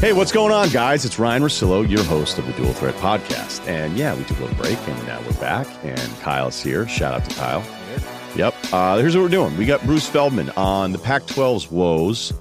Hey, 0.00 0.12
what's 0.12 0.30
going 0.30 0.52
on, 0.52 0.68
guys? 0.68 1.04
It's 1.04 1.18
Ryen 1.18 1.42
Russillo, 1.42 1.86
your 1.90 2.04
host 2.04 2.38
of 2.38 2.46
the 2.46 2.52
Dual 2.52 2.72
Threat 2.72 2.94
Podcast. 2.94 3.66
And 3.66 3.98
yeah, 3.98 4.14
we 4.14 4.22
took 4.22 4.38
a 4.38 4.42
little 4.42 4.56
break 4.56 4.78
and 4.86 5.06
now 5.08 5.20
we're 5.22 5.32
back. 5.40 5.66
And 5.82 5.98
Kyle's 6.20 6.62
here. 6.62 6.86
Shout 6.86 7.14
out 7.14 7.28
to 7.28 7.34
Kyle. 7.34 7.64
Yep. 8.36 8.54
Uh, 8.72 8.98
here's 8.98 9.16
what 9.16 9.24
we're 9.24 9.28
doing 9.28 9.56
we 9.56 9.66
got 9.66 9.84
Bruce 9.84 10.08
Feldman 10.08 10.50
on 10.50 10.92
the 10.92 11.00
Pac 11.00 11.22
12's 11.22 11.72
woes 11.72 12.32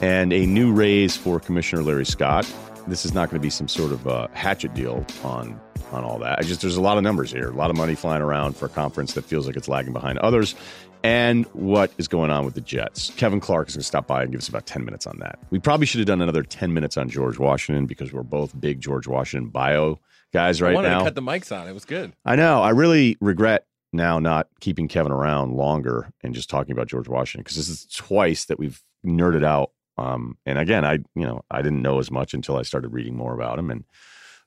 and 0.00 0.32
a 0.32 0.46
new 0.46 0.72
raise 0.72 1.16
for 1.16 1.40
Commissioner 1.40 1.82
Larry 1.82 2.06
Scott. 2.06 2.48
This 2.86 3.04
is 3.04 3.12
not 3.12 3.28
going 3.28 3.40
to 3.40 3.44
be 3.44 3.50
some 3.50 3.66
sort 3.66 3.90
of 3.90 4.06
uh, 4.06 4.28
hatchet 4.32 4.72
deal 4.74 5.04
on 5.24 5.60
on 5.90 6.04
all 6.04 6.20
that. 6.20 6.38
I 6.38 6.42
just 6.42 6.60
there's 6.60 6.76
a 6.76 6.80
lot 6.80 6.96
of 6.96 7.02
numbers 7.02 7.32
here, 7.32 7.48
a 7.48 7.54
lot 7.54 7.70
of 7.70 7.76
money 7.76 7.96
flying 7.96 8.22
around 8.22 8.56
for 8.56 8.66
a 8.66 8.68
conference 8.68 9.14
that 9.14 9.24
feels 9.24 9.48
like 9.48 9.56
it's 9.56 9.66
lagging 9.66 9.92
behind 9.92 10.18
others 10.18 10.54
and 11.02 11.46
what 11.46 11.92
is 11.98 12.08
going 12.08 12.30
on 12.30 12.44
with 12.44 12.54
the 12.54 12.60
Jets. 12.60 13.10
Kevin 13.16 13.40
Clark 13.40 13.68
is 13.68 13.74
going 13.74 13.80
to 13.80 13.86
stop 13.86 14.06
by 14.06 14.22
and 14.22 14.32
give 14.32 14.40
us 14.40 14.48
about 14.48 14.66
10 14.66 14.84
minutes 14.84 15.06
on 15.06 15.18
that. 15.20 15.38
We 15.50 15.58
probably 15.58 15.86
should 15.86 15.98
have 15.98 16.06
done 16.06 16.22
another 16.22 16.42
10 16.42 16.72
minutes 16.72 16.96
on 16.96 17.08
George 17.08 17.38
Washington 17.38 17.86
because 17.86 18.12
we're 18.12 18.22
both 18.22 18.58
big 18.60 18.80
George 18.80 19.06
Washington 19.06 19.48
bio 19.50 19.98
guys 20.32 20.60
right 20.62 20.72
I 20.72 20.74
wanted 20.74 20.90
now. 20.90 20.98
to 20.98 21.04
cut 21.04 21.14
the 21.14 21.22
mics 21.22 21.56
on. 21.56 21.68
It 21.68 21.72
was 21.72 21.84
good. 21.84 22.12
I 22.24 22.36
know. 22.36 22.62
I 22.62 22.70
really 22.70 23.16
regret 23.20 23.66
now 23.92 24.18
not 24.18 24.48
keeping 24.60 24.88
Kevin 24.88 25.12
around 25.12 25.54
longer 25.54 26.12
and 26.22 26.34
just 26.34 26.48
talking 26.50 26.72
about 26.72 26.86
George 26.86 27.08
Washington 27.08 27.42
because 27.42 27.56
this 27.56 27.68
is 27.68 27.86
twice 27.86 28.44
that 28.46 28.58
we've 28.58 28.82
nerded 29.04 29.44
out. 29.44 29.72
Um, 29.98 30.38
and 30.46 30.58
again, 30.58 30.84
I 30.84 30.94
you 31.14 31.26
know 31.26 31.42
I 31.50 31.62
didn't 31.62 31.82
know 31.82 31.98
as 31.98 32.10
much 32.10 32.32
until 32.32 32.56
I 32.56 32.62
started 32.62 32.88
reading 32.92 33.16
more 33.16 33.34
about 33.34 33.58
him. 33.58 33.70
And 33.70 33.84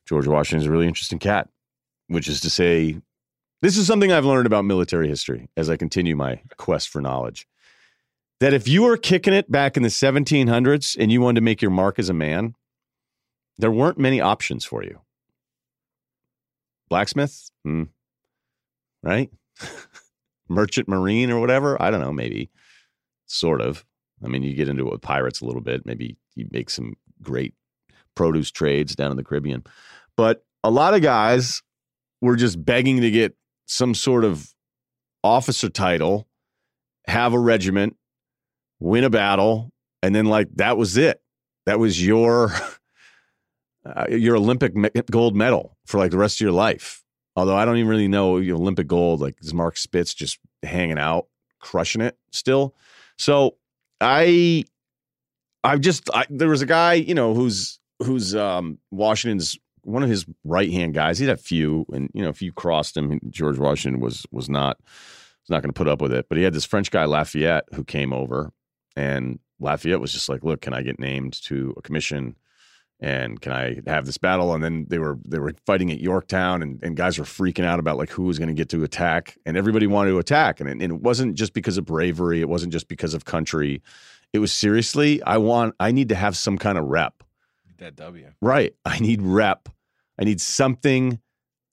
George 0.07 0.27
Washington 0.27 0.61
is 0.63 0.67
a 0.67 0.71
really 0.71 0.87
interesting 0.87 1.19
cat, 1.19 1.49
which 2.07 2.27
is 2.27 2.39
to 2.41 2.49
say, 2.49 2.97
this 3.63 3.77
is 3.77 3.87
something 3.87 4.11
I've 4.11 4.25
learned 4.25 4.45
about 4.45 4.65
military 4.65 5.07
history 5.07 5.47
as 5.55 5.69
I 5.69 5.77
continue 5.77 6.17
my 6.17 6.41
quest 6.57 6.89
for 6.89 7.01
knowledge. 7.01 7.47
That 8.41 8.53
if 8.53 8.67
you 8.67 8.83
were 8.83 8.97
kicking 8.97 9.33
it 9.33 9.49
back 9.49 9.77
in 9.77 9.83
the 9.83 9.89
1700s 9.89 10.97
and 10.99 11.09
you 11.09 11.21
wanted 11.21 11.39
to 11.39 11.45
make 11.45 11.61
your 11.61 11.71
mark 11.71 11.97
as 11.97 12.09
a 12.09 12.13
man, 12.13 12.55
there 13.57 13.71
weren't 13.71 13.97
many 13.97 14.19
options 14.19 14.65
for 14.65 14.83
you. 14.83 14.99
Blacksmith, 16.89 17.49
Hmm. 17.63 17.83
right? 19.01 19.31
Merchant 20.49 20.89
marine 20.89 21.31
or 21.31 21.39
whatever. 21.39 21.81
I 21.81 21.89
don't 21.89 22.01
know, 22.01 22.11
maybe, 22.11 22.49
sort 23.27 23.61
of. 23.61 23.85
I 24.21 24.27
mean, 24.27 24.43
you 24.43 24.53
get 24.55 24.67
into 24.67 24.85
it 24.87 24.91
with 24.91 25.01
pirates 25.01 25.39
a 25.39 25.45
little 25.45 25.61
bit. 25.61 25.85
Maybe 25.85 26.17
you 26.35 26.47
make 26.51 26.69
some 26.69 26.95
great 27.21 27.53
produce 28.13 28.51
trades 28.51 28.93
down 28.93 29.11
in 29.11 29.15
the 29.17 29.23
Caribbean. 29.23 29.63
But 30.17 30.43
a 30.65 30.69
lot 30.69 30.93
of 30.95 31.01
guys 31.01 31.63
were 32.21 32.35
just 32.35 32.63
begging 32.63 32.99
to 33.01 33.09
get 33.09 33.37
some 33.65 33.93
sort 33.93 34.23
of 34.23 34.53
officer 35.23 35.69
title, 35.69 36.27
have 37.07 37.33
a 37.33 37.39
regiment, 37.39 37.95
win 38.79 39.03
a 39.03 39.09
battle, 39.09 39.71
and 40.01 40.13
then 40.13 40.25
like 40.25 40.49
that 40.55 40.77
was 40.77 40.97
it. 40.97 41.21
That 41.65 41.79
was 41.79 42.05
your 42.05 42.51
uh, 43.85 44.05
your 44.09 44.35
Olympic 44.35 44.75
me- 44.75 44.89
gold 45.09 45.35
medal 45.35 45.77
for 45.85 45.97
like 45.97 46.11
the 46.11 46.17
rest 46.17 46.37
of 46.37 46.41
your 46.41 46.51
life. 46.51 47.03
Although 47.35 47.55
I 47.55 47.65
don't 47.65 47.77
even 47.77 47.89
really 47.89 48.07
know 48.07 48.37
Olympic 48.37 48.87
gold, 48.87 49.21
like 49.21 49.37
is 49.41 49.53
Mark 49.53 49.77
Spitz 49.77 50.13
just 50.13 50.37
hanging 50.61 50.99
out, 50.99 51.27
crushing 51.59 52.01
it 52.01 52.17
still. 52.31 52.75
So 53.17 53.55
I, 53.99 54.65
I've 55.63 55.81
just 55.81 56.09
I, 56.13 56.25
there 56.29 56.49
was 56.49 56.61
a 56.61 56.67
guy 56.67 56.93
you 56.93 57.15
know 57.15 57.33
who's 57.33 57.79
who's 57.99 58.35
um, 58.35 58.77
Washington's 58.91 59.57
one 59.83 60.03
of 60.03 60.09
his 60.09 60.25
right 60.43 60.71
hand 60.71 60.93
guys. 60.93 61.19
He 61.19 61.25
had 61.25 61.37
a 61.37 61.41
few, 61.41 61.85
and 61.93 62.09
you 62.13 62.23
know 62.23 62.29
if 62.29 62.41
you 62.41 62.51
crossed 62.51 62.97
him, 62.97 63.19
George 63.29 63.57
Washington 63.57 64.01
was 64.01 64.25
was 64.31 64.49
not 64.49 64.77
was 64.81 65.49
not 65.49 65.61
going 65.61 65.73
to 65.73 65.77
put 65.77 65.87
up 65.87 66.01
with 66.01 66.13
it. 66.13 66.27
But 66.29 66.37
he 66.37 66.43
had 66.43 66.53
this 66.53 66.65
French 66.65 66.91
guy 66.91 67.05
Lafayette 67.05 67.65
who 67.73 67.83
came 67.83 68.13
over, 68.13 68.51
and 68.95 69.39
Lafayette 69.59 70.01
was 70.01 70.13
just 70.13 70.29
like, 70.29 70.43
"Look, 70.43 70.61
can 70.61 70.73
I 70.73 70.81
get 70.81 70.99
named 70.99 71.41
to 71.43 71.73
a 71.77 71.81
commission?" 71.81 72.35
and 73.03 73.41
can 73.41 73.51
I 73.51 73.81
have 73.85 74.05
this 74.05 74.17
battle? 74.17 74.53
And 74.53 74.63
then 74.63 74.85
they 74.89 74.97
were 74.97 75.19
they 75.25 75.37
were 75.37 75.53
fighting 75.65 75.91
at 75.91 75.99
Yorktown, 75.99 76.61
and, 76.61 76.81
and 76.81 76.95
guys 76.95 77.19
were 77.19 77.25
freaking 77.25 77.65
out 77.65 77.79
about 77.79 77.97
like 77.97 78.09
who 78.09 78.23
was 78.23 78.39
going 78.39 78.47
to 78.47 78.53
get 78.53 78.69
to 78.69 78.83
attack, 78.83 79.37
and 79.45 79.57
everybody 79.57 79.87
wanted 79.87 80.11
to 80.11 80.19
attack, 80.19 80.61
and 80.61 80.69
it, 80.69 80.81
and 80.81 80.83
it 80.83 81.01
wasn't 81.01 81.35
just 81.35 81.53
because 81.53 81.77
of 81.77 81.85
bravery, 81.85 82.39
it 82.39 82.47
wasn't 82.47 82.71
just 82.71 82.87
because 82.87 83.13
of 83.13 83.25
country, 83.25 83.81
it 84.31 84.39
was 84.39 84.53
seriously 84.53 85.21
I 85.23 85.37
want 85.37 85.75
I 85.79 85.91
need 85.91 86.09
to 86.09 86.15
have 86.15 86.37
some 86.37 86.57
kind 86.57 86.77
of 86.77 86.85
rep, 86.85 87.23
That 87.83 87.95
W. 87.95 88.31
right? 88.41 88.73
I 88.85 88.99
need 88.99 89.21
rep, 89.21 89.69
I 90.19 90.23
need 90.23 90.41
something 90.41 91.19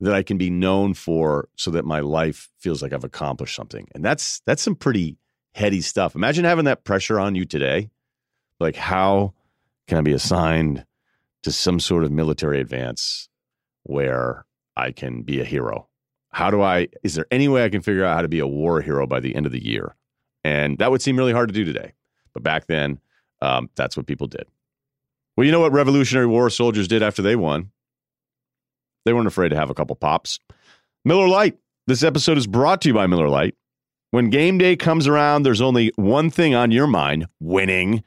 that 0.01 0.15
I 0.15 0.23
can 0.23 0.39
be 0.39 0.51
known 0.51 0.95
for, 0.95 1.49
so 1.57 1.71
that 1.73 1.85
my 1.85 2.01
life 2.01 2.49
feels 2.59 2.83
like 2.83 2.93
I've 2.93 3.05
accomplished 3.05 3.55
something, 3.55 3.89
and 3.95 4.05
that's 4.05 4.43
that's 4.47 4.63
some 4.63 4.75
pretty 4.75 5.17
heady 5.55 5.81
stuff. 5.81 6.15
Imagine 6.15 6.45
having 6.45 6.65
that 6.67 6.85
pressure 6.85 7.19
on 7.19 7.35
you 7.35 7.45
today, 7.45 7.91
like 8.61 8.77
how 8.77 9.35
can 9.89 9.99
I 9.99 10.01
be 10.03 10.13
assigned? 10.13 10.85
to 11.43 11.53
some 11.53 11.81
sort 11.81 12.05
of 12.05 12.11
military 12.11 12.61
advance 12.61 13.29
where 13.85 14.45
I 14.77 14.93
can 14.93 15.23
be 15.23 15.41
a 15.41 15.45
hero? 15.45 15.89
How 16.33 16.51
do 16.51 16.63
I, 16.63 16.89
is 17.03 17.15
there 17.15 17.27
any 17.31 17.49
way 17.49 17.65
I 17.65 17.69
can 17.69 17.83
figure 17.83 18.05
out 18.05 18.15
how 18.15 18.23
to 18.23 18.29
be 18.29 18.39
a 18.39 18.47
war 18.47 18.81
hero 18.81 19.07
by 19.07 19.21
the 19.21 19.35
end 19.35 19.47
of 19.47 19.53
the 19.53 19.65
year? 19.65 19.97
And 20.45 20.79
that 20.79 20.91
would 20.91 21.03
seem 21.03 21.17
really 21.17 21.33
hard 21.33 21.49
to 21.49 21.55
do 21.55 21.65
today. 21.65 21.93
But 22.33 22.43
back 22.43 22.67
then, 22.67 23.01
um, 23.43 23.69
that's 23.75 23.97
what 23.97 24.07
people 24.07 24.27
did. 24.27 24.47
Well, 25.41 25.47
you 25.47 25.53
know 25.53 25.61
what 25.61 25.73
Revolutionary 25.73 26.27
War 26.27 26.51
soldiers 26.51 26.87
did 26.87 27.03
after 27.03 27.23
they 27.23 27.35
won? 27.35 27.71
They 29.07 29.15
weren't 29.15 29.27
afraid 29.27 29.49
to 29.49 29.57
have 29.57 29.71
a 29.71 29.75
couple 29.75 29.97
pops. 29.97 30.39
Miller 31.03 31.27
Lite. 31.29 31.57
This 31.87 32.03
episode 32.03 32.37
is 32.37 32.47
brought 32.47 32.83
to 32.83 32.91
you 32.91 32.95
by 32.95 33.07
Miller 33.07 33.31
Lite. 33.31 33.55
When 34.11 34.29
game 34.29 34.59
day 34.59 34.77
comes 34.77 35.07
around, 35.07 35.45
there's 35.45 35.63
only 35.63 35.93
one 35.97 36.29
thing 36.29 36.55
on 36.55 36.73
your 36.73 36.87
mind 36.87 37.27
winning. 37.41 38.05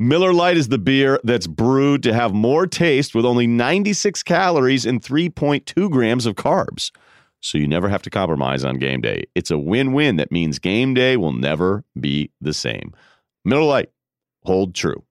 Miller 0.00 0.32
Lite 0.32 0.56
is 0.56 0.70
the 0.70 0.78
beer 0.78 1.20
that's 1.22 1.46
brewed 1.46 2.02
to 2.02 2.12
have 2.12 2.34
more 2.34 2.66
taste 2.66 3.14
with 3.14 3.24
only 3.24 3.46
96 3.46 4.20
calories 4.24 4.84
and 4.84 5.00
3.2 5.00 5.88
grams 5.88 6.26
of 6.26 6.34
carbs. 6.34 6.90
So 7.38 7.58
you 7.58 7.68
never 7.68 7.88
have 7.90 8.02
to 8.02 8.10
compromise 8.10 8.64
on 8.64 8.80
game 8.80 9.02
day. 9.02 9.22
It's 9.36 9.52
a 9.52 9.56
win 9.56 9.92
win 9.92 10.16
that 10.16 10.32
means 10.32 10.58
game 10.58 10.94
day 10.94 11.16
will 11.16 11.32
never 11.32 11.84
be 12.00 12.32
the 12.40 12.52
same. 12.52 12.92
Miller 13.44 13.62
Lite, 13.62 13.90
hold 14.42 14.74
true. 14.74 15.04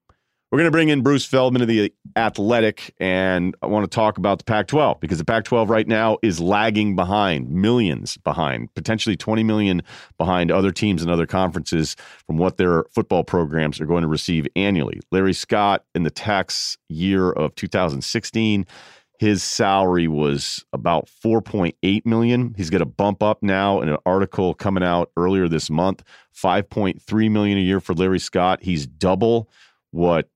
We're 0.52 0.58
going 0.58 0.68
to 0.68 0.72
bring 0.72 0.90
in 0.90 1.02
Bruce 1.02 1.24
Feldman 1.24 1.62
of 1.62 1.70
the 1.70 1.94
Athletic, 2.18 2.94
and 3.00 3.56
I 3.62 3.68
want 3.68 3.90
to 3.90 3.96
talk 3.96 4.18
about 4.18 4.38
the 4.38 4.44
Pac 4.44 4.68
12 4.68 5.00
because 5.00 5.18
the 5.18 5.24
Pac 5.24 5.46
12 5.46 5.70
right 5.70 5.88
now 5.88 6.18
is 6.22 6.42
lagging 6.42 6.94
behind, 6.94 7.50
millions 7.50 8.18
behind, 8.18 8.74
potentially 8.74 9.16
20 9.16 9.44
million 9.44 9.82
behind 10.18 10.52
other 10.52 10.72
teams 10.72 11.02
and 11.02 11.10
other 11.10 11.26
conferences 11.26 11.96
from 12.28 12.36
what 12.36 12.58
their 12.58 12.84
football 12.92 13.24
programs 13.24 13.80
are 13.80 13.86
going 13.86 14.02
to 14.02 14.10
receive 14.10 14.46
annually. 14.58 15.00
Larry 15.10 15.32
Scott, 15.32 15.86
in 15.96 16.04
the 16.04 16.12
tax 16.12 16.78
year 16.90 17.32
of 17.32 17.56
2016, 17.56 18.66
his 19.20 19.44
salary 19.44 20.10
was 20.10 20.66
about 20.74 21.08
4.8 21.24 22.06
million. 22.06 22.56
He's 22.58 22.70
got 22.70 22.82
a 22.82 22.86
bump 22.86 23.24
up 23.24 23.42
now 23.42 23.80
in 23.80 23.88
an 23.88 23.98
article 24.06 24.54
coming 24.54 24.84
out 24.84 25.12
earlier 25.16 25.48
this 25.48 25.70
month, 25.70 26.04
5.3 26.36 27.32
million 27.32 27.58
a 27.58 27.62
year 27.62 27.80
for 27.80 27.94
Larry 27.94 28.20
Scott. 28.20 28.60
He's 28.64 28.86
double 28.86 29.48
what 29.92 30.30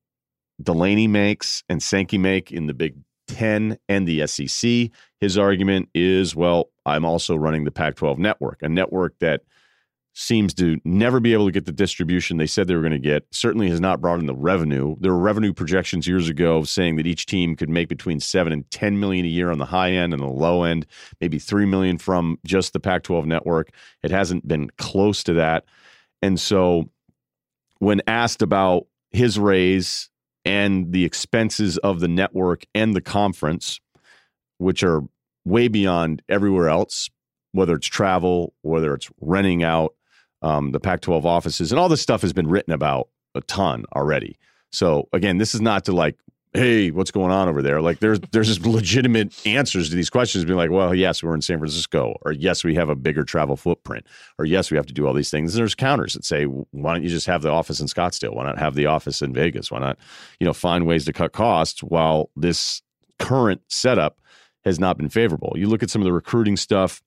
Delaney 0.61 1.07
makes 1.07 1.63
and 1.69 1.81
Sankey 1.81 2.17
make 2.17 2.51
in 2.51 2.67
the 2.67 2.73
Big 2.73 2.95
Ten 3.27 3.77
and 3.89 4.07
the 4.07 4.25
SEC. 4.27 4.89
His 5.19 5.37
argument 5.37 5.89
is, 5.93 6.35
well, 6.35 6.69
I'm 6.85 7.05
also 7.05 7.35
running 7.35 7.63
the 7.63 7.71
Pac 7.71 7.95
12 7.95 8.19
network, 8.19 8.61
a 8.61 8.69
network 8.69 9.17
that 9.19 9.41
seems 10.17 10.53
to 10.53 10.79
never 10.85 11.19
be 11.19 11.33
able 11.33 11.45
to 11.45 11.51
get 11.51 11.65
the 11.65 11.73
distribution 11.73 12.37
they 12.37 12.47
said 12.47 12.67
they 12.67 12.75
were 12.75 12.81
going 12.81 12.93
to 12.93 12.99
get. 12.99 13.25
Certainly 13.31 13.69
has 13.69 13.81
not 13.81 13.99
brought 13.99 14.19
in 14.19 14.27
the 14.27 14.33
revenue. 14.33 14.95
There 15.01 15.11
were 15.11 15.19
revenue 15.19 15.51
projections 15.51 16.07
years 16.07 16.29
ago 16.29 16.63
saying 16.63 16.95
that 16.95 17.05
each 17.05 17.25
team 17.25 17.57
could 17.57 17.69
make 17.69 17.89
between 17.89 18.21
seven 18.21 18.53
and 18.53 18.69
10 18.71 18.97
million 18.97 19.25
a 19.25 19.29
year 19.29 19.51
on 19.51 19.57
the 19.57 19.65
high 19.65 19.91
end 19.91 20.13
and 20.13 20.21
the 20.21 20.27
low 20.27 20.63
end, 20.63 20.85
maybe 21.19 21.37
3 21.37 21.65
million 21.65 21.97
from 21.97 22.39
just 22.45 22.71
the 22.71 22.79
Pac 22.79 23.03
12 23.03 23.25
network. 23.25 23.71
It 24.03 24.11
hasn't 24.11 24.47
been 24.47 24.69
close 24.77 25.21
to 25.25 25.33
that. 25.33 25.65
And 26.21 26.39
so 26.39 26.89
when 27.79 28.01
asked 28.07 28.41
about 28.41 28.87
his 29.11 29.37
raise 29.37 30.09
and 30.45 30.91
the 30.91 31.05
expenses 31.05 31.77
of 31.79 31.99
the 31.99 32.07
network 32.07 32.65
and 32.75 32.93
the 32.93 33.01
conference, 33.01 33.79
which 34.57 34.83
are 34.83 35.01
way 35.43 35.67
beyond 35.67 36.21
everywhere 36.29 36.69
else, 36.69 37.09
whether 37.51 37.75
it's 37.75 37.87
travel, 37.87 38.53
whether 38.61 38.93
it's 38.93 39.09
renting 39.21 39.63
out 39.63 39.95
um, 40.41 40.71
the 40.71 40.79
Pac 40.79 41.01
12 41.01 41.25
offices, 41.25 41.71
and 41.71 41.79
all 41.79 41.89
this 41.89 42.01
stuff 42.01 42.21
has 42.21 42.33
been 42.33 42.47
written 42.47 42.73
about 42.73 43.09
a 43.33 43.41
ton 43.41 43.85
already. 43.95 44.37
So, 44.71 45.07
again, 45.13 45.37
this 45.37 45.55
is 45.55 45.61
not 45.61 45.85
to 45.85 45.93
like, 45.93 46.17
hey, 46.55 46.91
what's 46.91 47.11
going 47.11 47.31
on 47.31 47.47
over 47.47 47.61
there? 47.61 47.81
Like, 47.81 47.99
there's 47.99 48.19
there's 48.31 48.47
just 48.47 48.65
legitimate 48.65 49.45
answers 49.45 49.89
to 49.89 49.95
these 49.95 50.09
questions. 50.09 50.45
Being 50.45 50.57
like, 50.57 50.71
well, 50.71 50.95
yes, 50.95 51.21
we're 51.21 51.35
in 51.35 51.41
San 51.41 51.59
Francisco, 51.59 52.15
or 52.23 52.31
yes, 52.31 52.63
we 52.63 52.75
have 52.75 52.89
a 52.89 52.95
bigger 52.95 53.23
travel 53.23 53.55
footprint, 53.55 54.07
or 54.39 54.45
yes, 54.45 54.71
we 54.71 54.77
have 54.77 54.85
to 54.87 54.93
do 54.93 55.05
all 55.05 55.13
these 55.13 55.29
things. 55.29 55.53
And 55.53 55.59
there's 55.59 55.75
counters 55.75 56.13
that 56.13 56.25
say, 56.25 56.45
why 56.45 56.93
don't 56.93 57.03
you 57.03 57.09
just 57.09 57.27
have 57.27 57.41
the 57.41 57.51
office 57.51 57.79
in 57.79 57.87
Scottsdale? 57.87 58.35
Why 58.35 58.45
not 58.45 58.57
have 58.57 58.75
the 58.75 58.85
office 58.85 59.21
in 59.21 59.33
Vegas? 59.33 59.71
Why 59.71 59.79
not, 59.79 59.97
you 60.39 60.45
know, 60.45 60.53
find 60.53 60.87
ways 60.87 61.05
to 61.05 61.13
cut 61.13 61.33
costs 61.33 61.83
while 61.83 62.29
this 62.35 62.81
current 63.19 63.61
setup 63.69 64.19
has 64.63 64.79
not 64.79 64.97
been 64.97 65.09
favorable? 65.09 65.53
You 65.55 65.67
look 65.67 65.83
at 65.83 65.89
some 65.89 66.01
of 66.01 66.05
the 66.05 66.13
recruiting 66.13 66.57
stuff, 66.57 67.01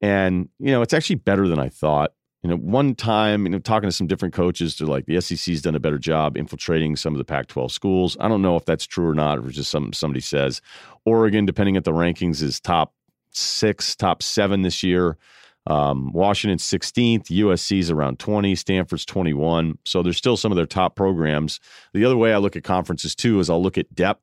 and 0.00 0.48
you 0.58 0.72
know, 0.72 0.82
it's 0.82 0.94
actually 0.94 1.16
better 1.16 1.48
than 1.48 1.58
I 1.58 1.68
thought 1.68 2.12
you 2.46 2.50
know, 2.52 2.58
one 2.58 2.94
time, 2.94 3.42
you 3.44 3.50
know, 3.50 3.58
talking 3.58 3.88
to 3.88 3.92
some 3.92 4.06
different 4.06 4.32
coaches, 4.32 4.76
they're 4.76 4.86
like 4.86 5.06
the 5.06 5.20
SEC's 5.20 5.62
done 5.62 5.74
a 5.74 5.80
better 5.80 5.98
job 5.98 6.36
infiltrating 6.36 6.94
some 6.94 7.12
of 7.12 7.18
the 7.18 7.24
Pac-12 7.24 7.72
schools. 7.72 8.16
I 8.20 8.28
don't 8.28 8.40
know 8.40 8.54
if 8.54 8.64
that's 8.64 8.86
true 8.86 9.08
or 9.08 9.16
not, 9.16 9.40
or 9.40 9.50
just 9.50 9.68
some 9.68 9.92
somebody 9.92 10.20
says. 10.20 10.62
Oregon, 11.04 11.44
depending 11.44 11.76
at 11.76 11.82
the 11.82 11.90
rankings, 11.90 12.44
is 12.44 12.60
top 12.60 12.94
six, 13.32 13.96
top 13.96 14.22
seven 14.22 14.62
this 14.62 14.84
year. 14.84 15.18
Um, 15.66 16.12
Washington's 16.12 16.62
16th, 16.62 17.24
USC's 17.24 17.90
around 17.90 18.20
20, 18.20 18.54
Stanford's 18.54 19.04
21. 19.04 19.76
So 19.84 20.04
there's 20.04 20.16
still 20.16 20.36
some 20.36 20.52
of 20.52 20.56
their 20.56 20.66
top 20.66 20.94
programs. 20.94 21.58
The 21.94 22.04
other 22.04 22.16
way 22.16 22.32
I 22.32 22.36
look 22.36 22.54
at 22.54 22.62
conferences 22.62 23.16
too 23.16 23.40
is 23.40 23.50
I'll 23.50 23.60
look 23.60 23.76
at 23.76 23.92
depth, 23.92 24.22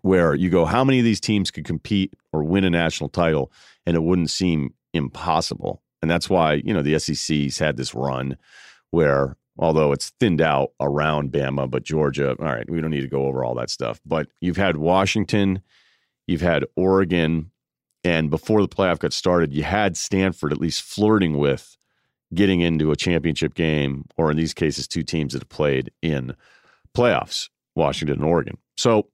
where 0.00 0.34
you 0.34 0.48
go, 0.48 0.64
how 0.64 0.84
many 0.84 1.00
of 1.00 1.04
these 1.04 1.20
teams 1.20 1.50
could 1.50 1.66
compete 1.66 2.14
or 2.32 2.44
win 2.44 2.64
a 2.64 2.70
national 2.70 3.10
title, 3.10 3.52
and 3.84 3.94
it 3.94 4.02
wouldn't 4.02 4.30
seem 4.30 4.72
impossible. 4.94 5.82
And 6.02 6.10
that's 6.10 6.30
why, 6.30 6.54
you 6.54 6.72
know, 6.72 6.82
the 6.82 6.98
SEC's 6.98 7.58
had 7.58 7.76
this 7.76 7.94
run 7.94 8.36
where, 8.90 9.36
although 9.58 9.92
it's 9.92 10.10
thinned 10.20 10.40
out 10.40 10.72
around 10.80 11.32
Bama, 11.32 11.70
but 11.70 11.82
Georgia, 11.82 12.30
all 12.38 12.44
right, 12.44 12.68
we 12.70 12.80
don't 12.80 12.90
need 12.90 13.02
to 13.02 13.08
go 13.08 13.26
over 13.26 13.44
all 13.44 13.54
that 13.56 13.70
stuff. 13.70 14.00
But 14.06 14.28
you've 14.40 14.56
had 14.56 14.76
Washington, 14.78 15.62
you've 16.26 16.40
had 16.40 16.64
Oregon, 16.76 17.50
and 18.02 18.30
before 18.30 18.62
the 18.62 18.68
playoff 18.68 18.98
got 18.98 19.12
started, 19.12 19.52
you 19.52 19.62
had 19.62 19.96
Stanford 19.96 20.52
at 20.52 20.60
least 20.60 20.82
flirting 20.82 21.36
with 21.36 21.76
getting 22.32 22.60
into 22.60 22.92
a 22.92 22.96
championship 22.96 23.54
game, 23.54 24.06
or 24.16 24.30
in 24.30 24.36
these 24.36 24.54
cases, 24.54 24.88
two 24.88 25.02
teams 25.02 25.32
that 25.32 25.42
have 25.42 25.48
played 25.48 25.92
in 26.00 26.34
playoffs, 26.96 27.48
Washington 27.74 28.16
and 28.18 28.24
Oregon. 28.24 28.56
So 28.76 29.08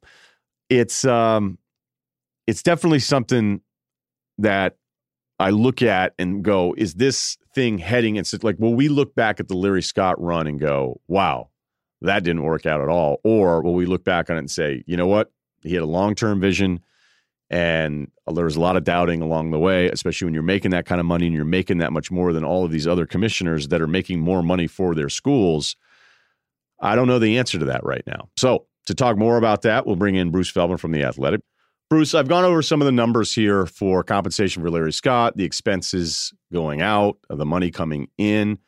it's 0.69 1.05
um 1.05 1.59
it's 2.47 2.63
definitely 2.63 3.01
something 3.01 3.61
that 4.39 4.77
I 5.39 5.51
look 5.51 5.83
at 5.83 6.15
and 6.19 6.43
go, 6.43 6.75
is 6.77 6.95
this 6.95 7.37
thing 7.55 7.79
heading? 7.79 8.17
And 8.17 8.27
it's 8.27 8.45
like, 8.45 8.59
will 8.59 8.75
we 8.75 8.89
look 8.89 9.15
back 9.15 9.39
at 9.41 9.49
the 9.49 9.57
Larry 9.57 9.83
Scott 9.83 10.21
run 10.21 10.47
and 10.47 10.59
go, 10.59 11.01
wow, 11.09 11.51
that 12.01 12.25
didn't 12.25 12.43
work 12.43 12.65
out 12.67 12.81
at 12.81 12.89
all? 12.89 13.21
Or 13.23 13.63
will 13.63 13.75
we 13.75 13.87
look 13.87 14.05
back 14.05 14.31
on 14.31 14.37
it 14.37 14.41
and 14.41 14.51
say, 14.51 14.83
you 14.87 14.97
know 14.97 15.07
what? 15.07 15.31
He 15.63 15.75
had 15.75 15.83
a 15.83 15.87
long 15.87 16.15
term 16.15 16.41
vision 16.41 16.81
and 17.51 18.11
uh, 18.27 18.33
there 18.33 18.45
was 18.45 18.57
a 18.57 18.61
lot 18.61 18.77
of 18.77 18.85
doubting 18.85 19.23
along 19.23 19.51
the 19.51 19.59
way, 19.59 19.89
especially 19.89 20.27
when 20.27 20.35
you're 20.35 20.43
making 20.43 20.73
that 20.73 20.87
kind 20.87 21.01
of 21.01 21.07
money 21.07 21.27
and 21.27 21.35
you're 21.35 21.45
making 21.45 21.79
that 21.79 21.93
much 21.93 22.11
more 22.11 22.33
than 22.33 22.45
all 22.45 22.65
of 22.65 22.71
these 22.71 22.87
other 22.87 23.07
commissioners 23.07 23.69
that 23.69 23.81
are 23.81 23.87
making 23.87 24.21
more 24.21 24.43
money 24.43 24.67
for 24.67 24.95
their 24.95 25.09
schools. 25.09 25.77
I 26.81 26.95
don't 26.95 27.07
know 27.07 27.19
the 27.19 27.39
answer 27.39 27.59
to 27.59 27.65
that 27.67 27.85
right 27.85 28.03
now. 28.07 28.29
So, 28.37 28.67
to 28.87 28.95
talk 28.95 29.17
more 29.17 29.37
about 29.37 29.63
that, 29.63 29.85
we'll 29.85 29.97
bring 29.97 30.15
in 30.15 30.31
Bruce 30.31 30.49
Feldman 30.49 30.79
from 30.79 30.93
The 30.93 31.03
Athletic. 31.03 31.41
Bruce, 31.89 32.15
I've 32.15 32.27
gone 32.27 32.45
over 32.45 32.63
some 32.63 32.83
of 32.83 32.87
the 32.87 32.93
numbers 32.93 33.33
here 33.33 33.65
for 33.65 34.03
compensation 34.03 34.61
for 34.61 34.71
Larry 34.71 34.93
Scott, 34.93 35.37
the 35.37 35.45
expenses 35.45 36.33
going 36.53 36.83
out, 36.83 37.19
the 37.29 37.47
money 37.47 37.71
coming 37.71 38.09
in. 38.19 38.59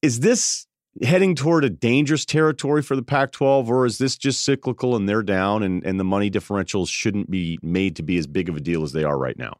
Is 0.00 0.20
this 0.20 0.68
heading 1.02 1.34
toward 1.34 1.64
a 1.64 1.70
dangerous 1.70 2.24
territory 2.24 2.82
for 2.82 2.94
the 2.94 3.02
Pac 3.02 3.32
12, 3.32 3.68
or 3.68 3.84
is 3.84 3.98
this 3.98 4.16
just 4.16 4.44
cyclical 4.44 4.94
and 4.94 5.08
they're 5.08 5.24
down 5.24 5.64
and, 5.64 5.84
and 5.84 5.98
the 5.98 6.04
money 6.04 6.30
differentials 6.30 6.88
shouldn't 6.88 7.28
be 7.28 7.58
made 7.62 7.96
to 7.96 8.02
be 8.02 8.16
as 8.16 8.28
big 8.28 8.48
of 8.48 8.56
a 8.56 8.60
deal 8.60 8.84
as 8.84 8.92
they 8.92 9.02
are 9.02 9.18
right 9.18 9.38
now? 9.38 9.56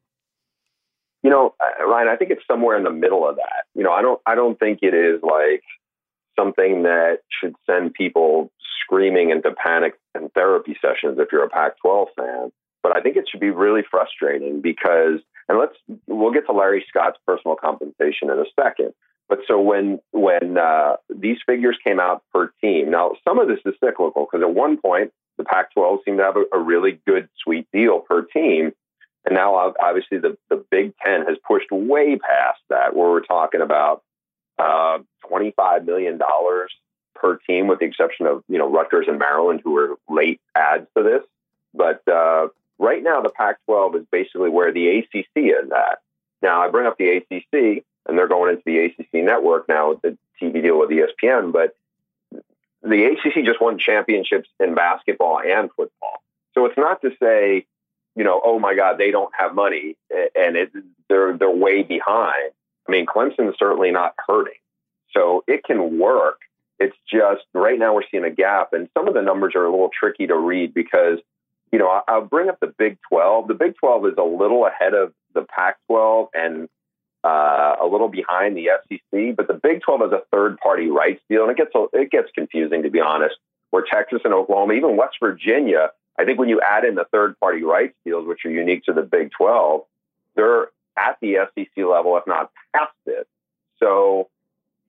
You 1.24 1.30
know, 1.30 1.54
uh, 1.60 1.84
Ryen, 1.86 2.06
I 2.06 2.14
think 2.14 2.30
it's 2.30 2.46
somewhere 2.46 2.76
in 2.76 2.84
the 2.84 2.92
middle 2.92 3.28
of 3.28 3.36
that. 3.36 3.64
You 3.74 3.82
know, 3.82 3.90
I 3.90 4.02
don't 4.02 4.20
I 4.24 4.36
don't 4.36 4.58
think 4.58 4.78
it 4.82 4.94
is 4.94 5.20
like 5.22 5.62
something 6.38 6.84
that 6.84 7.18
should 7.28 7.56
send 7.66 7.94
people 7.94 8.52
screaming 8.84 9.30
into 9.30 9.50
panic 9.50 9.94
and 10.14 10.32
therapy 10.32 10.76
sessions 10.80 11.18
if 11.18 11.28
you're 11.32 11.44
a 11.44 11.48
Pac 11.48 11.72
12 11.82 12.08
fan. 12.16 12.52
But 12.82 12.96
I 12.96 13.00
think 13.00 13.16
it 13.16 13.26
should 13.30 13.40
be 13.40 13.50
really 13.50 13.82
frustrating 13.90 14.60
because, 14.60 15.20
and 15.48 15.58
let's, 15.58 15.74
we'll 16.06 16.32
get 16.32 16.46
to 16.46 16.52
Larry 16.52 16.84
Scott's 16.88 17.18
personal 17.26 17.56
compensation 17.56 18.30
in 18.30 18.38
a 18.38 18.44
second. 18.60 18.94
But 19.28 19.40
so 19.46 19.60
when 19.60 20.00
when 20.12 20.56
uh, 20.56 20.96
these 21.14 21.36
figures 21.44 21.76
came 21.84 22.00
out 22.00 22.22
per 22.32 22.50
team, 22.62 22.90
now 22.90 23.12
some 23.26 23.38
of 23.38 23.46
this 23.46 23.58
is 23.66 23.74
cyclical 23.84 24.26
because 24.30 24.42
at 24.42 24.54
one 24.54 24.78
point 24.78 25.12
the 25.36 25.44
Pac-12 25.44 25.98
seemed 26.04 26.18
to 26.18 26.24
have 26.24 26.36
a, 26.36 26.44
a, 26.52 26.58
really 26.58 26.98
good 27.06 27.28
sweet 27.44 27.68
deal 27.72 28.00
per 28.00 28.22
team, 28.22 28.72
and 29.24 29.34
now 29.34 29.74
obviously 29.80 30.18
the 30.18 30.38
the 30.48 30.64
Big 30.70 30.94
Ten 31.04 31.26
has 31.26 31.36
pushed 31.46 31.70
way 31.70 32.16
past 32.16 32.60
that, 32.70 32.96
where 32.96 33.10
we're 33.10 33.20
talking 33.20 33.60
about 33.60 34.02
uh, 34.58 34.98
twenty 35.28 35.52
five 35.54 35.84
million 35.84 36.16
dollars 36.16 36.72
per 37.14 37.36
team, 37.46 37.66
with 37.66 37.80
the 37.80 37.84
exception 37.84 38.26
of 38.26 38.42
you 38.48 38.56
know 38.56 38.70
Rutgers 38.70 39.06
and 39.08 39.18
Maryland, 39.18 39.60
who 39.62 39.72
were 39.72 39.96
late 40.08 40.40
adds 40.56 40.86
to 40.96 41.02
this. 41.02 41.22
But 41.74 42.00
uh, 42.08 42.48
Right 42.78 43.02
now, 43.02 43.20
the 43.20 43.30
Pac 43.30 43.56
12 43.66 43.96
is 43.96 44.06
basically 44.10 44.50
where 44.50 44.72
the 44.72 44.98
ACC 44.98 45.26
is 45.36 45.70
at. 45.74 45.98
Now, 46.42 46.62
I 46.62 46.68
bring 46.68 46.86
up 46.86 46.96
the 46.96 47.10
ACC, 47.10 47.84
and 48.06 48.16
they're 48.16 48.28
going 48.28 48.50
into 48.50 48.62
the 48.64 48.78
ACC 48.78 49.24
network 49.24 49.68
now 49.68 49.90
with 49.90 50.02
the 50.02 50.18
TV 50.40 50.62
deal 50.62 50.78
with 50.78 50.90
ESPN, 50.90 51.52
but 51.52 51.74
the 52.82 53.04
ACC 53.04 53.44
just 53.44 53.60
won 53.60 53.78
championships 53.78 54.48
in 54.60 54.74
basketball 54.74 55.40
and 55.40 55.70
football. 55.76 56.22
So 56.54 56.66
it's 56.66 56.78
not 56.78 57.02
to 57.02 57.10
say, 57.20 57.66
you 58.14 58.24
know, 58.24 58.40
oh 58.44 58.58
my 58.58 58.74
God, 58.74 58.98
they 58.98 59.10
don't 59.10 59.32
have 59.36 59.54
money 59.54 59.96
and 60.10 60.56
it, 60.56 60.72
they're 61.08 61.36
they're 61.36 61.50
way 61.50 61.82
behind. 61.82 62.52
I 62.88 62.90
mean, 62.90 63.06
Clemson's 63.06 63.56
certainly 63.58 63.90
not 63.90 64.14
hurting, 64.26 64.58
so 65.14 65.44
it 65.46 65.64
can 65.64 65.98
work. 65.98 66.40
It's 66.78 66.96
just 67.10 67.42
right 67.52 67.78
now 67.78 67.94
we're 67.94 68.02
seeing 68.10 68.24
a 68.24 68.30
gap, 68.30 68.72
and 68.72 68.88
some 68.96 69.08
of 69.08 69.14
the 69.14 69.22
numbers 69.22 69.54
are 69.56 69.64
a 69.64 69.70
little 69.70 69.90
tricky 69.92 70.26
to 70.28 70.36
read 70.36 70.72
because 70.72 71.18
you 71.72 71.78
know, 71.78 72.02
I'll 72.08 72.24
bring 72.24 72.48
up 72.48 72.60
the 72.60 72.72
Big 72.78 72.98
12. 73.08 73.48
The 73.48 73.54
Big 73.54 73.76
12 73.76 74.06
is 74.06 74.14
a 74.18 74.22
little 74.22 74.66
ahead 74.66 74.94
of 74.94 75.12
the 75.34 75.42
Pac 75.42 75.76
12 75.86 76.28
and 76.34 76.68
uh, 77.24 77.76
a 77.82 77.86
little 77.86 78.08
behind 78.08 78.56
the 78.56 78.68
SEC, 78.88 79.36
but 79.36 79.48
the 79.48 79.54
Big 79.54 79.82
12 79.82 80.00
has 80.00 80.12
a 80.12 80.22
third 80.32 80.58
party 80.58 80.88
rights 80.88 81.20
deal, 81.28 81.42
and 81.42 81.50
it 81.50 81.56
gets 81.56 81.70
it 81.92 82.10
gets 82.10 82.28
confusing 82.34 82.82
to 82.82 82.90
be 82.90 83.00
honest. 83.00 83.36
Where 83.70 83.84
Texas 83.84 84.22
and 84.24 84.32
Oklahoma, 84.32 84.72
even 84.72 84.96
West 84.96 85.16
Virginia, 85.20 85.90
I 86.18 86.24
think 86.24 86.38
when 86.38 86.48
you 86.48 86.58
add 86.62 86.84
in 86.84 86.94
the 86.94 87.04
third 87.12 87.38
party 87.38 87.62
rights 87.62 87.94
deals, 88.02 88.26
which 88.26 88.46
are 88.46 88.50
unique 88.50 88.84
to 88.84 88.94
the 88.94 89.02
Big 89.02 89.30
12, 89.32 89.82
they're 90.36 90.68
at 90.96 91.18
the 91.20 91.36
SEC 91.54 91.84
level, 91.84 92.16
if 92.16 92.26
not 92.26 92.50
past 92.74 92.92
it. 93.04 93.28
So, 93.78 94.30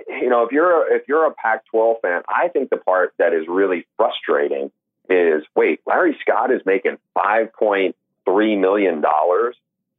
you 0.07 0.29
know, 0.29 0.43
if 0.43 0.53
you're 0.53 0.95
if 0.95 1.09
you're 1.09 1.25
a 1.25 1.33
Pac 1.33 1.65
12 1.65 1.97
fan, 2.01 2.21
I 2.29 2.47
think 2.47 2.69
the 2.69 2.77
part 2.77 3.13
that 3.17 3.33
is 3.33 3.47
really 3.49 3.85
frustrating 3.97 4.71
is 5.09 5.43
wait, 5.55 5.81
Larry 5.85 6.17
Scott 6.21 6.51
is 6.51 6.61
making 6.65 6.97
$5.3 7.17 8.59
million 8.59 9.03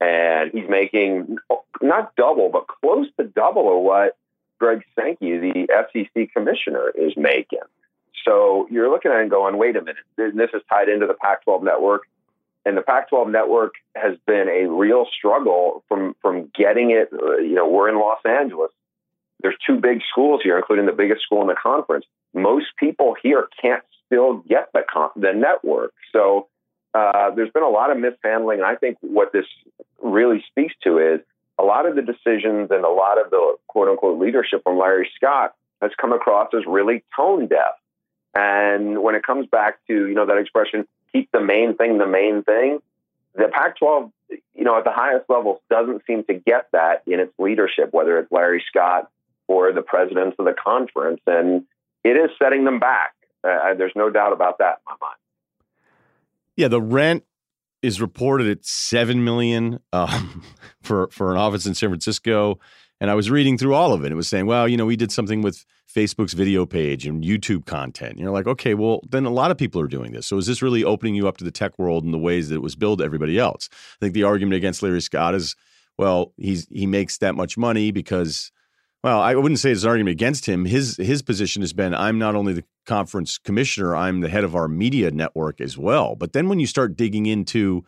and 0.01 0.51
he's 0.53 0.69
making 0.69 1.37
not 1.83 2.15
double, 2.17 2.49
but 2.49 2.67
close 2.67 3.07
to 3.19 3.25
double 3.25 3.77
of 3.77 3.83
what 3.83 4.17
Greg 4.59 4.83
Sankey, 4.95 5.39
the 5.39 5.67
SEC 5.93 6.33
commissioner, 6.33 6.91
is 6.95 7.13
making. 7.17 7.61
So 8.25 8.67
you're 8.71 8.91
looking 8.91 9.11
at 9.11 9.19
it 9.19 9.23
and 9.23 9.31
going, 9.31 9.57
wait 9.57 9.77
a 9.77 9.81
minute, 9.81 10.05
this 10.17 10.51
is 10.55 10.63
tied 10.69 10.89
into 10.89 11.07
the 11.07 11.15
Pac 11.15 11.45
12 11.45 11.63
network. 11.63 12.03
And 12.67 12.77
the 12.77 12.83
Pac 12.83 13.09
12 13.09 13.31
network 13.31 13.75
has 13.97 14.19
been 14.27 14.49
a 14.49 14.71
real 14.71 15.07
struggle 15.17 15.83
from, 15.89 16.15
from 16.21 16.51
getting 16.55 16.91
it. 16.91 17.09
Uh, 17.13 17.37
you 17.39 17.55
know, 17.55 17.67
we're 17.67 17.89
in 17.89 17.99
Los 17.99 18.21
Angeles. 18.27 18.71
There's 19.43 19.57
two 19.67 19.81
big 19.81 20.01
schools 20.11 20.41
here, 20.43 20.57
including 20.57 20.87
the 20.87 20.93
biggest 20.93 21.23
school 21.23 21.41
in 21.43 21.49
the 21.49 21.55
conference. 21.55 22.05
Most 22.35 22.67
people 22.79 23.17
here 23.23 23.49
can't 23.61 23.83
still 24.07 24.39
get 24.49 24.69
the 24.73 24.83
the 25.17 25.33
network. 25.33 25.93
So 26.13 26.49
uh, 26.95 27.31
there's 27.31 27.51
been 27.51 27.63
a 27.63 27.69
lot 27.69 27.91
of 27.91 27.99
mishandling, 27.99 28.59
and 28.59 28.67
I 28.67 28.77
think 28.77 28.99
what 29.01 29.33
this 29.33 29.47
really 30.03 30.45
speaks 30.51 30.75
to 30.85 30.99
is 30.99 31.21
a 31.59 31.63
lot 31.63 31.87
of 31.87 31.95
the 31.95 32.03
decisions 32.03 32.71
and 32.71 32.85
a 32.85 32.91
lot 32.91 33.21
of 33.21 33.31
the 33.31 33.57
quote 33.69 33.89
unquote 33.89 34.21
leadership 34.21 34.63
from 34.65 34.79
Larry 34.79 35.11
Scott 35.17 35.55
has 35.81 35.93
come 36.01 36.13
across 36.13 36.49
as 36.55 36.65
really 36.67 37.05
tone 37.17 37.47
deaf. 37.47 37.75
And 38.35 39.03
when 39.03 39.15
it 39.15 39.23
comes 39.23 39.47
back 39.47 39.79
to 39.89 40.07
you 40.07 40.15
know 40.15 40.27
that 40.27 40.39
expression, 40.39 40.87
keep 41.13 41.31
the 41.33 41.41
main 41.41 41.77
thing 41.77 41.99
the 41.99 42.07
main 42.07 42.43
thing, 42.43 42.81
the 43.35 43.49
Pac-12, 43.49 44.11
you 44.55 44.65
know, 44.65 44.77
at 44.79 44.85
the 44.85 44.93
highest 44.93 45.29
levels 45.29 45.61
doesn't 45.71 46.03
seem 46.07 46.25
to 46.25 46.35
get 46.35 46.69
that 46.73 47.03
in 47.07 47.21
its 47.21 47.33
leadership, 47.39 47.93
whether 47.93 48.19
it's 48.19 48.31
Larry 48.33 48.63
Scott 48.69 49.11
or 49.51 49.73
the 49.73 49.83
presidents 49.83 50.37
of 50.39 50.45
the 50.45 50.55
conference, 50.55 51.21
and 51.27 51.65
it 52.05 52.11
is 52.11 52.31
setting 52.41 52.65
them 52.65 52.79
back. 52.79 53.15
Uh, 53.43 53.75
there's 53.77 53.93
no 53.97 54.09
doubt 54.09 54.33
about 54.33 54.59
that 54.59 54.79
in 54.79 54.85
my 54.87 54.95
mind. 55.01 55.17
Yeah, 56.55 56.69
the 56.69 56.81
rent 56.81 57.25
is 57.83 58.01
reported 58.01 58.47
at 58.47 58.65
seven 58.65 59.25
million 59.25 59.81
um, 59.93 60.45
for 60.83 61.09
for 61.09 61.33
an 61.33 61.37
office 61.37 61.67
in 61.67 61.75
San 61.75 61.89
Francisco, 61.89 62.61
and 63.01 63.11
I 63.11 63.15
was 63.15 63.29
reading 63.29 63.59
through 63.59 63.75
all 63.75 63.93
of 63.93 64.05
it. 64.05 64.13
It 64.13 64.15
was 64.15 64.29
saying, 64.29 64.47
well, 64.47 64.69
you 64.69 64.77
know, 64.77 64.87
we 64.87 64.95
did 64.95 65.11
something 65.11 65.43
with 65.43 65.67
Facebook's 65.93 66.35
video 66.35 66.65
page 66.65 67.05
and 67.05 67.25
YouTube 67.25 67.67
content. 67.67 68.13
And 68.13 68.21
you're 68.21 68.31
like, 68.31 68.47
okay, 68.47 68.75
well, 68.75 69.01
then 69.09 69.25
a 69.25 69.31
lot 69.31 69.51
of 69.51 69.59
people 69.59 69.81
are 69.81 69.89
doing 69.89 70.13
this. 70.13 70.29
So 70.29 70.39
is 70.39 70.47
this 70.47 70.63
really 70.63 70.85
opening 70.85 71.17
you 71.17 71.27
up 71.27 71.39
to 71.39 71.45
the 71.45 71.51
tech 71.51 71.77
world 71.77 72.05
in 72.05 72.13
the 72.13 72.19
ways 72.19 72.51
that 72.51 72.55
it 72.55 72.63
was 72.63 72.77
billed 72.77 73.01
to 73.01 73.05
everybody 73.05 73.37
else? 73.37 73.69
I 73.73 73.99
think 73.99 74.15
the 74.15 74.23
argument 74.23 74.55
against 74.55 74.81
Larry 74.81 75.01
Scott 75.01 75.35
is, 75.35 75.57
well, 75.99 76.33
he's 76.37 76.69
he 76.71 76.87
makes 76.87 77.19
that 77.19 77.35
much 77.35 77.59
money 77.59 77.91
because 77.91 78.53
well, 79.03 79.21
I 79.21 79.35
wouldn't 79.35 79.59
say 79.59 79.71
it's 79.71 79.83
an 79.83 79.89
argument 79.89 80.13
against 80.13 80.47
him. 80.47 80.65
His 80.65 80.97
his 80.97 81.23
position 81.23 81.63
has 81.63 81.73
been 81.73 81.95
I'm 81.95 82.19
not 82.19 82.35
only 82.35 82.53
the 82.53 82.65
conference 82.87 83.39
commissioner, 83.39 83.97
I'm 83.97 84.21
the 84.21 84.29
head 84.29 84.45
of 84.45 84.55
our 84.55 84.69
media 84.69 85.11
network 85.11 85.61
as 85.61 85.79
well. 85.79 86.17
But 86.17 86.33
then 86.33 86.49
when 86.49 86.61
you 86.61 86.67
start 86.67 86.97
digging 86.97 87.27
into 87.27 87.85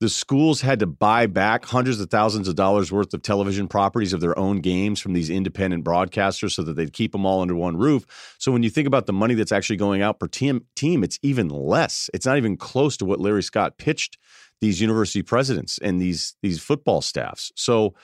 the 0.00 0.08
schools 0.08 0.60
had 0.60 0.80
to 0.80 0.86
buy 0.86 1.26
back 1.26 1.64
hundreds 1.64 2.00
of 2.00 2.10
thousands 2.10 2.48
of 2.48 2.56
dollars 2.56 2.90
worth 2.90 3.14
of 3.14 3.22
television 3.22 3.68
properties 3.68 4.12
of 4.12 4.20
their 4.20 4.36
own 4.38 4.60
games 4.60 5.00
from 5.00 5.12
these 5.12 5.30
independent 5.30 5.84
broadcasters 5.84 6.52
so 6.52 6.62
that 6.62 6.74
they'd 6.74 6.92
keep 6.92 7.12
them 7.12 7.24
all 7.24 7.40
under 7.40 7.54
one 7.54 7.76
roof. 7.76 8.34
So 8.38 8.50
when 8.50 8.62
you 8.62 8.70
think 8.70 8.88
about 8.88 9.06
the 9.06 9.12
money 9.12 9.34
that's 9.34 9.52
actually 9.52 9.76
going 9.76 10.02
out 10.02 10.18
per 10.18 10.26
team, 10.26 10.66
team 10.74 11.04
it's 11.04 11.18
even 11.22 11.48
less. 11.48 12.10
It's 12.12 12.26
not 12.26 12.38
even 12.38 12.56
close 12.56 12.96
to 12.98 13.04
what 13.04 13.20
Larry 13.20 13.42
Scott 13.42 13.78
pitched 13.78 14.18
these 14.60 14.80
university 14.80 15.22
presidents 15.22 15.78
and 15.78 16.00
these 16.00 16.36
these 16.42 16.60
football 16.60 17.00
staffs. 17.00 17.52
So 17.54 17.94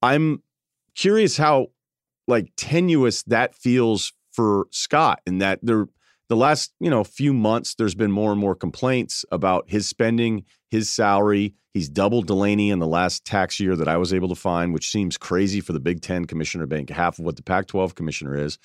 I'm 0.00 0.42
curious 0.94 1.36
how 1.36 1.68
like 2.26 2.52
tenuous 2.56 3.22
that 3.24 3.54
feels 3.54 4.12
for 4.32 4.66
Scott 4.70 5.20
and 5.26 5.40
that 5.40 5.60
there 5.62 5.86
the 6.28 6.36
last 6.36 6.72
you 6.80 6.90
know 6.90 7.04
few 7.04 7.32
months 7.32 7.74
there's 7.74 7.94
been 7.94 8.10
more 8.10 8.32
and 8.32 8.40
more 8.40 8.54
complaints 8.54 9.24
about 9.30 9.64
his 9.68 9.88
spending 9.88 10.44
his 10.70 10.90
salary. 10.90 11.54
He's 11.72 11.88
doubled 11.88 12.26
delaney 12.26 12.70
in 12.70 12.78
the 12.78 12.86
last 12.86 13.24
tax 13.24 13.58
year 13.58 13.74
that 13.76 13.88
i 13.88 13.96
was 13.96 14.14
able 14.14 14.28
to 14.28 14.34
find 14.34 14.72
which 14.72 14.90
seems 14.90 15.18
crazy 15.18 15.60
for 15.60 15.72
the 15.72 15.80
big 15.80 16.00
10 16.02 16.24
commissioner 16.26 16.66
bank 16.66 16.90
half 16.90 17.18
of 17.18 17.24
what 17.24 17.36
the 17.36 17.42
pac 17.42 17.66
12 17.66 17.94
commissioner 17.94 18.36
is. 18.36 18.58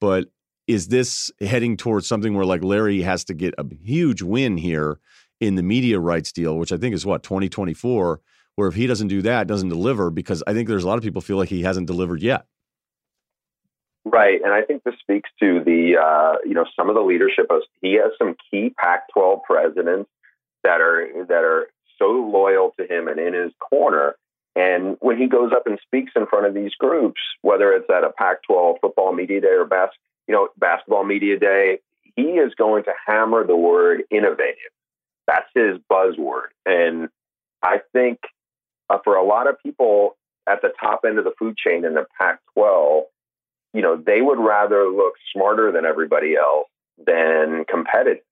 But 0.00 0.28
is 0.66 0.88
this 0.88 1.30
heading 1.40 1.76
towards 1.76 2.06
something 2.06 2.34
where 2.34 2.44
like 2.44 2.62
larry 2.62 3.02
has 3.02 3.24
to 3.24 3.34
get 3.34 3.54
a 3.58 3.66
huge 3.82 4.22
win 4.22 4.56
here 4.56 4.98
in 5.40 5.56
the 5.56 5.62
media 5.62 5.98
rights 5.98 6.30
deal 6.32 6.56
which 6.56 6.72
i 6.72 6.76
think 6.76 6.94
is 6.94 7.04
what 7.04 7.22
2024 7.22 8.20
where 8.54 8.68
if 8.68 8.74
he 8.74 8.86
doesn't 8.86 9.08
do 9.08 9.22
that 9.22 9.46
doesn't 9.46 9.68
deliver 9.68 10.10
because 10.10 10.42
i 10.46 10.52
think 10.52 10.68
there's 10.68 10.84
a 10.84 10.86
lot 10.86 10.98
of 10.98 11.02
people 11.02 11.20
feel 11.20 11.36
like 11.36 11.48
he 11.48 11.62
hasn't 11.62 11.86
delivered 11.86 12.22
yet 12.22 12.46
Right, 14.04 14.40
and 14.42 14.52
I 14.52 14.62
think 14.62 14.82
this 14.82 14.94
speaks 15.00 15.30
to 15.40 15.62
the 15.64 15.96
uh, 15.96 16.38
you 16.44 16.54
know 16.54 16.64
some 16.76 16.88
of 16.88 16.96
the 16.96 17.02
leadership. 17.02 17.46
Of, 17.50 17.62
he 17.80 17.94
has 17.94 18.10
some 18.18 18.34
key 18.50 18.74
Pac-12 18.76 19.44
presidents 19.44 20.10
that 20.64 20.80
are 20.80 21.24
that 21.28 21.44
are 21.44 21.68
so 21.98 22.06
loyal 22.06 22.72
to 22.80 22.86
him 22.86 23.06
and 23.06 23.20
in 23.20 23.32
his 23.32 23.52
corner. 23.60 24.16
And 24.56 24.96
when 25.00 25.18
he 25.18 25.28
goes 25.28 25.52
up 25.52 25.66
and 25.66 25.78
speaks 25.86 26.12
in 26.16 26.26
front 26.26 26.46
of 26.46 26.52
these 26.52 26.74
groups, 26.74 27.20
whether 27.40 27.72
it's 27.72 27.88
at 27.88 28.04
a 28.04 28.10
Pac-12 28.10 28.80
football 28.80 29.12
media 29.14 29.40
day 29.40 29.48
or 29.48 29.64
bas- 29.64 29.96
you 30.26 30.34
know 30.34 30.48
basketball 30.58 31.04
media 31.04 31.38
day, 31.38 31.78
he 32.16 32.22
is 32.22 32.52
going 32.56 32.82
to 32.84 32.92
hammer 33.06 33.46
the 33.46 33.56
word 33.56 34.02
innovative. 34.10 34.56
That's 35.28 35.48
his 35.54 35.78
buzzword, 35.90 36.48
and 36.66 37.08
I 37.62 37.80
think 37.92 38.18
uh, 38.90 38.98
for 39.04 39.14
a 39.14 39.24
lot 39.24 39.48
of 39.48 39.62
people 39.62 40.16
at 40.48 40.60
the 40.60 40.72
top 40.80 41.02
end 41.06 41.18
of 41.18 41.24
the 41.24 41.32
food 41.38 41.56
chain 41.56 41.84
in 41.84 41.94
the 41.94 42.04
Pac-12 42.20 43.04
you 43.72 43.82
know, 43.82 43.96
they 43.96 44.20
would 44.20 44.38
rather 44.38 44.88
look 44.88 45.14
smarter 45.32 45.72
than 45.72 45.84
everybody 45.84 46.36
else 46.36 46.68
than 47.04 47.64
competitive. 47.64 48.22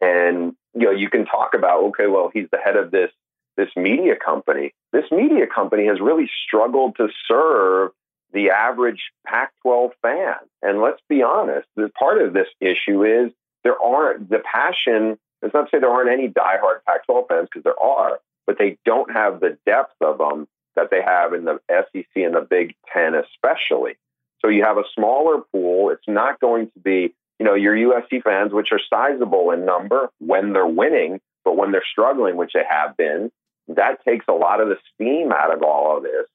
And, 0.00 0.54
you 0.74 0.86
know, 0.86 0.90
you 0.92 1.10
can 1.10 1.26
talk 1.26 1.54
about, 1.54 1.82
okay, 1.84 2.06
well, 2.06 2.30
he's 2.32 2.48
the 2.50 2.58
head 2.58 2.76
of 2.76 2.90
this, 2.90 3.10
this 3.56 3.68
media 3.76 4.14
company. 4.16 4.72
This 4.92 5.10
media 5.10 5.46
company 5.46 5.86
has 5.86 6.00
really 6.00 6.30
struggled 6.46 6.96
to 6.96 7.08
serve 7.26 7.90
the 8.32 8.50
average 8.50 9.10
Pac 9.26 9.52
12 9.62 9.92
fan. 10.02 10.34
And 10.62 10.80
let's 10.80 11.00
be 11.08 11.22
honest, 11.22 11.66
the 11.76 11.90
part 11.98 12.22
of 12.22 12.32
this 12.32 12.48
issue 12.60 13.04
is 13.04 13.32
there 13.64 13.80
aren't 13.80 14.28
the 14.28 14.40
passion. 14.40 15.18
It's 15.42 15.54
not 15.54 15.62
to 15.62 15.68
say 15.70 15.80
there 15.80 15.90
aren't 15.90 16.10
any 16.10 16.28
diehard 16.28 16.84
Pac 16.86 17.06
12 17.06 17.24
fans 17.28 17.48
because 17.50 17.64
there 17.64 17.80
are, 17.82 18.20
but 18.46 18.58
they 18.58 18.78
don't 18.84 19.10
have 19.12 19.40
the 19.40 19.58
depth 19.66 19.94
of 20.00 20.18
them 20.18 20.46
that 20.76 20.90
they 20.90 21.02
have 21.02 21.32
in 21.32 21.44
the 21.44 21.58
SEC 21.68 22.06
and 22.16 22.34
the 22.34 22.46
Big 22.48 22.74
Ten, 22.92 23.14
especially. 23.14 23.96
So 24.40 24.50
you 24.50 24.64
have 24.64 24.78
a 24.78 24.84
smaller 24.94 25.42
pool. 25.52 25.90
It's 25.90 26.06
not 26.06 26.40
going 26.40 26.70
to 26.70 26.78
be, 26.80 27.14
you 27.38 27.46
know, 27.46 27.54
your 27.54 27.74
USC 27.74 28.22
fans, 28.22 28.52
which 28.52 28.72
are 28.72 28.80
sizable 28.90 29.50
in 29.50 29.64
number 29.64 30.10
when 30.18 30.52
they're 30.52 30.66
winning, 30.66 31.20
but 31.44 31.56
when 31.56 31.72
they're 31.72 31.84
struggling, 31.90 32.36
which 32.36 32.52
they 32.54 32.64
have 32.68 32.96
been, 32.96 33.30
that 33.68 34.04
takes 34.04 34.24
a 34.28 34.32
lot 34.32 34.60
of 34.60 34.68
the 34.68 34.76
steam 34.94 35.32
out 35.32 35.52
of 35.52 35.62
all 35.62 35.96
of 35.96 36.02
this. 36.02 36.26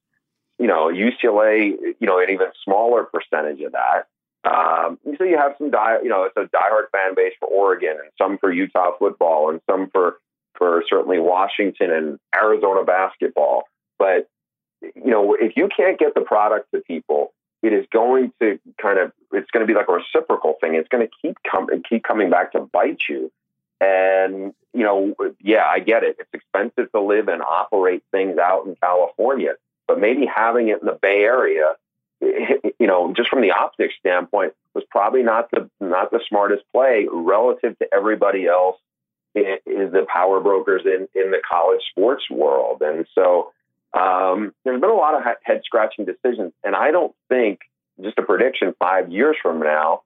You 0.60 0.68
know, 0.68 0.88
UCLA, 0.88 1.72
you 2.00 2.08
know, 2.08 2.20
an 2.20 2.30
even 2.30 2.48
smaller 2.64 3.04
percentage 3.04 3.62
of 3.62 3.74
that. 3.74 4.08
Um, 4.46 5.00
so 5.18 5.24
you 5.24 5.38
have 5.38 5.56
some 5.58 5.72
die, 5.72 6.00
you 6.04 6.10
know, 6.10 6.24
it's 6.24 6.36
a 6.36 6.56
diehard 6.56 6.90
fan 6.92 7.16
base 7.16 7.34
for 7.40 7.48
Oregon 7.48 7.92
and 7.92 8.12
some 8.22 8.38
for 8.38 8.52
Utah 8.52 8.92
football 9.00 9.50
and 9.50 9.62
some 9.70 9.90
for 9.90 10.18
for 10.58 10.84
certainly 10.88 11.20
Washington 11.20 11.92
and 11.92 12.20
Arizona 12.36 12.84
basketball. 12.84 13.64
But 13.98 14.28
you 14.82 15.12
know, 15.12 15.36
if 15.40 15.54
you 15.56 15.70
can't 15.76 15.98
get 15.98 16.14
the 16.14 16.22
product 16.22 16.68
to 16.74 16.82
people, 16.82 17.34
it 17.64 17.72
is 17.72 17.86
going 17.92 18.34
to 18.42 18.60
kind 18.80 19.00
of 19.00 19.14
it's 19.32 19.50
going 19.50 19.66
to 19.66 19.68
be 19.68 19.74
like 19.74 19.88
a 19.88 19.94
reciprocal 19.94 20.56
thing. 20.60 20.76
It's 20.76 20.90
going 20.90 21.08
to 21.08 21.12
keep 21.22 21.38
coming 21.50 21.82
keep 21.90 22.04
coming 22.04 22.30
back 22.30 22.52
to 22.52 22.60
bite 22.60 23.02
you. 23.10 23.32
And 23.80 24.54
you 24.74 24.84
know, 24.84 25.16
yeah, 25.40 25.64
I 25.66 25.80
get 25.80 26.04
it. 26.04 26.18
It's 26.20 26.30
expensive 26.34 26.92
to 26.92 27.02
live 27.02 27.30
and 27.30 27.42
operate 27.42 28.04
things 28.12 28.38
out 28.38 28.66
in 28.66 28.76
California, 28.76 29.54
but 29.88 30.00
maybe 30.00 30.26
having 30.26 30.68
it 30.68 30.82
in 30.82 30.86
the 30.86 31.00
Bay 31.02 31.24
Area, 31.24 31.76
you 32.22 32.88
know, 32.88 33.14
just 33.16 33.30
from 33.30 33.42
the 33.42 33.52
optics 33.52 33.96
standpoint, 33.98 34.54
was 34.76 34.84
probably 34.90 35.24
not 35.24 35.50
the 35.52 35.70
not 35.80 36.12
the 36.12 36.20
smartest 36.28 36.64
play 36.74 37.08
relative 37.10 37.80
to 37.80 37.88
everybody 37.94 38.46
else. 38.46 38.78
Is 39.36 39.92
the 39.92 40.06
power 40.08 40.42
brokers 40.42 40.84
in 40.86 41.08
in 41.16 41.32
the 41.32 41.42
college 41.50 41.82
sports 41.90 42.30
world, 42.30 42.84
and 42.84 43.08
so 43.16 43.52
um, 43.94 44.54
there's 44.64 44.82
been 44.82 44.90
a 44.90 44.94
lot 44.94 45.16
of 45.16 45.24
head 45.44 45.62
scratching 45.64 46.06
decisions, 46.06 46.54
and 46.64 46.76
I 46.76 46.92
don't 46.92 47.14
think, 47.30 47.60
just 48.02 48.18
a 48.18 48.24
prediction, 48.24 48.74
five 48.80 49.12
years 49.12 49.36
from 49.42 49.60
now, 49.60 50.02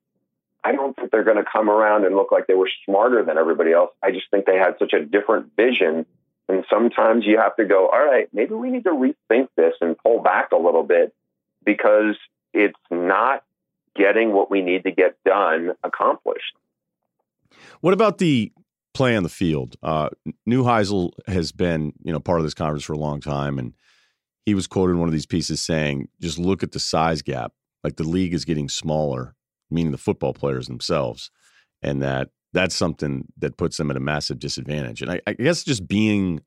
I 0.63 0.73
don't 0.73 0.95
think 0.95 1.11
they're 1.11 1.23
going 1.23 1.37
to 1.37 1.45
come 1.49 1.69
around 1.69 2.05
and 2.05 2.15
look 2.15 2.31
like 2.31 2.47
they 2.47 2.53
were 2.53 2.69
smarter 2.85 3.23
than 3.23 3.37
everybody 3.37 3.71
else. 3.71 3.91
I 4.03 4.11
just 4.11 4.29
think 4.29 4.45
they 4.45 4.57
had 4.57 4.75
such 4.79 4.91
a 4.91 5.05
different 5.05 5.55
vision. 5.55 6.05
And 6.49 6.65
sometimes 6.69 7.25
you 7.25 7.37
have 7.37 7.55
to 7.57 7.65
go, 7.65 7.87
all 7.87 8.05
right, 8.05 8.27
maybe 8.33 8.53
we 8.53 8.69
need 8.69 8.83
to 8.83 8.89
rethink 8.89 9.47
this 9.55 9.75
and 9.79 9.97
pull 9.97 10.21
back 10.21 10.51
a 10.51 10.57
little 10.57 10.83
bit 10.83 11.13
because 11.63 12.15
it's 12.53 12.79
not 12.91 13.43
getting 13.95 14.33
what 14.33 14.51
we 14.51 14.61
need 14.61 14.83
to 14.83 14.91
get 14.91 15.15
done 15.25 15.71
accomplished. 15.83 16.55
What 17.81 17.93
about 17.93 18.17
the 18.17 18.51
play 18.97 19.15
on 19.15 19.21
the 19.21 19.29
field. 19.29 19.75
Uh, 19.83 20.09
Neuheisel 20.49 21.11
has 21.27 21.51
been, 21.51 21.93
you 22.03 22.11
know, 22.11 22.19
part 22.19 22.39
of 22.39 22.45
this 22.45 22.55
conference 22.55 22.83
for 22.83 22.93
a 22.93 22.97
long 22.97 23.21
time, 23.21 23.59
and 23.59 23.73
he 24.43 24.55
was 24.55 24.65
quoted 24.65 24.93
in 24.93 24.99
one 24.99 25.07
of 25.07 25.13
these 25.13 25.27
pieces 25.27 25.61
saying, 25.61 26.07
"Just 26.19 26.39
look 26.39 26.63
at 26.63 26.71
the 26.71 26.79
size 26.79 27.21
gap. 27.21 27.53
Like 27.83 27.97
the 27.97 28.03
league 28.03 28.33
is 28.33 28.43
getting 28.43 28.67
smaller, 28.67 29.35
meaning 29.69 29.91
the 29.91 29.99
football 29.99 30.33
players 30.33 30.65
themselves, 30.65 31.29
and 31.83 32.01
that 32.01 32.29
that's 32.53 32.73
something 32.75 33.25
that 33.37 33.55
puts 33.55 33.77
them 33.77 33.91
at 33.91 33.97
a 33.97 33.99
massive 33.99 34.39
disadvantage." 34.39 35.03
And 35.03 35.11
I, 35.11 35.21
I 35.27 35.33
guess 35.33 35.63
just 35.63 35.87
being 35.87 36.41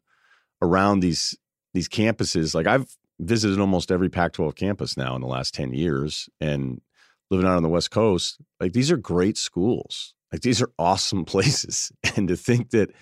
around 0.61 1.01
these 1.01 1.39
these 1.73 1.89
campuses, 1.89 2.53
like 2.53 2.67
I've 2.67 2.97
visited 3.21 3.61
almost 3.61 3.93
every 3.93 4.09
Pac-12 4.09 4.57
campus 4.57 4.97
now 4.97 5.15
in 5.15 5.21
the 5.21 5.29
last 5.29 5.55
ten 5.55 5.73
years, 5.73 6.29
and 6.41 6.81
living 7.31 7.47
out 7.47 7.57
on 7.57 7.63
the 7.63 7.69
West 7.69 7.93
Coast, 7.93 8.41
like 8.59 8.73
these 8.73 8.91
are 8.91 8.97
great 8.97 9.39
schools 9.39 10.15
like 10.33 10.43
these 10.43 10.63
are 10.63 10.71
awesome 10.79 11.25
places. 11.27 11.93
And 12.17 12.29
to 12.29 12.37
think 12.37 12.71
that, 12.71 12.93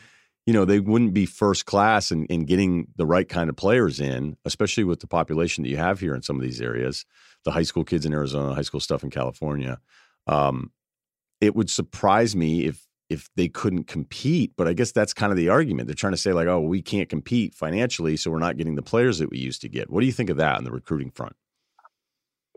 you 0.47 0.53
know, 0.53 0.65
they 0.65 0.81
wouldn't 0.81 1.13
be 1.13 1.27
first 1.27 1.67
class 1.67 2.11
in, 2.11 2.25
in 2.27 2.45
getting 2.45 2.89
the 2.97 3.07
right 3.07 3.29
kind 3.29 3.51
of 3.51 3.57
players 3.57 4.01
in, 4.01 4.37
especially 4.45 4.85
with 4.85 5.01
the 5.01 5.07
population 5.07 5.63
that 5.65 5.71
you 5.71 5.77
have 5.77 6.01
here 6.01 6.15
in 6.15 6.23
some 6.23 6.37
of 6.37 6.43
these 6.43 6.61
areas, 6.61 7.05
the 7.45 7.51
high 7.51 7.63
school 7.63 7.85
kids 7.85 8.07
in 8.07 8.15
Arizona, 8.15 8.55
high 8.55 8.63
school 8.63 8.81
stuff 8.81 9.03
in 9.03 9.11
California. 9.11 9.79
Um, 10.27 10.73
it 11.41 11.55
would 11.55 11.71
surprise 11.71 12.35
me 12.35 12.65
if 12.65 12.89
if 13.09 13.29
they 13.37 13.49
couldn't 13.49 13.85
compete. 13.85 14.53
But 14.57 14.69
I 14.69 14.73
guess 14.73 14.93
that's 14.93 15.15
kind 15.15 15.33
of 15.33 15.37
the 15.37 15.49
argument. 15.49 15.89
They're 15.89 15.95
trying 15.95 16.13
to 16.13 16.19
say, 16.19 16.33
like, 16.33 16.47
oh, 16.47 16.61
we 16.61 16.83
can't 16.83 17.09
compete 17.09 17.55
financially, 17.55 18.17
so 18.17 18.31
we're 18.31 18.39
not 18.39 18.57
getting 18.57 18.75
the 18.75 18.83
players 18.83 19.19
that 19.19 19.31
we 19.31 19.39
used 19.39 19.63
to 19.63 19.69
get. 19.69 19.91
What 19.91 20.01
do 20.01 20.07
you 20.07 20.13
think 20.13 20.31
of 20.31 20.37
that 20.37 20.57
on 20.57 20.65
the 20.65 20.71
recruiting 20.71 21.11
front? 21.11 21.35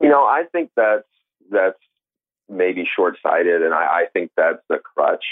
You 0.01 0.09
know, 0.09 0.23
I 0.23 0.43
think 0.51 0.71
that's 0.75 1.07
that's 1.49 1.77
maybe 2.51 2.87
short 2.95 3.17
sighted. 3.23 3.61
And 3.63 3.73
I, 3.73 3.85
I, 3.85 4.05
think 4.13 4.31
that's 4.35 4.61
the 4.69 4.77
crutch 4.77 5.23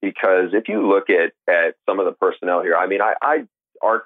because 0.00 0.50
if 0.52 0.68
you 0.68 0.88
look 0.88 1.10
at, 1.10 1.32
at 1.48 1.74
some 1.88 2.00
of 2.00 2.06
the 2.06 2.12
personnel 2.12 2.62
here, 2.62 2.76
I 2.76 2.86
mean, 2.86 3.00
I, 3.00 3.14
I 3.22 3.44
our 3.82 4.04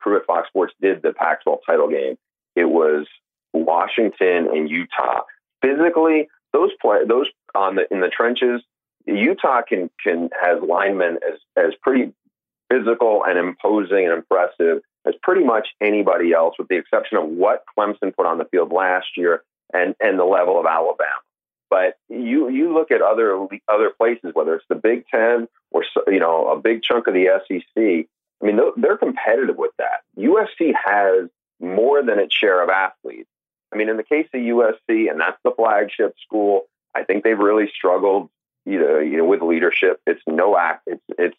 crew 0.00 0.16
at 0.16 0.26
Fox 0.26 0.48
Sports 0.48 0.74
did 0.80 1.02
the 1.02 1.12
Pac 1.12 1.42
12 1.44 1.60
title 1.66 1.88
game. 1.88 2.16
It 2.56 2.66
was 2.66 3.06
Washington 3.52 4.48
and 4.52 4.68
Utah. 4.68 5.22
Physically, 5.62 6.28
those 6.52 6.70
play 6.80 7.04
those 7.06 7.26
on 7.54 7.76
the 7.76 7.86
in 7.90 8.00
the 8.00 8.08
trenches, 8.08 8.62
Utah 9.06 9.62
can 9.66 9.90
can 10.02 10.30
has 10.40 10.62
linemen 10.62 11.18
as 11.26 11.38
as 11.56 11.72
pretty 11.82 12.12
physical 12.70 13.22
and 13.26 13.38
imposing 13.38 14.06
and 14.06 14.12
impressive 14.14 14.82
as 15.06 15.14
pretty 15.22 15.44
much 15.44 15.68
anybody 15.80 16.32
else, 16.32 16.54
with 16.58 16.68
the 16.68 16.76
exception 16.76 17.18
of 17.18 17.24
what 17.24 17.64
Clemson 17.76 18.14
put 18.14 18.26
on 18.26 18.38
the 18.38 18.44
field 18.44 18.72
last 18.72 19.08
year 19.16 19.42
and 19.72 19.94
and 20.00 20.18
the 20.18 20.24
level 20.24 20.58
of 20.58 20.66
Alabama. 20.66 21.20
But 21.70 21.96
you 22.08 22.48
you 22.50 22.74
look 22.74 22.90
at 22.90 23.00
other 23.00 23.46
other 23.68 23.90
places, 23.90 24.32
whether 24.34 24.56
it's 24.56 24.66
the 24.68 24.74
Big 24.74 25.06
Ten 25.08 25.48
or 25.70 25.84
you 26.08 26.18
know 26.18 26.48
a 26.48 26.60
big 26.60 26.82
chunk 26.82 27.06
of 27.06 27.14
the 27.14 27.28
SEC. 27.46 28.06
I 28.42 28.46
mean, 28.46 28.58
they're 28.76 28.96
competitive 28.96 29.56
with 29.56 29.72
that. 29.78 30.00
USC 30.18 30.72
has 30.84 31.28
more 31.60 32.02
than 32.02 32.18
its 32.18 32.34
share 32.34 32.62
of 32.62 32.70
athletes. 32.70 33.28
I 33.72 33.76
mean, 33.76 33.88
in 33.88 33.98
the 33.98 34.02
case 34.02 34.26
of 34.34 34.40
USC, 34.40 35.10
and 35.10 35.20
that's 35.20 35.38
the 35.44 35.52
flagship 35.54 36.14
school, 36.24 36.62
I 36.94 37.04
think 37.04 37.22
they've 37.22 37.38
really 37.38 37.70
struggled. 37.74 38.30
You 38.66 38.80
know, 38.80 38.98
you 38.98 39.16
know, 39.18 39.24
with 39.24 39.42
leadership, 39.42 40.00
it's 40.06 40.22
no 40.26 40.56
act. 40.56 40.82
It's 40.86 41.04
it's 41.18 41.36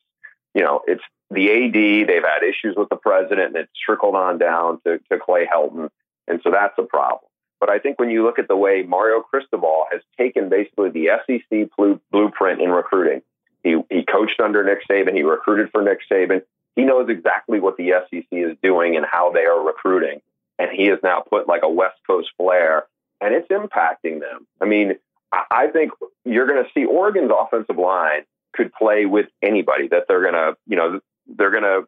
you 0.53 0.63
know, 0.63 0.81
it's 0.88 1.03
the 1.29 1.50
AD, 1.50 2.07
they've 2.07 2.23
had 2.23 2.43
issues 2.43 2.75
with 2.75 2.89
the 2.89 2.97
president, 2.97 3.55
and 3.55 3.55
it's 3.55 3.79
trickled 3.85 4.15
on 4.15 4.38
down 4.38 4.81
to, 4.85 5.00
to 5.09 5.17
Clay 5.17 5.45
Helton. 5.45 5.89
And 6.27 6.41
so 6.43 6.51
that's 6.51 6.77
a 6.77 6.83
problem. 6.83 7.30
But 7.61 7.69
I 7.69 7.77
think 7.77 7.99
when 7.99 8.09
you 8.09 8.25
look 8.25 8.39
at 8.39 8.47
the 8.47 8.55
way 8.57 8.81
Mario 8.81 9.21
Cristobal 9.21 9.85
has 9.91 10.01
taken 10.17 10.49
basically 10.49 10.89
the 10.89 11.09
SEC 11.27 11.69
blueprint 12.11 12.59
in 12.59 12.71
recruiting, 12.71 13.21
he, 13.63 13.77
he 13.89 14.03
coached 14.03 14.41
under 14.41 14.63
Nick 14.63 14.79
Saban, 14.89 15.15
he 15.15 15.21
recruited 15.21 15.69
for 15.71 15.83
Nick 15.83 15.99
Saban. 16.11 16.41
He 16.75 16.83
knows 16.83 17.07
exactly 17.07 17.59
what 17.59 17.77
the 17.77 17.91
SEC 18.09 18.25
is 18.31 18.57
doing 18.63 18.97
and 18.97 19.05
how 19.05 19.31
they 19.31 19.45
are 19.45 19.63
recruiting. 19.63 20.21
And 20.57 20.71
he 20.71 20.87
has 20.87 20.97
now 21.03 21.21
put 21.21 21.47
like 21.47 21.61
a 21.63 21.69
West 21.69 21.99
Coast 22.07 22.29
flair, 22.35 22.85
and 23.21 23.35
it's 23.35 23.47
impacting 23.49 24.19
them. 24.19 24.47
I 24.59 24.65
mean, 24.65 24.95
I 25.31 25.67
think 25.67 25.91
you're 26.25 26.47
going 26.47 26.63
to 26.63 26.69
see 26.73 26.85
Oregon's 26.85 27.31
offensive 27.31 27.77
line 27.77 28.23
could 28.53 28.73
play 28.73 29.05
with 29.05 29.27
anybody 29.43 29.87
that 29.89 30.05
they're 30.07 30.21
going 30.21 30.33
to, 30.33 30.57
you 30.67 30.77
know, 30.77 30.99
they're 31.27 31.51
going 31.51 31.63
to, 31.63 31.87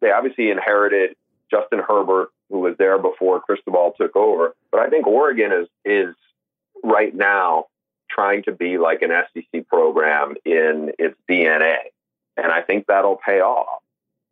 they 0.00 0.12
obviously 0.12 0.50
inherited 0.50 1.16
Justin 1.50 1.80
Herbert, 1.80 2.30
who 2.50 2.60
was 2.60 2.76
there 2.78 2.98
before 2.98 3.40
Cristobal 3.40 3.94
took 3.96 4.16
over. 4.16 4.54
But 4.70 4.80
I 4.80 4.88
think 4.88 5.06
Oregon 5.06 5.52
is, 5.52 5.68
is 5.84 6.14
right 6.82 7.14
now 7.14 7.66
trying 8.10 8.42
to 8.44 8.52
be 8.52 8.78
like 8.78 9.02
an 9.02 9.10
SEC 9.32 9.66
program 9.68 10.34
in 10.44 10.92
its 10.98 11.16
DNA. 11.30 11.76
And 12.36 12.52
I 12.52 12.62
think 12.62 12.86
that'll 12.86 13.20
pay 13.24 13.40
off. 13.40 13.82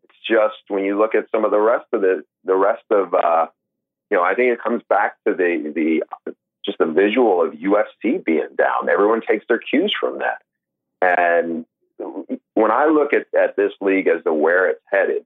It's 0.05 0.19
just 0.27 0.57
when 0.69 0.85
you 0.85 0.99
look 0.99 1.15
at 1.15 1.31
some 1.31 1.45
of 1.45 1.51
the 1.51 1.61
rest 1.61 1.87
of 1.93 2.01
the, 2.01 2.25
the 2.45 2.57
rest 2.57 2.85
of, 2.91 3.15
uh, 3.15 3.47
you 4.11 4.17
know, 4.17 4.23
I 4.23 4.35
think 4.35 4.53
it 4.53 4.63
comes 4.63 4.83
back 4.89 5.17
to 5.27 5.35
the, 5.35 5.73
the, 5.75 6.33
just 6.65 6.79
the 6.79 6.87
visual 6.87 7.43
of 7.43 7.55
USC 7.55 8.25
being 8.25 8.49
down. 8.57 8.89
Everyone 8.89 9.21
takes 9.21 9.45
their 9.49 9.59
cues 9.59 9.95
from 9.99 10.19
that. 10.19 10.43
And 11.01 11.65
when 12.55 12.71
I 12.71 12.87
look 12.87 13.13
at, 13.13 13.27
at 13.39 13.57
this 13.57 13.73
league 13.81 14.09
as 14.09 14.23
to 14.25 14.33
where 14.33 14.69
it's 14.69 14.83
headed, 14.91 15.25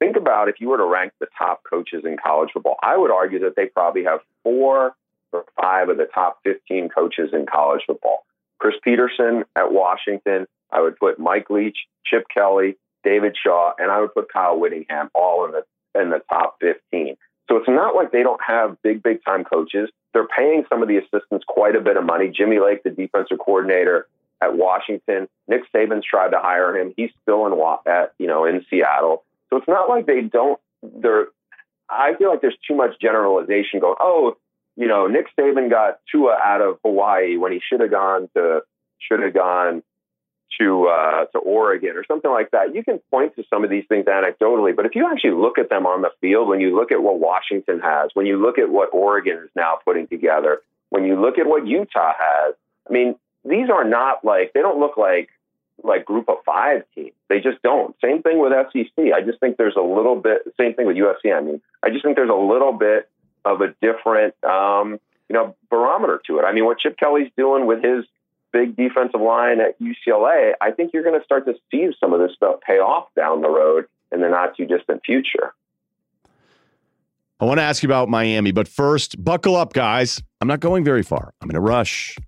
think 0.00 0.16
about 0.16 0.48
if 0.48 0.56
you 0.60 0.68
were 0.68 0.78
to 0.78 0.84
rank 0.84 1.12
the 1.20 1.28
top 1.38 1.62
coaches 1.68 2.02
in 2.04 2.16
college 2.16 2.50
football, 2.52 2.76
I 2.82 2.96
would 2.96 3.12
argue 3.12 3.38
that 3.40 3.54
they 3.54 3.66
probably 3.66 4.02
have 4.04 4.20
four 4.42 4.94
or 5.32 5.44
five 5.60 5.88
of 5.88 5.96
the 5.98 6.08
top 6.12 6.40
15 6.42 6.88
coaches 6.88 7.30
in 7.32 7.46
college 7.46 7.82
football. 7.86 8.24
Chris 8.58 8.74
Petersen 8.82 9.44
at 9.54 9.72
Washington, 9.72 10.46
I 10.72 10.80
would 10.80 10.96
put 10.96 11.20
Mike 11.20 11.48
Leach, 11.50 11.78
Chip 12.04 12.26
Kelly, 12.32 12.76
David 13.04 13.36
Shaw, 13.40 13.72
and 13.78 13.90
I 13.90 14.00
would 14.00 14.12
put 14.12 14.32
Kyle 14.32 14.58
Whittingham 14.58 15.10
all 15.14 15.44
in 15.44 15.52
the 15.52 15.64
in 16.00 16.10
the 16.10 16.22
top 16.28 16.56
15. 16.60 17.16
So 17.48 17.56
it's 17.56 17.68
not 17.68 17.96
like 17.96 18.12
they 18.12 18.22
don't 18.22 18.40
have 18.46 18.80
big, 18.82 19.02
big 19.02 19.24
time 19.24 19.44
coaches. 19.44 19.90
They're 20.12 20.28
paying 20.28 20.64
some 20.68 20.82
of 20.82 20.88
the 20.88 20.98
assistants 20.98 21.44
quite 21.46 21.74
a 21.74 21.80
bit 21.80 21.96
of 21.96 22.04
money. 22.04 22.28
Jimmy 22.28 22.60
Lake, 22.60 22.84
the 22.84 22.90
defensive 22.90 23.38
coordinator 23.38 24.06
at 24.40 24.56
Washington, 24.56 25.28
Nick 25.48 25.62
Saban's 25.74 26.04
tried 26.04 26.30
to 26.30 26.38
hire 26.38 26.76
him. 26.76 26.94
He's 26.96 27.10
still 27.22 27.46
in 27.46 27.92
at 27.92 28.12
you 28.18 28.26
know 28.26 28.44
in 28.44 28.64
Seattle. 28.70 29.24
So 29.50 29.58
it's 29.58 29.68
not 29.68 29.88
like 29.88 30.06
they 30.06 30.22
don't. 30.22 30.58
They're. 30.82 31.26
I 31.88 32.14
feel 32.16 32.30
like 32.30 32.40
there's 32.40 32.56
too 32.66 32.76
much 32.76 33.00
generalization 33.00 33.80
going. 33.80 33.96
Oh, 34.00 34.36
you 34.76 34.86
know, 34.86 35.06
Nick 35.08 35.26
Saban 35.38 35.68
got 35.68 35.98
Tua 36.10 36.38
out 36.42 36.60
of 36.60 36.78
Hawaii 36.84 37.36
when 37.36 37.52
he 37.52 37.60
should 37.60 37.80
have 37.80 37.90
gone 37.90 38.28
to 38.34 38.60
should 38.98 39.20
have 39.20 39.34
gone 39.34 39.82
to 40.60 40.86
uh, 40.86 41.24
to 41.26 41.38
Oregon 41.38 41.96
or 41.96 42.04
something 42.06 42.30
like 42.30 42.50
that. 42.52 42.74
You 42.74 42.84
can 42.84 43.00
point 43.10 43.36
to 43.36 43.44
some 43.50 43.64
of 43.64 43.70
these 43.70 43.84
things 43.88 44.06
anecdotally, 44.06 44.74
but 44.74 44.86
if 44.86 44.94
you 44.94 45.08
actually 45.10 45.32
look 45.32 45.58
at 45.58 45.68
them 45.68 45.86
on 45.86 46.02
the 46.02 46.10
field, 46.20 46.48
when 46.48 46.60
you 46.60 46.76
look 46.76 46.92
at 46.92 47.02
what 47.02 47.18
Washington 47.18 47.80
has, 47.80 48.10
when 48.14 48.26
you 48.26 48.40
look 48.40 48.58
at 48.58 48.70
what 48.70 48.90
Oregon 48.92 49.38
is 49.44 49.50
now 49.56 49.78
putting 49.84 50.06
together, 50.06 50.60
when 50.90 51.04
you 51.04 51.20
look 51.20 51.38
at 51.38 51.46
what 51.46 51.66
Utah 51.66 52.12
has, 52.18 52.54
I 52.88 52.92
mean, 52.92 53.16
these 53.44 53.70
are 53.70 53.84
not 53.84 54.24
like 54.24 54.52
they 54.52 54.60
don't 54.60 54.80
look 54.80 54.96
like 54.96 55.30
like 55.84 56.04
group 56.04 56.28
of 56.28 56.36
five 56.44 56.82
teams. 56.94 57.12
They 57.28 57.40
just 57.40 57.62
don't. 57.62 57.94
Same 58.02 58.22
thing 58.22 58.38
with 58.38 58.52
SEC. 58.72 59.12
I 59.14 59.20
just 59.22 59.40
think 59.40 59.56
there's 59.56 59.76
a 59.76 59.82
little 59.82 60.16
bit. 60.16 60.42
Same 60.58 60.74
thing 60.74 60.86
with 60.86 60.96
USC. 60.96 61.34
I 61.34 61.40
mean, 61.40 61.60
I 61.82 61.90
just 61.90 62.04
think 62.04 62.16
there's 62.16 62.30
a 62.30 62.34
little 62.34 62.72
bit 62.72 63.08
of 63.44 63.60
a 63.60 63.74
different, 63.80 64.34
um, 64.44 64.98
you 65.28 65.34
know, 65.34 65.56
barometer 65.70 66.20
to 66.26 66.38
it. 66.38 66.42
I 66.42 66.52
mean, 66.52 66.64
what 66.64 66.78
Chip 66.78 66.98
Kelly's 66.98 67.30
doing 67.36 67.66
with 67.66 67.82
his 67.82 68.04
big 68.52 68.76
defensive 68.76 69.20
line 69.20 69.60
at 69.60 69.80
UCLA, 69.80 70.52
I 70.60 70.72
think 70.72 70.92
you're 70.92 71.04
going 71.04 71.18
to 71.18 71.24
start 71.24 71.46
to 71.46 71.54
see 71.70 71.88
some 72.00 72.12
of 72.12 72.20
this 72.20 72.32
stuff 72.34 72.60
pay 72.66 72.78
off 72.78 73.08
down 73.16 73.40
the 73.40 73.48
road 73.48 73.86
in 74.12 74.20
the 74.20 74.28
not 74.28 74.56
too 74.56 74.66
distant 74.66 75.02
future. 75.04 75.54
I 77.40 77.46
want 77.46 77.58
to 77.58 77.62
ask 77.62 77.82
you 77.82 77.86
about 77.86 78.10
Miami, 78.10 78.52
but 78.52 78.68
first, 78.68 79.22
buckle 79.24 79.56
up, 79.56 79.72
guys. 79.72 80.22
I'm 80.42 80.48
not 80.48 80.60
going 80.60 80.84
very 80.84 81.02
far. 81.02 81.32
I'm 81.40 81.48
in 81.48 81.56
a 81.56 81.60
rush. 81.60 82.18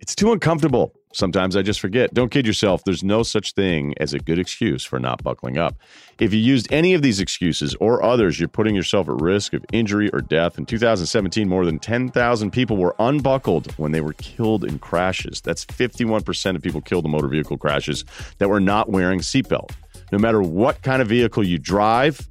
It's 0.00 0.16
too 0.16 0.32
uncomfortable. 0.32 0.94
Sometimes 1.12 1.56
I 1.56 1.62
just 1.62 1.80
forget. 1.80 2.12
Don't 2.14 2.30
kid 2.30 2.46
yourself. 2.46 2.84
There's 2.84 3.04
no 3.04 3.22
such 3.22 3.52
thing 3.52 3.94
as 3.98 4.14
a 4.14 4.18
good 4.18 4.38
excuse 4.38 4.84
for 4.84 4.98
not 4.98 5.22
buckling 5.22 5.58
up. 5.58 5.76
If 6.18 6.32
you 6.32 6.40
used 6.40 6.72
any 6.72 6.94
of 6.94 7.02
these 7.02 7.20
excuses 7.20 7.74
or 7.76 8.02
others, 8.02 8.38
you're 8.38 8.48
putting 8.48 8.74
yourself 8.74 9.08
at 9.08 9.20
risk 9.20 9.52
of 9.52 9.64
injury 9.72 10.10
or 10.10 10.20
death. 10.20 10.58
In 10.58 10.66
2017, 10.66 11.48
more 11.48 11.64
than 11.64 11.78
10,000 11.78 12.50
people 12.50 12.76
were 12.76 12.96
unbuckled 12.98 13.72
when 13.72 13.92
they 13.92 14.00
were 14.00 14.14
killed 14.14 14.64
in 14.64 14.78
crashes. 14.78 15.40
That's 15.40 15.64
51% 15.66 16.56
of 16.56 16.62
people 16.62 16.80
killed 16.80 17.04
in 17.04 17.10
motor 17.10 17.28
vehicle 17.28 17.58
crashes 17.58 18.04
that 18.38 18.48
were 18.48 18.60
not 18.60 18.90
wearing 18.90 19.20
seatbelt. 19.20 19.70
No 20.10 20.18
matter 20.18 20.42
what 20.42 20.82
kind 20.82 21.02
of 21.02 21.08
vehicle 21.08 21.44
you 21.44 21.58
drive, 21.58 22.28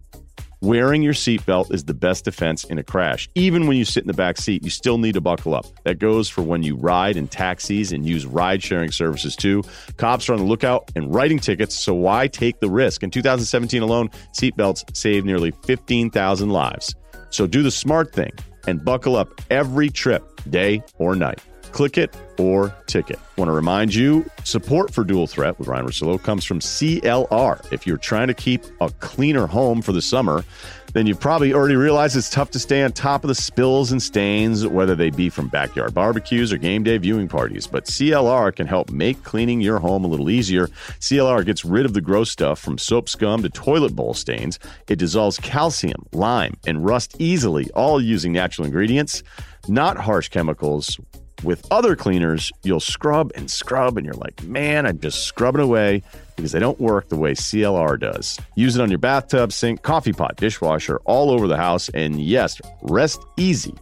Wearing 0.64 1.02
your 1.02 1.16
seatbelt 1.16 1.74
is 1.74 1.86
the 1.86 1.96
best 1.96 2.26
defense 2.26 2.66
in 2.66 2.78
a 2.78 2.84
crash. 2.84 3.28
Even 3.34 3.66
when 3.66 3.78
you 3.78 3.84
sit 3.84 4.04
in 4.04 4.08
the 4.08 4.14
back 4.14 4.38
seat, 4.38 4.64
you 4.64 4.70
still 4.70 5.00
need 5.00 5.14
to 5.14 5.22
buckle 5.22 5.56
up. 5.56 5.66
That 5.86 5.98
goes 5.98 6.30
for 6.30 6.44
when 6.44 6.62
you 6.62 6.76
ride 6.76 7.18
in 7.18 7.28
taxis 7.28 7.92
and 7.92 8.06
use 8.06 8.28
ride 8.28 8.62
sharing 8.62 8.92
services 8.92 9.36
too. 9.36 9.64
Cops 9.98 10.30
are 10.30 10.34
on 10.34 10.40
the 10.40 10.46
lookout 10.46 10.92
and 10.96 11.12
writing 11.12 11.40
tickets, 11.40 11.76
so 11.76 11.96
why 11.96 12.28
take 12.28 12.60
the 12.60 12.70
risk? 12.70 13.02
In 13.02 13.10
2017 13.10 13.82
alone, 13.82 14.10
seatbelts 14.38 14.96
saved 14.96 15.26
nearly 15.26 15.52
15,000 15.64 16.52
lives. 16.52 16.94
So 17.32 17.48
do 17.48 17.64
the 17.64 17.72
smart 17.72 18.14
thing 18.14 18.32
and 18.68 18.86
buckle 18.86 19.16
up 19.16 19.42
every 19.50 19.90
trip, 19.90 20.42
day 20.48 20.84
or 21.00 21.16
night. 21.16 21.42
Click 21.72 21.98
it 21.98 22.16
or 22.38 22.76
ticket. 22.88 23.20
Want 23.38 23.48
to 23.48 23.54
remind 23.54 23.96
you 23.96 24.30
support 24.44 24.94
for 24.94 25.04
Dual 25.04 25.28
Threat 25.28 25.58
with 25.58 25.68
Ryen 25.68 25.86
Russillo 25.86 26.22
comes 26.22 26.44
from 26.44 26.60
CLR. 26.60 27.72
If 27.72 27.88
you're 27.88 27.98
trying 27.98 28.28
to 28.28 28.34
keep 28.34 28.64
a 28.82 28.90
cleaner 29.00 29.48
home 29.48 29.82
for 29.82 29.94
the 29.94 30.02
summer, 30.02 30.44
then 30.94 31.08
you've 31.08 31.20
probably 31.20 31.54
already 31.54 31.76
realized 31.76 32.18
it's 32.18 32.30
tough 32.30 32.52
to 32.52 32.60
stay 32.60 32.84
on 32.84 32.92
top 32.92 33.24
of 33.24 33.30
the 33.30 33.36
spills 33.36 33.92
and 33.92 34.04
stains, 34.04 34.68
whether 34.68 34.96
they 34.96 35.10
be 35.10 35.30
from 35.30 35.48
backyard 35.48 35.94
barbecues 35.94 36.52
or 36.52 36.58
game 36.58 36.84
day 36.84 36.98
viewing 36.98 37.30
parties. 37.30 37.68
But 37.68 37.86
CLR 37.86 38.54
can 38.54 38.68
help 38.68 38.92
make 38.92 39.24
cleaning 39.24 39.62
your 39.62 39.80
home 39.80 40.04
a 40.04 40.08
little 40.08 40.30
easier. 40.30 40.68
CLR 41.00 41.46
gets 41.46 41.64
rid 41.64 41.86
of 41.86 41.94
the 41.94 42.02
gross 42.02 42.30
stuff 42.30 42.60
from 42.60 42.78
soap 42.78 43.08
scum 43.08 43.42
to 43.44 43.50
toilet 43.50 43.96
bowl 43.96 44.14
stains. 44.14 44.60
It 44.88 45.00
dissolves 45.00 45.38
calcium, 45.38 46.06
lime, 46.12 46.58
and 46.68 46.86
rust 46.86 47.16
easily, 47.20 47.70
all 47.72 48.02
using 48.02 48.34
natural 48.34 48.66
ingredients, 48.66 49.24
not 49.70 49.98
harsh 49.98 50.28
chemicals 50.28 51.00
with 51.44 51.66
other 51.72 51.96
cleaners, 51.96 52.52
you'll 52.64 52.80
scrub 52.80 53.32
and 53.36 53.50
scrub, 53.50 53.98
and 53.98 54.06
you're 54.06 54.16
like, 54.16 54.44
man, 54.44 54.86
I'm 54.86 55.00
just 55.00 55.26
scrubbing 55.26 55.62
away 55.62 56.04
because 56.36 56.52
they 56.52 56.60
don't 56.60 56.80
work 56.80 57.10
the 57.10 57.18
way 57.18 57.34
CLR 57.34 58.00
does. 58.00 58.40
Use 58.56 58.76
it 58.76 58.82
on 58.82 58.90
your 58.90 59.00
bathtub, 59.00 59.52
sink, 59.52 59.82
coffee 59.82 60.14
pot, 60.14 60.38
dishwasher, 60.38 61.00
all 61.06 61.32
over 61.32 61.48
the 61.48 61.58
house. 61.58 61.90
And 61.90 62.22
yes, 62.22 62.60
rest 62.82 63.22
easy 63.38 63.74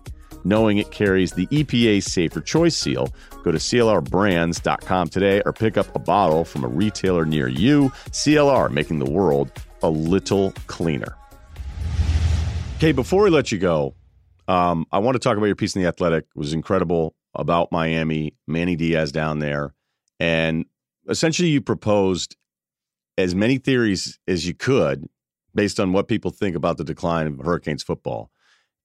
knowing 0.44 0.78
it 0.78 0.92
carries 0.92 1.34
the 1.34 1.48
EPA 1.48 2.04
Safer 2.04 2.42
Choice 2.42 2.76
seal. 2.76 3.14
Go 3.44 3.52
to 3.52 3.58
CLRbrands.com 3.58 5.10
today 5.10 5.42
or 5.46 5.54
pick 5.54 5.78
up 5.78 5.94
a 5.96 6.00
bottle 6.00 6.46
from 6.46 6.64
a 6.64 6.68
retailer 6.68 7.26
near 7.26 7.48
you. 7.48 7.90
CLR, 8.12 8.72
making 8.72 9.00
the 9.00 9.10
world 9.10 9.52
a 9.84 9.90
little 9.90 10.52
cleaner. 10.68 11.16
Okay, 12.78 12.92
before 12.92 13.24
we 13.24 13.30
let 13.30 13.52
you 13.52 13.58
go, 13.58 13.96
um, 14.48 14.86
I 14.92 15.00
want 15.00 15.16
to 15.16 15.20
talk 15.20 15.38
about 15.38 15.48
your 15.48 15.56
piece 15.56 15.76
in 15.76 15.82
the 15.82 15.88
Athletic. 15.88 16.24
It 16.24 16.40
was 16.40 16.54
incredible 16.54 17.14
about 17.36 17.72
Miami, 17.72 18.36
Manny 18.48 18.76
Diaz 18.76 19.12
down 19.12 19.40
there, 19.40 19.74
and 20.20 20.66
essentially 21.08 21.50
you 21.50 21.62
proposed 21.62 22.36
as 23.18 23.36
many 23.36 23.58
theories 23.58 24.20
as 24.28 24.48
you 24.48 24.54
could 24.54 25.08
based 25.54 25.80
on 25.80 25.92
what 25.92 26.08
people 26.08 26.32
think 26.32 26.56
about 26.56 26.78
the 26.78 26.84
decline 26.84 27.28
of 27.28 27.40
Hurricanes 27.40 27.84
football. 27.84 28.32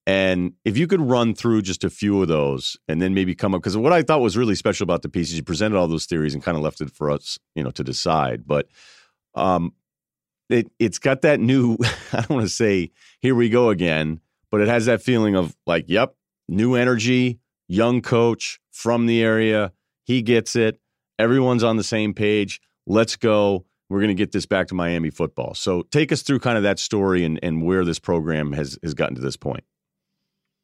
And 0.06 0.52
if 0.64 0.76
you 0.76 0.86
could 0.86 1.00
run 1.00 1.34
through 1.34 1.62
just 1.62 1.82
a 1.82 1.90
few 1.90 2.20
of 2.20 2.28
those 2.28 2.76
and 2.88 3.00
then 3.00 3.14
maybe 3.14 3.34
come 3.34 3.54
up, 3.54 3.62
because 3.62 3.76
what 3.76 3.92
I 3.92 4.02
thought 4.02 4.20
was 4.20 4.36
really 4.36 4.54
special 4.54 4.84
about 4.84 5.02
the 5.02 5.08
piece 5.08 5.30
is 5.30 5.36
you 5.36 5.42
presented 5.42 5.78
all 5.78 5.88
those 5.88 6.04
theories 6.04 6.34
and 6.34 6.42
kind 6.42 6.56
of 6.56 6.62
left 6.62 6.80
it 6.80 6.90
for 6.90 7.10
us, 7.10 7.38
you 7.54 7.62
know, 7.62 7.70
to 7.70 7.84
decide. 7.84 8.46
But 8.46 8.68
um, 9.34 9.72
it 10.50 10.70
it's 10.78 10.98
got 10.98 11.22
that 11.22 11.40
new, 11.40 11.78
I 12.12 12.16
don't 12.16 12.30
want 12.30 12.42
to 12.44 12.50
say 12.54 12.90
here 13.20 13.34
we 13.34 13.48
go 13.48 13.70
again, 13.70 14.20
but 14.50 14.60
it 14.60 14.68
has 14.68 14.86
that 14.86 15.02
feeling 15.02 15.36
of 15.36 15.56
like, 15.66 15.86
yep, 15.88 16.14
new 16.48 16.74
energy, 16.74 17.40
young 17.68 18.00
coach 18.00 18.60
from 18.70 19.06
the 19.06 19.22
area. 19.22 19.72
He 20.04 20.22
gets 20.22 20.56
it. 20.56 20.80
Everyone's 21.18 21.62
on 21.62 21.76
the 21.76 21.84
same 21.84 22.14
page. 22.14 22.60
Let's 22.86 23.16
go. 23.16 23.64
We're 23.88 24.00
going 24.00 24.08
to 24.08 24.14
get 24.14 24.32
this 24.32 24.46
back 24.46 24.68
to 24.68 24.74
Miami 24.74 25.10
football. 25.10 25.54
So 25.54 25.82
take 25.82 26.10
us 26.10 26.22
through 26.22 26.40
kind 26.40 26.56
of 26.56 26.62
that 26.64 26.78
story 26.78 27.24
and, 27.24 27.38
and 27.42 27.62
where 27.62 27.84
this 27.84 27.98
program 27.98 28.52
has, 28.52 28.78
has 28.82 28.94
gotten 28.94 29.14
to 29.16 29.20
this 29.20 29.36
point. 29.36 29.64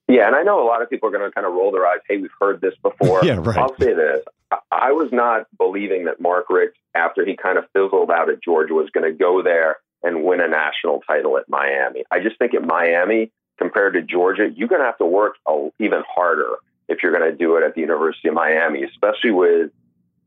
Yeah, 0.08 0.26
and 0.26 0.34
I 0.34 0.42
know 0.42 0.60
a 0.60 0.66
lot 0.66 0.82
of 0.82 0.90
people 0.90 1.08
are 1.08 1.12
going 1.12 1.28
to 1.28 1.32
kind 1.32 1.46
of 1.46 1.52
roll 1.52 1.70
their 1.70 1.86
eyes. 1.86 2.00
Hey, 2.08 2.16
we've 2.16 2.30
heard 2.40 2.60
this 2.60 2.74
before. 2.82 3.20
yeah, 3.24 3.36
right. 3.40 3.56
I'll 3.56 3.76
say 3.76 3.94
this. 3.94 4.24
I 4.72 4.90
was 4.90 5.10
not 5.12 5.46
believing 5.56 6.06
that 6.06 6.20
Mark 6.20 6.46
Richt, 6.50 6.76
after 6.96 7.24
he 7.24 7.36
kind 7.36 7.56
of 7.56 7.64
fizzled 7.72 8.10
out 8.10 8.28
at 8.28 8.42
Georgia, 8.42 8.74
was 8.74 8.90
going 8.90 9.08
to 9.10 9.16
go 9.16 9.42
there 9.42 9.76
and 10.02 10.24
win 10.24 10.40
a 10.40 10.48
national 10.48 11.02
title 11.06 11.38
at 11.38 11.48
Miami. 11.48 12.02
I 12.10 12.18
just 12.18 12.38
think 12.38 12.54
at 12.54 12.64
Miami, 12.64 13.30
compared 13.58 13.94
to 13.94 14.02
Georgia, 14.02 14.48
you're 14.52 14.66
going 14.66 14.80
to 14.80 14.86
have 14.86 14.98
to 14.98 15.06
work 15.06 15.36
even 15.78 16.02
harder 16.12 16.56
if 16.90 17.02
you're 17.02 17.16
going 17.16 17.30
to 17.30 17.36
do 17.36 17.56
it 17.56 17.64
at 17.64 17.74
the 17.74 17.80
University 17.80 18.28
of 18.28 18.34
Miami, 18.34 18.82
especially 18.82 19.30
with, 19.30 19.70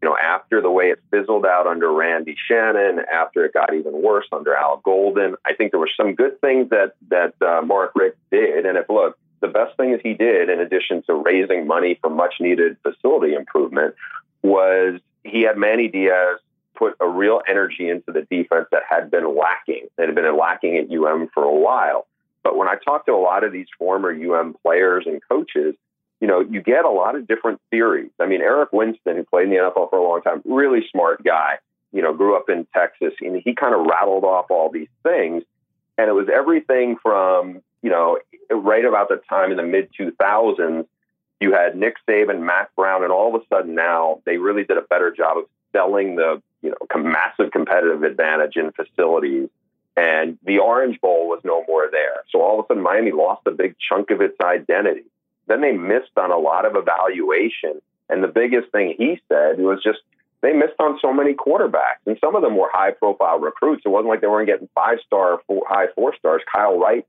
you 0.02 0.10
know, 0.10 0.18
after 0.18 0.62
the 0.62 0.72
way 0.72 0.86
it 0.86 1.00
fizzled 1.12 1.46
out 1.46 1.68
under 1.68 1.92
Randy 1.92 2.36
Shannon, 2.48 3.02
after 3.12 3.46
it 3.46 3.54
got 3.54 3.74
even 3.74 4.02
worse 4.02 4.26
under 4.32 4.56
Al 4.56 4.78
Golden. 4.78 5.36
I 5.46 5.54
think 5.54 5.72
there 5.72 5.80
were 5.80 5.92
some 5.96 6.16
good 6.16 6.40
things 6.42 6.70
that 6.70 6.94
that 7.10 7.34
uh, 7.42 7.62
Mark 7.62 7.92
Richt 7.96 8.18
did, 8.32 8.66
and 8.66 8.78
if 8.78 8.90
look, 8.90 9.18
the 9.42 9.48
best 9.50 9.76
thing 9.78 9.92
that 9.92 10.02
he 10.02 10.14
did, 10.14 10.50
in 10.50 10.60
addition 10.60 11.04
to 11.04 11.14
raising 11.14 11.68
money 11.68 12.00
for 12.02 12.10
much 12.10 12.36
needed 12.40 12.78
facility 12.82 13.34
improvement, 13.34 13.94
was 14.42 15.00
he 15.24 15.42
had 15.42 15.58
Manny 15.58 15.90
Diaz 15.90 16.40
put 16.76 16.96
a 17.00 17.08
real 17.08 17.42
energy 17.48 17.90
into 17.90 18.12
the 18.12 18.22
defense 18.22 18.68
that 18.72 18.84
had 18.90 19.12
been 19.12 19.38
lacking, 19.38 19.88
that 19.98 20.08
had 20.08 20.16
been 20.16 20.38
lacking 20.38 20.78
at 20.78 20.92
UM 20.92 21.30
for 21.34 21.44
a 21.44 21.54
while. 21.54 22.08
But 22.42 22.58
when 22.58 22.68
I 22.68 22.76
talk 22.76 23.06
to 23.06 23.14
a 23.14 23.22
lot 23.22 23.44
of 23.44 23.52
these 23.52 23.68
former 23.78 24.12
UM 24.12 24.56
players 24.64 25.06
and 25.06 25.22
coaches, 25.30 25.76
you 26.24 26.30
know, 26.30 26.40
you 26.40 26.62
get 26.62 26.86
a 26.86 26.90
lot 26.90 27.18
of 27.18 27.28
different 27.28 27.60
theories. 27.70 28.10
I 28.18 28.28
mean, 28.28 28.40
Eric 28.40 28.72
Winston, 28.72 29.18
who 29.18 29.26
played 29.26 29.44
in 29.44 29.50
the 29.50 29.58
NFL 29.58 29.90
for 29.90 30.00
a 30.00 30.04
long 30.04 30.22
time, 30.22 30.42
really 30.46 30.88
smart 30.90 31.22
guy, 31.22 31.58
you 31.92 32.02
know, 32.02 32.14
grew 32.14 32.38
up 32.38 32.50
in 32.50 32.66
Texas, 32.74 33.12
and 33.20 33.42
he 33.44 33.54
kind 33.54 33.76
of 33.76 33.86
rattled 33.86 34.24
off 34.24 34.46
all 34.50 34.72
these 34.72 34.88
things. 35.04 35.44
And 35.98 36.08
it 36.08 36.14
was 36.14 36.30
everything 36.34 36.96
from, 37.04 37.62
you 37.82 37.90
know, 37.90 38.20
right 38.50 38.86
about 38.86 39.10
the 39.10 39.20
time 39.28 39.52
in 39.52 39.58
the 39.58 39.64
mid 39.64 39.90
2000s, 40.00 40.86
you 41.42 41.52
had 41.52 41.76
Nick 41.76 41.96
Saban, 42.08 42.40
Mack 42.40 42.74
Brown, 42.78 43.04
and 43.04 43.12
all 43.12 43.36
of 43.36 43.42
a 43.42 43.46
sudden 43.54 43.76
now 43.76 44.22
they 44.26 44.38
really 44.38 44.64
did 44.64 44.78
a 44.78 44.82
better 44.84 45.12
job 45.12 45.40
of 45.40 45.44
selling 45.74 46.16
the 46.16 46.42
you 46.62 46.70
know 46.70 47.02
massive 47.02 47.52
competitive 47.52 48.04
advantage 48.04 48.56
in 48.56 48.72
facilities. 48.72 49.50
And 49.98 50.38
the 50.46 50.60
Orange 50.60 51.02
Bowl 51.02 51.28
was 51.28 51.42
no 51.44 51.66
more 51.68 51.90
there. 51.92 52.24
So 52.30 52.42
all 52.42 52.62
of 52.62 52.66
a 52.66 52.68
sudden, 52.70 52.82
Miami 52.82 53.12
lost 53.12 53.42
a 53.46 53.52
big 53.52 53.76
chunk 53.78 54.10
of 54.10 54.22
its 54.22 54.40
identity. 54.42 55.04
Then 55.48 55.62
they 55.62 55.72
missed 55.72 56.18
on 56.18 56.32
a 56.32 56.38
lot 56.38 56.66
of 56.66 56.76
evaluation. 56.76 57.82
And 58.10 58.24
the 58.24 58.28
biggest 58.28 58.72
thing 58.72 58.96
he 58.98 59.20
said 59.30 59.60
was 59.60 59.82
just 59.84 60.00
they 60.42 60.54
missed 60.54 60.80
on 60.80 61.00
so 61.02 61.14
many 61.14 61.34
quarterbacks. 61.34 62.04
And 62.06 62.18
some 62.20 62.36
of 62.36 62.42
them 62.42 62.58
were 62.58 62.70
high 62.72 62.92
profile 62.92 63.40
recruits. 63.40 63.84
It 63.86 63.90
wasn't 63.90 64.10
like 64.10 64.22
they 64.22 64.28
weren't 64.28 64.48
getting 64.48 64.70
five 64.76 65.00
star, 65.06 65.42
four, 65.48 65.64
high 65.68 65.88
four 65.96 66.16
stars. 66.16 66.42
Kyle 66.52 66.78
Wright, 66.78 67.08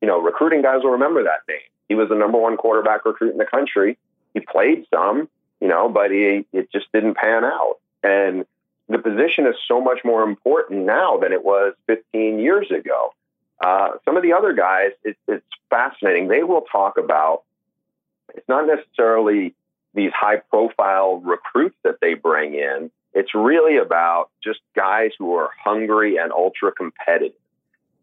you 0.00 0.08
know, 0.08 0.20
recruiting 0.20 0.62
guys 0.62 0.82
will 0.82 0.92
remember 0.92 1.22
that 1.24 1.42
name. 1.46 1.58
He 1.88 1.94
was 1.94 2.08
the 2.08 2.14
number 2.14 2.38
one 2.38 2.56
quarterback 2.56 3.04
recruit 3.04 3.32
in 3.32 3.38
the 3.38 3.44
country. 3.44 3.98
He 4.32 4.40
played 4.40 4.86
some, 4.92 5.28
you 5.60 5.68
know, 5.68 5.88
but 5.88 6.10
he, 6.10 6.46
it 6.52 6.72
just 6.72 6.86
didn't 6.92 7.16
pan 7.16 7.44
out. 7.44 7.76
And 8.02 8.46
the 8.88 8.98
position 8.98 9.46
is 9.46 9.56
so 9.68 9.80
much 9.80 10.00
more 10.04 10.22
important 10.22 10.86
now 10.86 11.18
than 11.18 11.32
it 11.32 11.44
was 11.44 11.74
15 11.86 12.38
years 12.38 12.70
ago. 12.70 13.12
Uh, 13.60 13.90
some 14.04 14.16
of 14.16 14.22
the 14.22 14.32
other 14.32 14.54
guys, 14.54 14.92
it, 15.04 15.16
it's 15.28 15.44
fascinating. 15.68 16.28
They 16.28 16.42
will 16.42 16.62
talk 16.62 16.96
about 16.96 17.42
it's 18.34 18.48
not 18.48 18.66
necessarily 18.66 19.54
these 19.94 20.12
high 20.14 20.36
profile 20.36 21.16
recruits 21.16 21.76
that 21.84 21.96
they 22.00 22.14
bring 22.14 22.54
in. 22.54 22.90
It's 23.12 23.34
really 23.34 23.76
about 23.76 24.30
just 24.42 24.60
guys 24.76 25.10
who 25.18 25.34
are 25.34 25.50
hungry 25.64 26.16
and 26.16 26.32
ultra 26.32 26.72
competitive. 26.72 27.36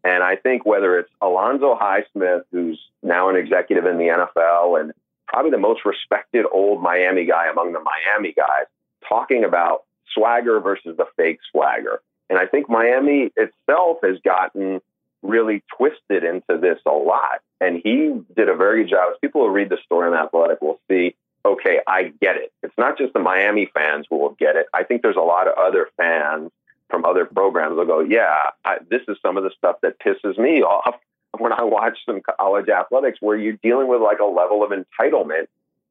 And 0.04 0.22
I 0.22 0.36
think 0.36 0.64
whether 0.64 0.98
it's 0.98 1.10
Alonzo 1.20 1.78
Highsmith, 1.80 2.42
who's 2.52 2.80
now 3.02 3.30
an 3.30 3.36
executive 3.36 3.86
in 3.86 3.98
the 3.98 4.04
NFL 4.04 4.80
and 4.80 4.92
probably 5.26 5.50
the 5.50 5.58
most 5.58 5.84
respected 5.84 6.46
old 6.52 6.82
Miami 6.82 7.24
guy 7.26 7.50
among 7.50 7.72
the 7.72 7.80
Miami 7.80 8.32
guys, 8.32 8.66
talking 9.08 9.44
about 9.44 9.84
swagger 10.14 10.60
versus 10.60 10.96
the 10.96 11.06
fake 11.16 11.38
swagger. 11.50 12.00
And 12.30 12.38
I 12.38 12.46
think 12.46 12.68
Miami 12.68 13.30
itself 13.36 13.98
has 14.02 14.18
gotten 14.24 14.80
really 15.22 15.62
twisted 15.76 16.24
into 16.24 16.58
this 16.60 16.78
a 16.86 16.90
lot. 16.90 17.40
And 17.60 17.80
he 17.82 18.20
did 18.36 18.48
a 18.48 18.54
very 18.54 18.84
good 18.84 18.90
job. 18.90 19.12
People 19.20 19.42
who 19.42 19.50
read 19.50 19.68
the 19.68 19.78
story 19.84 20.08
on 20.08 20.14
Athletic 20.14 20.60
will 20.60 20.80
see, 20.88 21.16
okay, 21.44 21.80
I 21.86 22.12
get 22.20 22.36
it. 22.36 22.52
It's 22.62 22.76
not 22.78 22.98
just 22.98 23.12
the 23.14 23.20
Miami 23.20 23.68
fans 23.74 24.06
who 24.08 24.18
will 24.18 24.36
get 24.38 24.56
it. 24.56 24.66
I 24.72 24.84
think 24.84 25.02
there's 25.02 25.16
a 25.16 25.20
lot 25.20 25.48
of 25.48 25.54
other 25.58 25.88
fans 25.96 26.50
from 26.88 27.04
other 27.04 27.24
programs 27.26 27.76
will 27.76 27.86
go, 27.86 28.00
yeah, 28.00 28.50
I, 28.64 28.78
this 28.88 29.02
is 29.08 29.16
some 29.22 29.36
of 29.36 29.44
the 29.44 29.50
stuff 29.56 29.76
that 29.82 29.98
pisses 30.00 30.38
me 30.38 30.62
off 30.62 30.96
when 31.38 31.52
I 31.52 31.64
watch 31.64 31.98
some 32.06 32.20
college 32.38 32.68
athletics 32.68 33.18
where 33.20 33.36
you're 33.36 33.58
dealing 33.62 33.88
with 33.88 34.00
like 34.00 34.20
a 34.20 34.24
level 34.24 34.62
of 34.62 34.70
entitlement. 34.70 35.48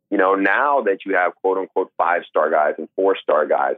You 0.10 0.18
know, 0.18 0.36
now 0.36 0.82
that 0.84 1.06
you 1.06 1.16
have 1.16 1.36
quote 1.36 1.58
unquote 1.58 1.92
five 1.98 2.24
star 2.30 2.50
guys 2.50 2.76
and 2.78 2.88
four 2.96 3.18
star 3.18 3.46
guys, 3.46 3.76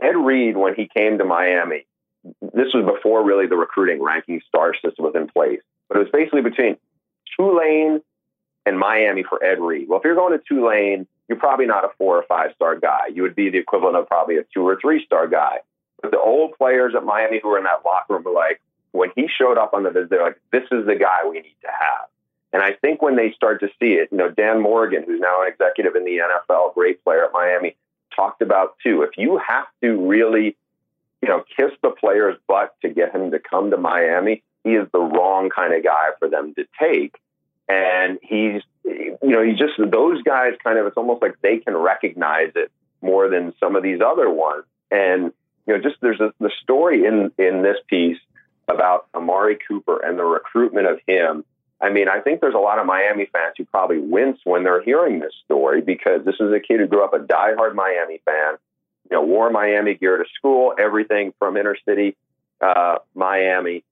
Ed 0.00 0.16
Reed, 0.16 0.56
when 0.56 0.74
he 0.74 0.88
came 0.94 1.18
to 1.18 1.24
Miami, 1.24 1.86
this 2.40 2.68
was 2.74 2.84
before 2.84 3.24
really 3.24 3.46
the 3.46 3.56
recruiting 3.56 4.02
ranking 4.02 4.40
star 4.46 4.74
system 4.74 5.04
was 5.06 5.14
in 5.14 5.26
place, 5.28 5.60
but 5.88 5.96
it 5.96 6.00
was 6.00 6.10
basically 6.12 6.42
between 6.42 6.76
Tulane 7.36 8.00
and 8.66 8.78
Miami 8.78 9.22
for 9.22 9.42
Ed 9.42 9.60
Reed. 9.60 9.88
Well, 9.88 9.98
if 9.98 10.04
you're 10.04 10.14
going 10.14 10.38
to 10.38 10.44
Tulane, 10.46 11.06
you're 11.28 11.38
probably 11.38 11.66
not 11.66 11.84
a 11.84 11.88
four 11.96 12.16
or 12.16 12.24
five 12.24 12.52
star 12.54 12.78
guy. 12.78 13.06
You 13.12 13.22
would 13.22 13.36
be 13.36 13.50
the 13.50 13.58
equivalent 13.58 13.96
of 13.96 14.08
probably 14.08 14.36
a 14.36 14.44
two 14.52 14.66
or 14.66 14.78
three 14.80 15.04
star 15.04 15.26
guy. 15.26 15.58
But 16.02 16.10
the 16.10 16.18
old 16.18 16.56
players 16.58 16.94
at 16.96 17.04
Miami 17.04 17.40
who 17.42 17.48
were 17.48 17.58
in 17.58 17.64
that 17.64 17.84
locker 17.84 18.14
room 18.14 18.24
were 18.24 18.32
like, 18.32 18.60
when 18.92 19.10
he 19.14 19.28
showed 19.28 19.58
up 19.58 19.74
on 19.74 19.84
the 19.84 19.90
visit, 19.90 20.10
they're 20.10 20.24
like, 20.24 20.40
this 20.50 20.64
is 20.72 20.86
the 20.86 20.96
guy 20.96 21.18
we 21.28 21.40
need 21.40 21.56
to 21.62 21.68
have. 21.68 22.08
And 22.52 22.62
I 22.62 22.72
think 22.72 23.00
when 23.00 23.16
they 23.16 23.32
start 23.32 23.60
to 23.60 23.68
see 23.78 23.92
it, 23.92 24.08
you 24.10 24.18
know, 24.18 24.30
Dan 24.30 24.60
Morgan, 24.60 25.04
who's 25.06 25.20
now 25.20 25.42
an 25.42 25.48
executive 25.48 25.94
in 25.94 26.04
the 26.04 26.18
NFL, 26.18 26.74
great 26.74 27.02
player 27.04 27.24
at 27.24 27.32
Miami, 27.32 27.76
talked 28.14 28.42
about 28.42 28.76
too. 28.82 29.02
If 29.02 29.10
you 29.16 29.38
have 29.38 29.66
to 29.82 30.08
really, 30.08 30.56
you 31.22 31.28
know, 31.28 31.44
kiss 31.56 31.70
the 31.82 31.90
player's 31.90 32.36
butt 32.48 32.74
to 32.82 32.88
get 32.88 33.14
him 33.14 33.30
to 33.30 33.38
come 33.38 33.70
to 33.70 33.76
Miami, 33.76 34.42
he 34.64 34.70
is 34.70 34.88
the 34.92 35.00
wrong 35.00 35.50
kind 35.50 35.74
of 35.74 35.82
guy 35.82 36.08
for 36.18 36.28
them 36.28 36.54
to 36.54 36.66
take. 36.78 37.16
And 37.68 38.18
he's, 38.22 38.62
you 38.84 39.18
know, 39.22 39.42
he 39.42 39.52
just, 39.52 39.74
those 39.78 40.22
guys 40.22 40.54
kind 40.62 40.78
of, 40.78 40.86
it's 40.86 40.96
almost 40.96 41.22
like 41.22 41.36
they 41.42 41.58
can 41.58 41.76
recognize 41.76 42.52
it 42.56 42.70
more 43.00 43.28
than 43.28 43.54
some 43.60 43.76
of 43.76 43.82
these 43.82 44.00
other 44.04 44.28
ones. 44.28 44.64
And, 44.90 45.32
you 45.66 45.74
know, 45.74 45.80
just 45.80 45.96
there's 46.00 46.20
a, 46.20 46.32
the 46.40 46.50
story 46.62 47.04
in, 47.04 47.30
in 47.38 47.62
this 47.62 47.76
piece 47.86 48.18
about 48.68 49.06
Amari 49.14 49.58
Cooper 49.68 49.98
and 50.04 50.18
the 50.18 50.24
recruitment 50.24 50.86
of 50.86 50.98
him 51.06 51.44
I 51.80 51.90
mean, 51.90 52.08
I 52.08 52.20
think 52.20 52.40
there's 52.40 52.54
a 52.54 52.58
lot 52.58 52.78
of 52.78 52.86
Miami 52.86 53.26
fans 53.32 53.54
who 53.56 53.64
probably 53.64 53.98
wince 53.98 54.38
when 54.44 54.64
they're 54.64 54.82
hearing 54.82 55.18
this 55.18 55.32
story 55.44 55.80
because 55.80 56.24
this 56.24 56.34
is 56.38 56.52
a 56.52 56.60
kid 56.60 56.80
who 56.80 56.86
grew 56.86 57.02
up 57.02 57.14
a 57.14 57.18
diehard 57.18 57.74
Miami 57.74 58.20
fan, 58.24 58.54
you 59.10 59.16
know, 59.16 59.22
wore 59.22 59.50
Miami 59.50 59.94
gear 59.94 60.18
to 60.18 60.24
school, 60.36 60.74
everything 60.78 61.32
from 61.38 61.56
inner 61.56 61.76
city 61.88 62.16
uh, 62.60 62.96
Miami, 63.14 63.82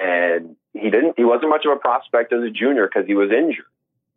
and 0.00 0.56
he 0.72 0.90
didn't. 0.90 1.14
He 1.16 1.24
wasn't 1.24 1.50
much 1.50 1.64
of 1.64 1.72
a 1.72 1.76
prospect 1.76 2.32
as 2.32 2.42
a 2.42 2.50
junior 2.50 2.86
because 2.86 3.06
he 3.06 3.14
was 3.14 3.30
injured. 3.30 3.66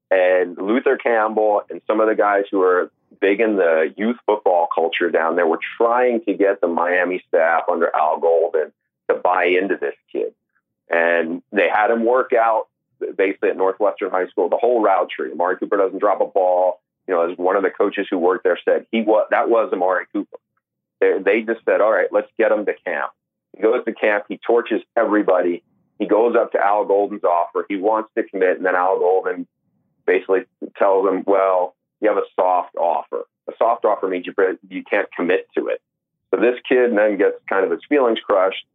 And 0.10 0.58
Luther 0.58 0.98
Campbell 0.98 1.63
and 1.70 1.82
some 1.86 2.00
of 2.00 2.08
the 2.08 2.16
guys 2.16 2.46
who 2.50 2.62
are 2.62 2.92
big 3.20 3.40
in 3.40 3.56
the 3.58 3.94
youth 3.98 4.18
football 4.26 4.68
culture 4.74 5.10
down 5.10 5.36
there 5.36 5.48
were 5.48 5.60
trying 5.78 6.22
to 6.26 6.34
get 6.34 6.62
the 6.62 6.68
Miami 6.68 7.22
staff 7.28 7.63
under 7.72 7.94
Al 7.96 8.20
Golden 8.20 8.72
to 9.10 9.16
buy 9.16 9.46
into 9.46 9.78
this 9.80 9.96
kid. 10.12 10.34
And 10.90 11.42
they 11.52 11.68
had 11.72 11.92
him 11.92 12.06
work 12.06 12.32
out 12.34 12.68
basically 13.18 13.50
at 13.50 13.58
Northwestern 13.58 14.10
High 14.10 14.28
School, 14.28 14.50
the 14.50 14.58
whole 14.58 14.82
route 14.82 15.10
tree. 15.10 15.32
Amari 15.32 15.58
Cooper 15.58 15.78
doesn't 15.78 16.00
drop 16.00 16.22
a 16.22 16.26
ball. 16.26 16.82
You 17.08 17.13
know, 17.13 17.30
as 17.30 17.38
one 17.38 17.56
of 17.56 17.63
the 17.63 17.70
coaches 17.70 18.08
who 18.10 18.18
worked 18.18 18.44
there 18.44 18.60
said, 18.66 18.86
he 18.92 19.02
was 19.02 19.28
that 19.32 19.50
was 19.50 19.72
Amari 19.72 20.06
Cooper. 20.13 20.38
They, 21.00 21.20
they 21.24 21.42
just 21.42 21.63
said, 21.63 21.80
all 21.80 21.92
right, 21.92 22.08
let's 22.12 22.30
get 22.38 22.52
him 22.52 22.66
to 22.66 22.74
camp. 22.86 23.12
He 23.56 23.62
goes 23.62 23.84
to 23.86 23.94
camp. 23.94 24.26
He 24.28 24.38
torches 24.38 24.82
everybody. 24.96 25.63
He 26.00 26.06
goes 26.06 26.36
up 26.36 26.52
to 26.52 26.60
Al 26.60 26.86
Golden's 26.86 27.24
offer. 27.24 27.66
He 27.68 27.78
wants 27.78 28.10
to 28.16 28.24
commit, 28.24 28.58
and 28.58 28.66
then 28.66 28.76
Al 28.76 29.00
Golden 29.00 29.48
basically 30.06 30.42
tells 30.78 31.08
him, 31.08 31.24
well, 31.26 31.76
you 32.02 32.08
have 32.10 32.18
a 32.18 32.28
soft 32.36 32.76
offer. 32.76 33.24
A 33.50 33.54
soft 33.58 33.86
offer 33.86 34.08
means 34.08 34.28
you 34.28 34.34
you 34.70 34.84
can't 34.84 35.08
commit 35.16 35.48
to 35.58 35.68
it. 35.68 35.82
So 36.32 36.40
this 36.40 36.60
kid 36.68 36.96
then 36.96 37.18
gets 37.18 37.36
kind 37.50 37.66
of 37.66 37.72
his 37.72 37.82
feelings 37.90 38.20
crushed 38.20 38.66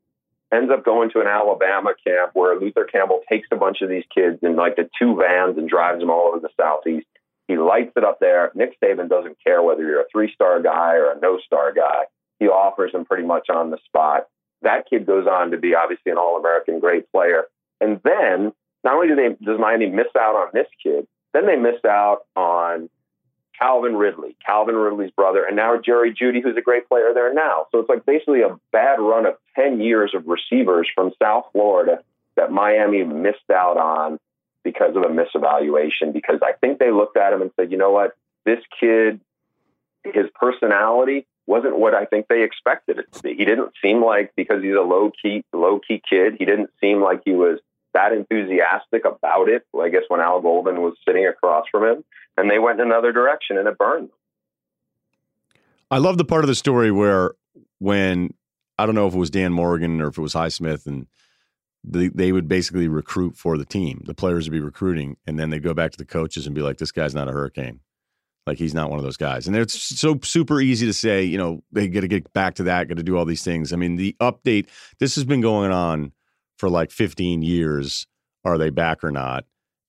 ends 0.52 0.70
up 0.70 0.84
going 0.84 1.10
to 1.10 1.20
an 1.20 1.26
Alabama 1.26 1.94
camp 2.06 2.32
where 2.34 2.60
Luther 2.60 2.84
Campbell 2.84 3.22
takes 3.28 3.48
a 3.50 3.56
bunch 3.56 3.80
of 3.80 3.88
these 3.88 4.04
kids 4.14 4.38
in 4.42 4.54
like 4.54 4.76
the 4.76 4.88
two 4.98 5.16
vans 5.16 5.56
and 5.56 5.68
drives 5.68 6.00
them 6.00 6.10
all 6.10 6.28
over 6.28 6.40
the 6.40 6.50
southeast. 6.60 7.06
He 7.48 7.56
lights 7.56 7.92
it 7.96 8.04
up 8.04 8.20
there. 8.20 8.52
Nick 8.54 8.78
Saban 8.80 9.08
doesn't 9.08 9.38
care 9.44 9.62
whether 9.62 9.82
you're 9.82 10.02
a 10.02 10.08
three 10.12 10.32
star 10.34 10.60
guy 10.62 10.94
or 10.94 11.12
a 11.12 11.20
no 11.20 11.38
star 11.44 11.72
guy. 11.72 12.04
He 12.38 12.46
offers 12.46 12.92
them 12.92 13.04
pretty 13.04 13.26
much 13.26 13.48
on 13.48 13.70
the 13.70 13.78
spot. 13.86 14.26
That 14.62 14.88
kid 14.88 15.06
goes 15.06 15.26
on 15.26 15.50
to 15.50 15.58
be 15.58 15.74
obviously 15.74 16.12
an 16.12 16.18
All 16.18 16.38
American 16.38 16.80
great 16.80 17.10
player. 17.12 17.44
And 17.80 18.00
then 18.04 18.52
not 18.84 18.94
only 18.94 19.08
do 19.08 19.16
they 19.16 19.36
does 19.44 19.58
Miami 19.58 19.88
miss 19.88 20.06
out 20.18 20.34
on 20.34 20.48
this 20.52 20.68
kid, 20.82 21.06
then 21.32 21.46
they 21.46 21.56
missed 21.56 21.84
out 21.84 22.20
on 22.36 22.88
Calvin 23.58 23.96
Ridley, 23.96 24.36
Calvin 24.44 24.74
Ridley's 24.74 25.10
brother, 25.12 25.44
and 25.44 25.56
now 25.56 25.76
Jerry 25.78 26.12
Jeudy, 26.12 26.42
who's 26.42 26.56
a 26.56 26.62
great 26.62 26.88
player 26.88 27.12
there 27.14 27.32
now. 27.32 27.66
So 27.70 27.78
it's 27.78 27.88
like 27.88 28.04
basically 28.04 28.42
a 28.42 28.58
bad 28.72 28.98
run 28.98 29.26
of 29.26 29.34
10 29.54 29.80
years 29.80 30.14
of 30.14 30.26
receivers 30.26 30.88
from 30.94 31.12
South 31.22 31.46
Florida 31.52 32.00
that 32.36 32.50
Miami 32.50 33.04
missed 33.04 33.50
out 33.52 33.76
on 33.76 34.18
because 34.64 34.96
of 34.96 35.02
a 35.02 35.08
misevaluation. 35.08 36.12
Because 36.12 36.40
I 36.42 36.52
think 36.60 36.78
they 36.78 36.90
looked 36.90 37.16
at 37.16 37.32
him 37.32 37.42
and 37.42 37.50
said, 37.56 37.70
you 37.70 37.78
know 37.78 37.92
what, 37.92 38.16
this 38.44 38.60
kid, 38.80 39.20
his 40.04 40.26
personality 40.34 41.26
wasn't 41.46 41.78
what 41.78 41.94
I 41.94 42.04
think 42.04 42.26
they 42.28 42.42
expected 42.42 42.98
it 42.98 43.12
to 43.12 43.22
be. 43.22 43.34
He 43.34 43.44
didn't 43.44 43.72
seem 43.82 44.04
like 44.04 44.32
because 44.36 44.62
he's 44.62 44.74
a 44.74 44.82
low 44.82 45.10
key 45.10 45.44
low 45.52 45.80
key 45.80 46.00
kid. 46.08 46.36
He 46.38 46.44
didn't 46.44 46.70
seem 46.80 47.02
like 47.02 47.22
he 47.24 47.32
was 47.32 47.58
that 47.94 48.12
enthusiastic 48.12 49.04
about 49.04 49.48
it. 49.48 49.66
I 49.78 49.88
guess 49.88 50.02
when 50.08 50.20
Al 50.20 50.40
Golden 50.40 50.80
was 50.80 50.94
sitting 51.06 51.26
across 51.26 51.66
from 51.70 51.84
him, 51.84 52.04
and 52.36 52.50
they 52.50 52.58
went 52.58 52.80
in 52.80 52.86
another 52.86 53.12
direction, 53.12 53.58
and 53.58 53.68
it 53.68 53.76
burned. 53.76 54.10
I 55.90 55.98
love 55.98 56.16
the 56.16 56.24
part 56.24 56.44
of 56.44 56.48
the 56.48 56.54
story 56.54 56.90
where 56.90 57.32
when 57.78 58.32
I 58.78 58.86
don't 58.86 58.94
know 58.94 59.06
if 59.06 59.14
it 59.14 59.18
was 59.18 59.30
Dan 59.30 59.52
Morgan 59.52 60.00
or 60.00 60.08
if 60.08 60.18
it 60.18 60.22
was 60.22 60.34
Highsmith, 60.34 60.86
and 60.86 61.06
they, 61.84 62.32
would 62.32 62.48
basically 62.48 62.88
recruit 62.88 63.36
for 63.36 63.58
the 63.58 63.64
team. 63.64 64.02
The 64.06 64.14
players 64.14 64.48
would 64.48 64.52
be 64.52 64.60
recruiting, 64.60 65.16
and 65.26 65.38
then 65.38 65.50
they 65.50 65.58
go 65.58 65.74
back 65.74 65.90
to 65.92 65.98
the 65.98 66.04
coaches 66.04 66.46
and 66.46 66.54
be 66.54 66.62
like, 66.62 66.78
"This 66.78 66.92
guy's 66.92 67.14
not 67.14 67.28
a 67.28 67.32
hurricane. 67.32 67.80
Like 68.46 68.58
he's 68.58 68.74
not 68.74 68.90
one 68.90 68.98
of 68.98 69.04
those 69.04 69.16
guys." 69.16 69.46
And 69.46 69.56
it's 69.56 69.80
so 69.98 70.18
super 70.22 70.60
easy 70.60 70.86
to 70.86 70.92
say, 70.92 71.22
you 71.22 71.38
know, 71.38 71.62
they 71.72 71.88
got 71.88 72.00
to 72.00 72.08
get 72.08 72.32
back 72.32 72.54
to 72.56 72.64
that, 72.64 72.88
got 72.88 72.96
to 72.96 73.02
do 73.02 73.16
all 73.16 73.24
these 73.24 73.44
things. 73.44 73.72
I 73.72 73.76
mean, 73.76 73.96
the 73.96 74.16
update. 74.20 74.68
This 74.98 75.14
has 75.14 75.24
been 75.24 75.40
going 75.40 75.72
on 75.72 76.12
for 76.58 76.68
like 76.68 76.90
15 76.90 77.42
years. 77.42 78.06
Are 78.44 78.58
they 78.58 78.70
back 78.70 79.04
or 79.04 79.10
not? 79.10 79.44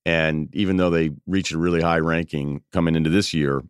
And 0.06 0.54
even 0.54 0.76
though 0.76 0.90
they 0.90 1.10
reached 1.26 1.52
a 1.52 1.58
really 1.58 1.80
high 1.80 1.98
ranking 1.98 2.62
coming 2.72 2.94
into 2.94 3.10
this 3.10 3.32
year, 3.32 3.62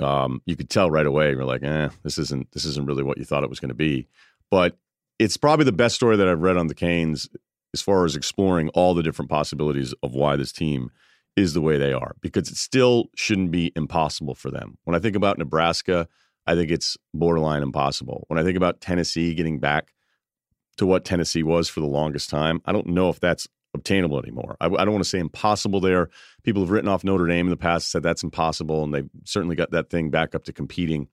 um, 0.00 0.42
you 0.44 0.56
could 0.56 0.70
tell 0.70 0.90
right 0.90 1.06
away. 1.06 1.30
You're 1.30 1.44
like, 1.44 1.62
eh, 1.62 1.88
this 2.02 2.18
isn't 2.18 2.50
this 2.52 2.64
isn't 2.64 2.86
really 2.86 3.02
what 3.02 3.18
you 3.18 3.24
thought 3.24 3.44
it 3.44 3.50
was 3.50 3.60
going 3.60 3.68
to 3.70 3.74
be. 3.74 4.06
But 4.50 4.76
it's 5.18 5.36
probably 5.36 5.64
the 5.64 5.72
best 5.72 5.94
story 5.94 6.16
that 6.16 6.28
I've 6.28 6.42
read 6.42 6.56
on 6.56 6.68
the 6.68 6.74
Canes 6.74 7.28
as 7.74 7.82
far 7.82 8.04
as 8.04 8.16
exploring 8.16 8.68
all 8.70 8.94
the 8.94 9.02
different 9.02 9.30
possibilities 9.30 9.94
of 10.02 10.14
why 10.14 10.36
this 10.36 10.52
team 10.52 10.90
is 11.38 11.54
the 11.54 11.60
way 11.60 11.78
they 11.78 11.92
are 11.92 12.16
because 12.20 12.50
it 12.50 12.56
still 12.56 13.06
shouldn't 13.14 13.50
be 13.50 13.72
impossible 13.76 14.34
for 14.34 14.50
them. 14.50 14.76
When 14.84 14.96
I 14.96 14.98
think 14.98 15.16
about 15.16 15.38
Nebraska, 15.38 16.08
I 16.46 16.54
think 16.54 16.70
it's 16.70 16.96
borderline 17.14 17.62
impossible. 17.62 18.24
When 18.28 18.38
I 18.38 18.42
think 18.42 18.56
about 18.56 18.80
Tennessee 18.80 19.34
getting 19.34 19.60
back 19.60 19.94
to 20.78 20.86
what 20.86 21.04
Tennessee 21.04 21.42
was 21.42 21.68
for 21.68 21.80
the 21.80 21.86
longest 21.86 22.28
time, 22.28 22.60
I 22.64 22.72
don't 22.72 22.88
know 22.88 23.08
if 23.08 23.20
that's 23.20 23.46
obtainable 23.74 24.18
anymore. 24.18 24.56
I, 24.60 24.66
I 24.66 24.84
don't 24.84 24.92
want 24.92 25.04
to 25.04 25.10
say 25.10 25.18
impossible 25.18 25.80
there. 25.80 26.08
People 26.42 26.62
have 26.62 26.70
written 26.70 26.88
off 26.88 27.04
Notre 27.04 27.26
Dame 27.26 27.46
in 27.46 27.50
the 27.50 27.56
past, 27.56 27.90
said 27.90 28.02
that's 28.02 28.24
impossible, 28.24 28.82
and 28.82 28.92
they've 28.92 29.10
certainly 29.24 29.56
got 29.56 29.70
that 29.70 29.90
thing 29.90 30.10
back 30.10 30.34
up 30.34 30.44
to 30.44 30.52
competing, 30.52 31.08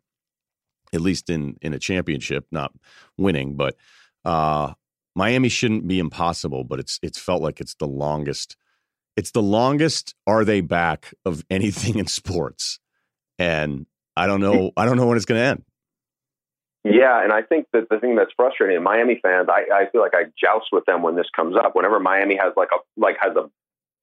at 0.93 1.01
least 1.01 1.29
in 1.29 1.57
in 1.61 1.73
a 1.73 1.79
championship, 1.79 2.47
not 2.51 2.73
winning. 3.17 3.55
But 3.55 3.75
uh, 4.23 4.73
Miami 5.15 5.49
shouldn't 5.49 5.87
be 5.87 5.99
impossible, 5.99 6.63
but 6.63 6.79
it's 6.79 6.99
it's 7.03 7.19
felt 7.19 7.41
like 7.41 7.61
it's 7.61 7.75
the 7.75 7.87
longest. 7.87 8.57
It's 9.17 9.31
the 9.31 9.41
longest 9.41 10.13
are 10.27 10.43
they 10.43 10.61
back 10.61 11.13
of 11.25 11.43
anything 11.49 11.97
in 11.99 12.07
sports, 12.07 12.79
and 13.39 13.85
I 14.15 14.27
don't 14.27 14.41
know. 14.41 14.71
I 14.77 14.85
don't 14.85 14.97
know 14.97 15.07
when 15.07 15.17
it's 15.17 15.25
going 15.25 15.39
to 15.39 15.45
end. 15.45 15.63
Yeah, 16.83 17.23
and 17.23 17.33
I 17.33 17.41
think 17.41 17.65
that 17.73 17.89
the 17.89 17.99
thing 17.99 18.15
that's 18.15 18.31
frustrating, 18.37 18.81
Miami 18.83 19.19
fans, 19.21 19.47
I, 19.49 19.65
I 19.73 19.89
feel 19.89 20.01
like 20.01 20.13
I 20.13 20.25
joust 20.39 20.67
with 20.71 20.85
them 20.85 21.01
when 21.01 21.15
this 21.15 21.25
comes 21.35 21.55
up. 21.55 21.75
Whenever 21.75 21.99
Miami 21.99 22.35
has 22.35 22.53
like 22.55 22.69
a 22.71 22.77
like 22.95 23.17
has 23.19 23.35
a 23.35 23.49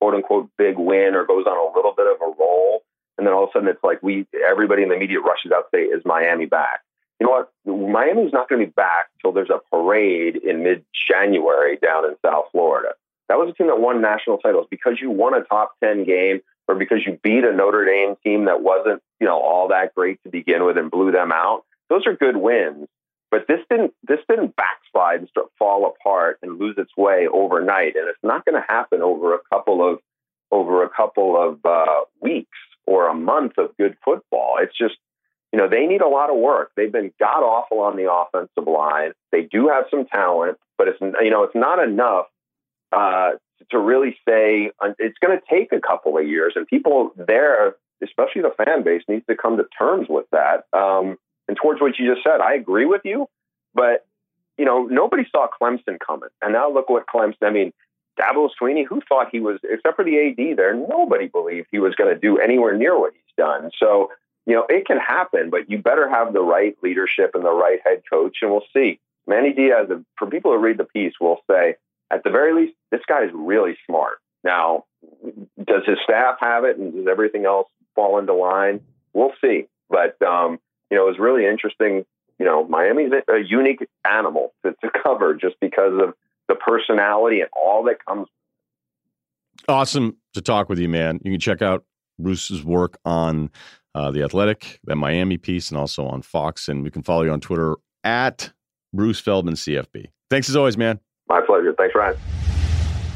quote 0.00 0.14
unquote 0.14 0.50
big 0.58 0.76
win 0.76 1.14
or 1.14 1.24
goes 1.24 1.46
on 1.46 1.56
a 1.56 1.76
little 1.76 1.94
bit 1.96 2.06
of 2.08 2.16
a 2.20 2.34
roll, 2.40 2.82
and 3.16 3.26
then 3.26 3.32
all 3.32 3.44
of 3.44 3.50
a 3.50 3.52
sudden 3.52 3.68
it's 3.68 3.84
like 3.84 4.02
we 4.02 4.26
everybody 4.48 4.82
in 4.82 4.88
the 4.88 4.96
media 4.96 5.20
rushes 5.20 5.52
out 5.52 5.70
to 5.70 5.76
say, 5.76 5.82
"Is 5.82 6.02
Miami 6.04 6.46
back?" 6.46 6.80
You 7.20 7.28
know 7.28 7.32
what? 7.32 7.52
Miami's 7.92 8.32
not 8.32 8.48
going 8.48 8.60
to 8.60 8.66
be 8.66 8.72
back 8.72 9.06
till 9.20 9.30
there's 9.30 9.48
a 9.48 9.60
parade 9.70 10.34
in 10.34 10.64
mid 10.64 10.84
January 10.92 11.76
down 11.76 12.04
in 12.04 12.16
South 12.26 12.46
Florida. 12.50 12.94
That 13.28 13.38
was 13.38 13.50
a 13.50 13.52
team 13.54 13.68
that 13.68 13.80
won 13.80 14.00
national 14.00 14.38
titles 14.38 14.66
because 14.70 14.98
you 15.00 15.10
won 15.10 15.34
a 15.34 15.42
top 15.44 15.74
ten 15.82 16.04
game 16.04 16.40
or 16.68 16.74
because 16.74 16.98
you 17.06 17.18
beat 17.22 17.44
a 17.44 17.52
Notre 17.52 17.84
Dame 17.84 18.16
team 18.24 18.44
that 18.46 18.62
wasn't 18.62 19.02
you 19.20 19.26
know 19.26 19.40
all 19.40 19.68
that 19.68 19.94
great 19.94 20.22
to 20.24 20.30
begin 20.30 20.64
with 20.64 20.76
and 20.76 20.90
blew 20.90 21.10
them 21.12 21.32
out 21.32 21.64
those 21.92 22.06
are 22.06 22.16
good 22.16 22.38
wins. 22.38 22.88
But 23.30 23.46
this 23.48 23.60
didn't 23.70 23.92
this 24.06 24.20
didn't 24.28 24.54
backslide 24.56 25.20
and 25.20 25.28
start 25.28 25.46
fall 25.58 25.86
apart 25.86 26.38
and 26.42 26.58
lose 26.58 26.76
its 26.78 26.90
way 26.96 27.26
overnight, 27.32 27.96
and 27.96 28.08
it's 28.08 28.18
not 28.22 28.44
going 28.44 28.60
to 28.60 28.66
happen 28.66 29.02
over 29.02 29.34
a 29.34 29.38
couple 29.52 29.86
of 29.86 30.00
over 30.50 30.82
a 30.82 30.88
couple 30.88 31.36
of 31.40 31.58
uh, 31.64 32.04
weeks 32.20 32.58
or 32.86 33.08
a 33.08 33.14
month 33.14 33.52
of 33.58 33.74
good 33.78 33.96
football. 34.04 34.56
It's 34.60 34.76
just 34.76 34.96
you 35.52 35.58
know 35.58 35.68
they 35.68 35.86
need 35.86 36.02
a 36.02 36.08
lot 36.08 36.30
of 36.30 36.36
work. 36.36 36.72
They've 36.76 36.92
been 36.92 37.12
god 37.18 37.42
awful 37.42 37.80
on 37.80 37.96
the 37.96 38.10
offensive 38.10 38.70
line. 38.70 39.12
They 39.30 39.42
do 39.42 39.68
have 39.68 39.84
some 39.90 40.06
talent, 40.06 40.58
but 40.76 40.88
it's 40.88 41.00
you 41.00 41.30
know 41.30 41.44
it's 41.44 41.54
not 41.54 41.82
enough 41.82 42.26
uh, 42.92 43.32
to 43.70 43.78
really 43.78 44.16
say 44.28 44.70
it's 44.98 45.18
going 45.18 45.38
to 45.38 45.42
take 45.48 45.72
a 45.72 45.80
couple 45.80 46.18
of 46.18 46.26
years, 46.26 46.52
and 46.56 46.66
people 46.66 47.12
there, 47.16 47.74
especially 48.02 48.42
the 48.42 48.52
fan 48.64 48.82
base, 48.82 49.02
needs 49.08 49.24
to 49.26 49.36
come 49.36 49.56
to 49.56 49.64
terms 49.78 50.06
with 50.08 50.26
that. 50.32 50.64
Um, 50.72 51.16
and 51.48 51.56
towards 51.56 51.80
what 51.80 51.98
you 51.98 52.12
just 52.12 52.24
said, 52.24 52.40
I 52.40 52.54
agree 52.54 52.86
with 52.86 53.02
you, 53.04 53.28
but 53.74 54.06
you 54.58 54.64
know, 54.64 54.84
nobody 54.84 55.24
saw 55.30 55.48
Clemson 55.60 55.98
coming. 55.98 56.28
And 56.42 56.52
now 56.52 56.70
look 56.70 56.88
what 56.88 57.06
Clemson, 57.06 57.42
I 57.42 57.50
mean, 57.50 57.72
Dabo 58.20 58.50
Swinney, 58.60 58.86
who 58.86 59.00
thought 59.08 59.28
he 59.32 59.40
was, 59.40 59.58
except 59.64 59.96
for 59.96 60.04
the 60.04 60.18
AD 60.18 60.56
there, 60.56 60.74
nobody 60.74 61.26
believed 61.26 61.68
he 61.70 61.78
was 61.78 61.94
going 61.94 62.12
to 62.12 62.20
do 62.20 62.38
anywhere 62.38 62.76
near 62.76 62.98
what 62.98 63.14
he's 63.14 63.34
done. 63.36 63.70
So, 63.78 64.10
you 64.46 64.54
know, 64.54 64.66
it 64.68 64.86
can 64.86 64.98
happen, 64.98 65.50
but 65.50 65.70
you 65.70 65.78
better 65.78 66.08
have 66.08 66.32
the 66.32 66.42
right 66.42 66.76
leadership 66.82 67.30
and 67.34 67.44
the 67.44 67.52
right 67.52 67.80
head 67.84 68.02
coach, 68.08 68.38
and 68.42 68.50
we'll 68.50 68.64
see. 68.74 69.00
Manny 69.26 69.52
Diaz, 69.52 69.88
for 70.18 70.26
people 70.26 70.52
who 70.52 70.58
read 70.58 70.78
the 70.78 70.84
piece, 70.84 71.14
will 71.20 71.38
say, 71.50 71.76
at 72.12 72.24
the 72.24 72.30
very 72.30 72.54
least, 72.54 72.76
this 72.90 73.00
guy 73.08 73.24
is 73.24 73.30
really 73.34 73.76
smart. 73.86 74.18
Now, 74.44 74.84
does 75.64 75.82
his 75.86 75.98
staff 76.04 76.36
have 76.40 76.64
it, 76.64 76.76
and 76.76 76.92
does 76.92 77.06
everything 77.10 77.46
else 77.46 77.68
fall 77.94 78.18
into 78.18 78.34
line? 78.34 78.80
We'll 79.12 79.32
see. 79.42 79.66
But 79.88 80.20
um, 80.22 80.58
you 80.90 80.96
know, 80.96 81.04
it 81.04 81.10
was 81.10 81.18
really 81.18 81.46
interesting. 81.46 82.04
You 82.38 82.46
know, 82.46 82.66
Miami's 82.66 83.12
a 83.28 83.38
unique 83.38 83.86
animal 84.04 84.52
to, 84.64 84.72
to 84.82 84.90
cover 85.02 85.34
just 85.34 85.56
because 85.60 85.92
of 85.92 86.14
the 86.48 86.54
personality 86.54 87.40
and 87.40 87.48
all 87.52 87.84
that 87.84 88.04
comes. 88.04 88.28
Awesome 89.68 90.16
to 90.34 90.40
talk 90.40 90.68
with 90.68 90.78
you, 90.78 90.88
man. 90.88 91.20
You 91.22 91.30
can 91.30 91.40
check 91.40 91.62
out 91.62 91.84
Bruce's 92.18 92.64
work 92.64 92.98
on 93.04 93.50
uh, 93.94 94.10
the 94.10 94.22
Athletic, 94.22 94.80
that 94.84 94.96
Miami 94.96 95.38
piece, 95.38 95.70
and 95.70 95.78
also 95.78 96.04
on 96.06 96.22
Fox. 96.22 96.68
And 96.68 96.82
we 96.82 96.90
can 96.90 97.02
follow 97.02 97.22
you 97.22 97.30
on 97.30 97.40
Twitter 97.40 97.76
at 98.02 98.52
Bruce 98.92 99.20
Feldman 99.20 99.54
CFB. 99.54 100.06
Thanks 100.30 100.48
as 100.48 100.56
always, 100.56 100.76
man. 100.76 100.98
My 101.28 101.40
pleasure. 101.46 101.74
Thanks, 101.76 101.94
Ryen. 101.94 102.16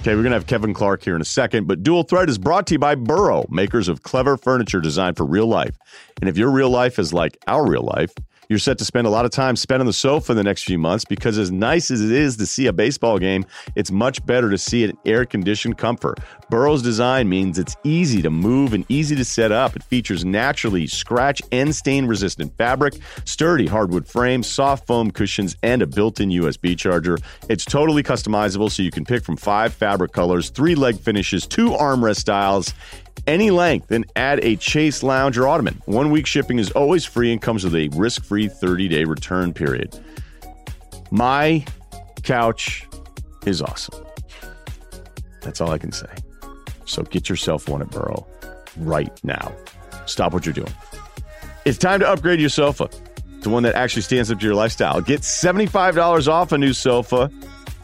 Okay, 0.01 0.14
we're 0.14 0.23
going 0.23 0.31
to 0.31 0.37
have 0.37 0.47
Kevin 0.47 0.73
Clark 0.73 1.03
here 1.03 1.16
in 1.16 1.21
a 1.21 1.25
second, 1.25 1.66
but 1.66 1.83
Dual 1.83 2.05
Threat 2.05 2.29
is 2.29 2.38
brought 2.38 2.69
to 2.69 2.75
you 2.75 2.79
by 2.79 2.95
Burrow, 2.95 3.45
makers 3.51 3.88
of 3.88 4.05
clever 4.05 4.37
furniture 4.37 4.81
designed 4.81 5.16
for 5.16 5.27
real 5.27 5.49
life. 5.49 5.77
And 6.21 6.29
if 6.29 6.38
your 6.38 6.51
real 6.51 6.71
life 6.71 7.01
is 7.01 7.12
like 7.12 7.37
our 7.49 7.69
real 7.69 7.83
life, 7.83 8.12
you're 8.49 8.59
set 8.59 8.79
to 8.79 8.85
spend 8.85 9.07
a 9.07 9.11
lot 9.11 9.25
of 9.25 9.31
time 9.31 9.57
spent 9.57 9.81
on 9.81 9.87
the 9.87 9.93
sofa 9.93 10.33
in 10.33 10.37
the 10.37 10.45
next 10.45 10.65
few 10.65 10.79
months 10.79 11.05
because, 11.05 11.39
as 11.39 11.51
nice 11.51 11.91
as 11.91 12.01
it 12.03 12.13
is 12.13 12.37
to 12.37 12.47
see 12.47 12.67
a 12.67 12.73
baseball 12.73 13.19
game, 13.19 13.45
it's 13.75 13.91
much 13.91 14.25
better 14.25 14.51
to 14.51 14.59
see 14.59 14.85
it 14.85 14.91
in 14.91 14.99
air 15.05 15.25
conditioned 15.25 15.79
comfort. 15.79 16.19
Burrow's 16.49 16.83
design 16.83 17.29
means 17.29 17.59
it's 17.59 17.77
easy 17.85 18.23
to 18.23 18.31
move 18.31 18.73
and 18.73 18.85
easy 18.89 19.17
to 19.17 19.25
set 19.25 19.53
up. 19.53 19.75
It 19.77 19.83
features 19.83 20.25
naturally 20.25 20.87
scratch 20.87 21.43
and 21.53 21.75
stain 21.75 22.07
resistant 22.07 22.57
fabric, 22.57 22.95
sturdy 23.25 23.67
hardwood 23.67 24.07
frame, 24.07 24.43
soft 24.43 24.87
foam 24.87 25.11
cushions, 25.11 25.57
and 25.63 25.83
a 25.83 25.87
built 25.87 26.21
in 26.21 26.31
USB 26.31 26.79
charger. 26.79 27.19
It's 27.49 27.65
totally 27.65 28.03
customizable, 28.03 28.71
so 28.71 28.83
you 28.83 28.91
can 28.91 29.05
pick 29.05 29.25
from 29.25 29.37
five 29.37 29.75
fabric 29.75 30.13
colors, 30.13 30.51
three 30.51 30.75
leg 30.75 30.99
finishes, 31.01 31.47
two 31.47 31.71
armrest 31.71 32.17
styles 32.17 32.73
any 33.27 33.51
length 33.51 33.89
then 33.89 34.05
add 34.15 34.43
a 34.45 34.57
chase 34.57 35.03
lounge 35.03 35.37
or 35.39 35.49
ottoman. 35.49 35.81
One 35.87 36.11
week 36.11 36.27
shipping 36.27 36.59
is 36.59 36.71
always 36.73 37.05
free 37.05 37.33
and 37.33 37.41
comes 37.41 37.65
with 37.65 37.75
a 37.75 37.89
risk 37.89 38.25
free 38.25 38.49
30 38.49 38.89
day 38.89 39.05
return 39.05 39.53
period. 39.53 39.99
My 41.11 41.65
couch 42.23 42.87
is 43.47 43.62
awesome. 43.62 44.05
That's 45.43 45.61
all 45.61 45.71
I 45.71 45.79
can 45.79 45.93
say. 45.93 46.09
So 46.85 47.03
get 47.03 47.29
yourself 47.29 47.69
one 47.69 47.83
at 47.83 47.91
Burrow 47.91 48.27
right 48.79 49.12
now. 49.25 49.53
Stop 50.07 50.33
what 50.33 50.47
you're 50.47 50.53
doing. 50.53 50.73
It's 51.65 51.79
time 51.79 52.01
to 52.01 52.09
upgrade 52.09 52.41
your 52.41 52.49
sofa 52.49 52.89
to 53.43 53.51
one 53.51 53.62
that 53.65 53.75
actually 53.75 54.03
stands 54.03 54.31
up 54.31 54.39
to 54.39 54.45
your 54.45 54.55
lifestyle. 54.55 55.01
Get 55.01 55.21
$75 55.21 56.29
off 56.29 56.53
a 56.53 56.59
new 56.59 56.73
sofa 56.73 57.31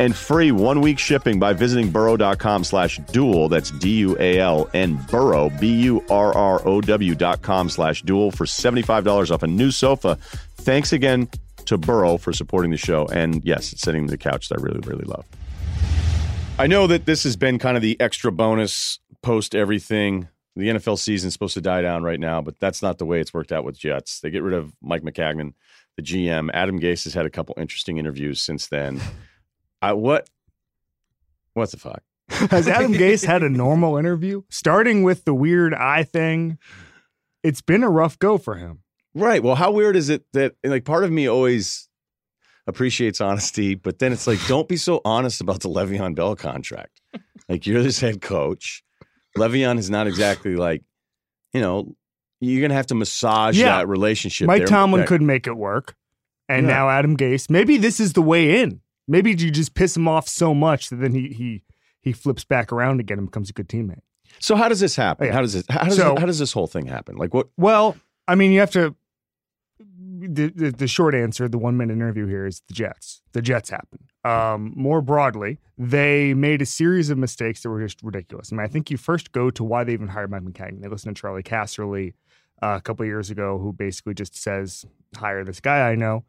and 0.02 0.16
free 0.16 0.50
one 0.50 0.80
week 0.80 0.98
shipping 0.98 1.38
by 1.38 1.52
visiting 1.52 1.88
burrow.com 1.88 2.64
slash 2.64 2.98
dual. 3.12 3.48
That's 3.48 3.70
D 3.70 3.98
U 3.98 4.16
A 4.18 4.40
L 4.40 4.68
and 4.74 5.04
burrow, 5.06 5.48
B 5.60 5.80
U 5.82 6.04
R 6.10 6.34
R 6.34 6.66
O 6.66 6.80
W 6.80 7.14
dot 7.14 7.42
com 7.42 7.70
slash 7.70 8.02
dual 8.02 8.32
for 8.32 8.44
$75 8.44 9.30
off 9.30 9.44
a 9.44 9.46
new 9.46 9.70
sofa. 9.70 10.16
Thanks 10.56 10.92
again 10.92 11.28
to 11.66 11.78
Burrow 11.78 12.16
for 12.16 12.32
supporting 12.32 12.72
the 12.72 12.76
show. 12.76 13.06
And 13.06 13.44
yes, 13.44 13.72
it's 13.72 13.82
sitting 13.82 14.02
in 14.02 14.06
the 14.08 14.18
couch 14.18 14.48
that 14.48 14.58
I 14.58 14.62
really, 14.62 14.80
really 14.80 15.04
love. 15.04 15.24
I 16.58 16.66
know 16.66 16.88
that 16.88 17.06
this 17.06 17.22
has 17.22 17.36
been 17.36 17.60
kind 17.60 17.76
of 17.76 17.82
the 17.82 17.96
extra 18.00 18.32
bonus 18.32 18.98
post 19.22 19.54
everything. 19.54 20.28
The 20.56 20.68
NFL 20.68 20.98
season 20.98 21.28
is 21.28 21.32
supposed 21.32 21.54
to 21.54 21.60
die 21.60 21.80
down 21.80 22.02
right 22.02 22.20
now, 22.20 22.42
but 22.42 22.58
that's 22.58 22.82
not 22.82 22.98
the 22.98 23.06
way 23.06 23.20
it's 23.20 23.32
worked 23.32 23.52
out 23.52 23.64
with 23.64 23.78
Jets. 23.78 24.18
They 24.18 24.30
get 24.30 24.42
rid 24.42 24.54
of 24.54 24.74
Mike 24.82 25.02
Maccagnan, 25.02 25.54
the 25.96 26.02
GM. 26.02 26.50
Adam 26.52 26.80
Gase 26.80 27.04
has 27.04 27.14
had 27.14 27.24
a 27.24 27.30
couple 27.30 27.54
interesting 27.56 27.98
interviews 27.98 28.42
since 28.42 28.66
then. 28.66 29.00
I 29.82 29.92
what? 29.94 30.30
What 31.54 31.70
the 31.70 31.76
fuck? 31.76 32.02
Has 32.50 32.66
Adam 32.68 32.92
Gase 32.94 33.24
had 33.26 33.42
a 33.42 33.48
normal 33.50 33.96
interview? 33.98 34.42
Starting 34.48 35.02
with 35.02 35.24
the 35.24 35.34
weird 35.34 35.74
eye 35.74 36.04
thing, 36.04 36.56
it's 37.42 37.60
been 37.60 37.82
a 37.82 37.90
rough 37.90 38.18
go 38.18 38.38
for 38.38 38.54
him. 38.54 38.78
Right. 39.14 39.42
Well, 39.42 39.56
how 39.56 39.70
weird 39.72 39.96
is 39.96 40.08
it 40.08 40.24
that 40.32 40.54
like 40.64 40.84
part 40.84 41.04
of 41.04 41.10
me 41.10 41.26
always 41.28 41.88
appreciates 42.66 43.20
honesty, 43.20 43.74
but 43.74 43.98
then 43.98 44.12
it's 44.12 44.26
like, 44.26 44.38
don't 44.46 44.68
be 44.68 44.76
so 44.76 45.00
honest 45.04 45.40
about 45.40 45.60
the 45.60 45.68
Le'Veon 45.68 46.14
Bell 46.14 46.36
contract. 46.36 47.00
like 47.48 47.66
you're 47.66 47.82
this 47.82 48.00
head 48.00 48.22
coach. 48.22 48.82
Le'Veon 49.36 49.78
is 49.78 49.90
not 49.90 50.06
exactly 50.06 50.54
like, 50.56 50.82
you 51.52 51.60
know, 51.60 51.94
you're 52.40 52.62
gonna 52.62 52.74
have 52.74 52.86
to 52.86 52.94
massage 52.94 53.58
Yeah. 53.58 53.78
that 53.78 53.88
relationship. 53.88 54.46
Mike 54.46 54.60
there. 54.60 54.66
Tomlin 54.68 55.00
That- 55.00 55.08
couldn't 55.08 55.26
make 55.26 55.46
it 55.46 55.56
work, 55.56 55.96
and 56.48 56.66
Yeah. 56.66 56.72
now 56.74 56.88
Adam 56.88 57.16
Gase. 57.16 57.50
Maybe 57.50 57.76
this 57.78 57.98
is 58.00 58.12
the 58.14 58.22
way 58.22 58.62
in. 58.62 58.80
Maybe 59.08 59.30
you 59.30 59.50
just 59.50 59.74
piss 59.74 59.96
him 59.96 60.06
off 60.08 60.28
so 60.28 60.54
much 60.54 60.88
that 60.90 60.96
then 60.96 61.12
he 61.14 61.28
he 61.28 61.62
he 62.00 62.12
flips 62.12 62.44
back 62.44 62.72
around 62.72 63.00
again 63.00 63.18
and 63.18 63.26
becomes 63.28 63.50
a 63.50 63.52
good 63.52 63.68
teammate. 63.68 64.00
So 64.38 64.56
how 64.56 64.68
does 64.68 64.80
this 64.80 64.96
happen? 64.96 65.26
Yeah. 65.26 65.32
How 65.34 65.40
does 65.42 65.52
this 65.52 65.64
how 65.68 65.84
does 65.84 65.96
So- 65.96 66.16
how 66.18 66.26
does 66.26 66.38
this 66.38 66.52
whole 66.52 66.66
thing 66.66 66.86
happen? 66.86 67.16
Like 67.16 67.34
what 67.34 67.48
Well, 67.56 67.96
I 68.28 68.34
mean, 68.34 68.52
you 68.52 68.60
have 68.60 68.70
to. 68.72 68.94
The, 70.24 70.52
the, 70.54 70.70
the 70.70 70.86
short 70.86 71.16
answer, 71.16 71.48
the 71.48 71.58
one 71.58 71.76
minute 71.76 71.94
interview 71.94 72.26
here 72.26 72.46
is 72.46 72.62
the 72.68 72.74
Jets. 72.74 73.22
The 73.32 73.42
Jets 73.42 73.70
happen. 73.70 73.98
Um, 74.24 74.72
more 74.76 75.02
broadly, 75.02 75.58
they 75.76 76.32
made 76.32 76.62
a 76.62 76.66
series 76.66 77.10
of 77.10 77.18
mistakes 77.18 77.62
that 77.62 77.70
were 77.70 77.82
just 77.82 78.00
ridiculous. 78.04 78.52
I 78.52 78.56
mean, 78.56 78.64
I 78.64 78.68
think 78.68 78.88
you 78.88 78.96
first 78.96 79.32
go 79.32 79.50
to 79.50 79.64
why 79.64 79.82
they 79.82 79.92
even 79.94 80.06
hired 80.06 80.30
Mike 80.30 80.42
Maccagnan. 80.42 80.80
They 80.80 80.86
listened 80.86 81.16
to 81.16 81.20
Charley 81.20 81.42
Casserly 81.42 82.12
uh, 82.62 82.76
a 82.78 82.80
couple 82.80 83.02
of 83.02 83.08
years 83.08 83.30
ago, 83.30 83.58
who 83.58 83.72
basically 83.72 84.14
just 84.14 84.40
says, 84.40 84.84
"Hire 85.16 85.44
this 85.44 85.58
guy 85.60 85.90
I 85.90 85.96
know." 85.96 86.22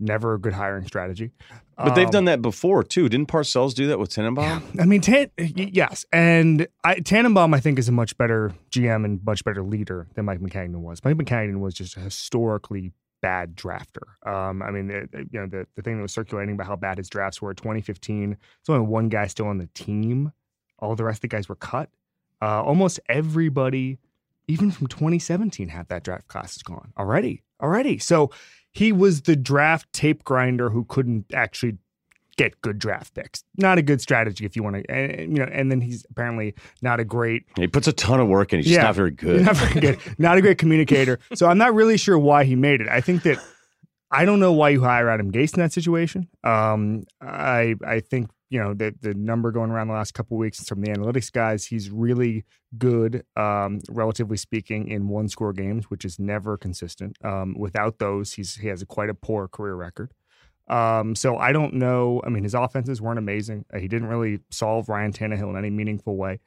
Never 0.00 0.32
a 0.34 0.40
good 0.40 0.54
hiring 0.54 0.86
strategy. 0.86 1.30
But 1.76 1.94
they've 1.94 2.06
Um, 2.06 2.12
done 2.12 2.24
that 2.26 2.40
before 2.42 2.82
too. 2.84 3.08
Didn't 3.08 3.28
Parcells 3.28 3.74
do 3.74 3.86
that 3.88 3.98
with 3.98 4.10
Tannenbaum? 4.10 4.62
I 4.78 4.84
mean, 4.84 5.00
Tan- 5.00 5.30
yes, 5.38 6.04
and 6.12 6.66
I, 6.84 7.00
Tannenbaum, 7.00 7.52
I 7.54 7.60
think, 7.60 7.78
is 7.78 7.88
a 7.88 7.92
much 7.92 8.16
better 8.16 8.52
GM 8.70 9.04
and 9.04 9.20
much 9.24 9.44
better 9.44 9.62
leader 9.62 10.06
than 10.14 10.24
Mike 10.24 10.40
Maccagnan 10.40 10.76
was. 10.80 11.02
Mike 11.04 11.16
Maccagnan 11.16 11.58
was 11.60 11.74
just 11.74 11.96
a 11.96 12.00
historically 12.00 12.92
bad 13.22 13.56
drafter. 13.56 14.02
Um, 14.26 14.62
I 14.62 14.70
mean, 14.70 14.88
the, 14.88 15.08
the- 15.10 15.26
you 15.32 15.40
know, 15.40 15.46
the, 15.46 15.66
the 15.76 15.82
thing 15.82 15.96
that 15.96 16.02
was 16.02 16.12
circulating 16.12 16.54
about 16.54 16.66
how 16.66 16.76
bad 16.76 16.98
his 16.98 17.08
drafts 17.08 17.40
were. 17.42 17.54
2015, 17.54 18.30
there's 18.30 18.38
only 18.68 18.86
one 18.86 19.08
guy 19.08 19.26
still 19.26 19.46
on 19.46 19.58
the 19.58 19.68
team. 19.74 20.32
All 20.78 20.94
the 20.94 21.04
rest 21.04 21.18
of 21.18 21.22
the 21.22 21.28
guys 21.28 21.48
were 21.48 21.54
cut. 21.56 21.88
Uh, 22.42 22.62
almost 22.62 23.00
everybody, 23.08 23.98
even 24.48 24.70
from 24.70 24.86
2017, 24.88 25.68
had 25.68 25.88
that 25.88 26.02
draft 26.04 26.28
class 26.28 26.56
is 26.56 26.62
gone 26.62 26.92
already. 26.98 27.42
Already, 27.62 27.98
so 27.98 28.30
he 28.74 28.92
was 28.92 29.22
the 29.22 29.36
draft 29.36 29.90
tape 29.92 30.24
grinder 30.24 30.68
who 30.68 30.84
couldn't 30.84 31.26
actually 31.32 31.78
get 32.36 32.60
good 32.60 32.78
draft 32.80 33.14
picks. 33.14 33.44
Not 33.56 33.78
a 33.78 33.82
good 33.82 34.00
strategy 34.00 34.44
if 34.44 34.56
you 34.56 34.64
want 34.64 34.76
to, 34.76 34.90
and, 34.90 35.36
you 35.36 35.44
know. 35.44 35.50
And 35.50 35.70
then 35.70 35.80
he's 35.80 36.04
apparently 36.10 36.54
not 36.82 36.98
a 37.00 37.04
great, 37.04 37.44
He 37.56 37.68
puts 37.68 37.86
a 37.86 37.92
ton 37.92 38.20
of 38.20 38.26
work 38.28 38.52
in. 38.52 38.58
He's 38.58 38.68
just 38.68 38.80
not 38.80 38.94
very 38.96 39.12
good. 39.12 39.42
not 39.42 39.56
very 39.56 39.80
good, 39.80 39.98
not 40.18 40.36
a 40.36 40.42
great 40.42 40.58
communicator. 40.58 41.20
So 41.34 41.46
I'm 41.46 41.58
not 41.58 41.72
really 41.74 41.96
sure 41.96 42.18
why 42.18 42.44
he 42.44 42.56
made 42.56 42.80
it. 42.80 42.88
I 42.88 43.00
think 43.00 43.22
that 43.22 43.38
I 44.10 44.24
don't 44.24 44.40
know 44.40 44.52
why 44.52 44.70
you 44.70 44.82
hire 44.82 45.08
Adam 45.08 45.30
Gase 45.30 45.54
in 45.54 45.60
that 45.60 45.72
situation. 45.72 46.28
Um, 46.42 47.04
I 47.20 47.76
I 47.86 48.00
think 48.00 48.30
you 48.54 48.60
know 48.60 48.72
the 48.72 48.94
the 49.00 49.14
number 49.14 49.50
going 49.50 49.72
around 49.72 49.88
the 49.88 49.94
last 49.94 50.14
couple 50.14 50.36
of 50.36 50.38
weeks 50.38 50.64
from 50.68 50.80
the 50.80 50.92
analytics 50.92 51.32
guys, 51.32 51.66
he's 51.66 51.90
really 51.90 52.44
good, 52.78 53.24
um, 53.36 53.80
relatively 53.88 54.36
speaking, 54.36 54.86
in 54.86 55.08
one 55.08 55.28
score 55.28 55.52
games, 55.52 55.90
which 55.90 56.04
is 56.04 56.20
never 56.20 56.56
consistent. 56.56 57.16
Um, 57.24 57.56
without 57.58 57.98
those, 57.98 58.34
he's 58.34 58.54
he 58.54 58.68
has 58.68 58.80
a, 58.80 58.86
quite 58.86 59.10
a 59.10 59.14
poor 59.14 59.48
career 59.48 59.74
record. 59.74 60.12
Um, 60.68 61.16
so 61.16 61.36
I 61.36 61.50
don't 61.50 61.74
know. 61.74 62.22
I 62.24 62.28
mean, 62.28 62.44
his 62.44 62.54
offenses 62.54 63.02
weren't 63.02 63.18
amazing. 63.18 63.64
Uh, 63.74 63.80
He 63.80 63.88
didn't 63.88 64.06
really 64.06 64.38
solve 64.50 64.88
Ryan 64.88 65.12
Tannehill 65.12 65.50
in 65.50 65.56
any 65.56 65.70
meaningful 65.70 66.16
way. 66.16 66.38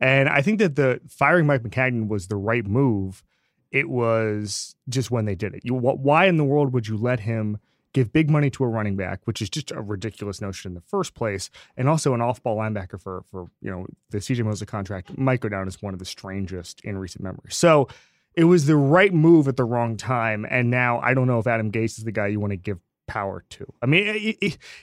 And 0.00 0.28
I 0.28 0.42
think 0.42 0.58
that 0.58 0.74
the 0.74 1.00
firing 1.08 1.46
Mike 1.46 1.62
Maccagnan 1.62 2.08
was 2.08 2.26
the 2.26 2.36
right 2.36 2.66
move. 2.66 3.22
It 3.70 3.88
was 3.88 4.74
just 4.88 5.12
when 5.12 5.26
they 5.26 5.36
did 5.36 5.54
it. 5.54 5.60
You, 5.62 5.74
why 5.74 6.26
in 6.26 6.38
the 6.38 6.44
world 6.44 6.72
would 6.72 6.88
you 6.88 6.96
let 6.96 7.20
him 7.20 7.58
give 7.92 8.12
big 8.12 8.30
money 8.30 8.50
to 8.50 8.64
a 8.64 8.68
running 8.68 8.96
back, 8.96 9.20
which 9.24 9.42
is 9.42 9.50
just 9.50 9.70
a 9.70 9.80
ridiculous 9.80 10.40
notion 10.40 10.70
in 10.70 10.74
the 10.74 10.80
first 10.80 11.14
place, 11.14 11.50
and 11.76 11.88
also 11.88 12.14
an 12.14 12.20
off-ball 12.20 12.56
linebacker 12.56 13.00
for 13.00 13.22
for 13.30 13.46
you 13.60 13.70
know 13.70 13.86
the 14.10 14.18
CJ 14.18 14.44
Mosley 14.44 14.66
contract 14.66 15.16
might 15.18 15.40
go 15.40 15.48
down 15.48 15.66
as 15.66 15.80
one 15.82 15.92
of 15.92 15.98
the 15.98 16.04
strangest 16.04 16.80
in 16.82 16.98
recent 16.98 17.22
memory. 17.22 17.50
So 17.50 17.88
it 18.34 18.44
was 18.44 18.66
the 18.66 18.76
right 18.76 19.12
move 19.12 19.48
at 19.48 19.56
the 19.56 19.64
wrong 19.64 19.96
time, 19.96 20.46
and 20.48 20.70
now 20.70 21.00
I 21.00 21.14
don't 21.14 21.26
know 21.26 21.38
if 21.38 21.46
Adam 21.46 21.70
Gase 21.70 21.98
is 21.98 22.04
the 22.04 22.12
guy 22.12 22.28
you 22.28 22.40
want 22.40 22.52
to 22.52 22.56
give 22.56 22.78
power 23.06 23.44
to. 23.50 23.72
I 23.82 23.86
mean, 23.86 24.36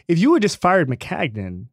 if 0.07 0.19
you 0.19 0.33
had 0.33 0.41
just 0.41 0.61
fired 0.61 0.87
Maccagnan 0.87 1.65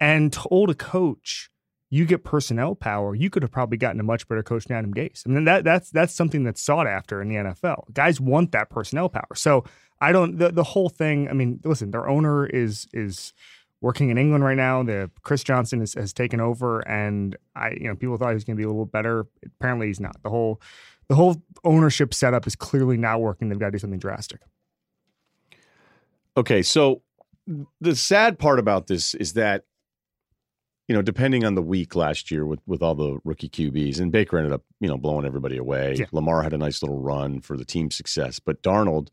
and 0.00 0.32
told 0.32 0.70
a 0.70 0.74
coach 0.74 1.50
you 1.90 2.06
get 2.06 2.24
personnel 2.24 2.74
power, 2.74 3.14
you 3.14 3.28
could 3.28 3.42
have 3.42 3.52
probably 3.52 3.76
gotten 3.76 4.00
a 4.00 4.02
much 4.02 4.26
better 4.26 4.42
coach 4.42 4.64
than 4.64 4.78
Adam 4.78 4.94
Gase. 4.94 5.24
I 5.26 5.30
mean, 5.30 5.44
that 5.44 5.62
that's 5.62 5.90
that's 5.90 6.14
something 6.14 6.42
that's 6.42 6.62
sought 6.62 6.86
after 6.86 7.20
in 7.20 7.28
the 7.28 7.36
NFL. 7.36 7.92
Guys 7.92 8.20
want 8.20 8.52
that 8.52 8.70
personnel 8.70 9.08
power. 9.08 9.34
So 9.34 9.64
I 10.02 10.10
don't 10.10 10.36
the, 10.36 10.50
the 10.50 10.64
whole 10.64 10.88
thing. 10.88 11.28
I 11.28 11.32
mean, 11.32 11.60
listen, 11.64 11.92
their 11.92 12.08
owner 12.08 12.44
is 12.44 12.88
is 12.92 13.32
working 13.80 14.10
in 14.10 14.18
England 14.18 14.42
right 14.42 14.56
now. 14.56 14.82
The 14.82 15.08
Chris 15.22 15.44
Johnson 15.44 15.78
has, 15.78 15.94
has 15.94 16.12
taken 16.12 16.40
over, 16.40 16.80
and 16.88 17.36
I 17.54 17.70
you 17.70 17.86
know 17.86 17.94
people 17.94 18.16
thought 18.16 18.30
he 18.30 18.34
was 18.34 18.42
going 18.42 18.56
to 18.56 18.60
be 18.60 18.64
a 18.64 18.68
little 18.68 18.84
better. 18.84 19.26
Apparently, 19.46 19.86
he's 19.86 20.00
not. 20.00 20.20
The 20.24 20.28
whole 20.28 20.60
the 21.06 21.14
whole 21.14 21.40
ownership 21.62 22.12
setup 22.12 22.48
is 22.48 22.56
clearly 22.56 22.96
not 22.96 23.20
working. 23.20 23.48
They've 23.48 23.58
got 23.58 23.66
to 23.66 23.72
do 23.72 23.78
something 23.78 24.00
drastic. 24.00 24.40
Okay, 26.36 26.62
so 26.62 27.02
the 27.80 27.94
sad 27.94 28.40
part 28.40 28.58
about 28.58 28.88
this 28.88 29.14
is 29.14 29.34
that 29.34 29.64
you 30.88 30.96
know, 30.96 31.02
depending 31.02 31.44
on 31.44 31.54
the 31.54 31.62
week 31.62 31.94
last 31.94 32.32
year 32.32 32.44
with 32.44 32.58
with 32.66 32.82
all 32.82 32.96
the 32.96 33.20
rookie 33.22 33.48
QBs, 33.48 34.00
and 34.00 34.10
Baker 34.10 34.36
ended 34.36 34.52
up 34.52 34.64
you 34.80 34.88
know 34.88 34.98
blowing 34.98 35.26
everybody 35.26 35.58
away. 35.58 35.94
Yeah. 35.96 36.06
Lamar 36.10 36.42
had 36.42 36.54
a 36.54 36.58
nice 36.58 36.82
little 36.82 36.98
run 36.98 37.40
for 37.40 37.56
the 37.56 37.64
team 37.64 37.92
success, 37.92 38.40
but 38.40 38.64
Darnold 38.64 39.10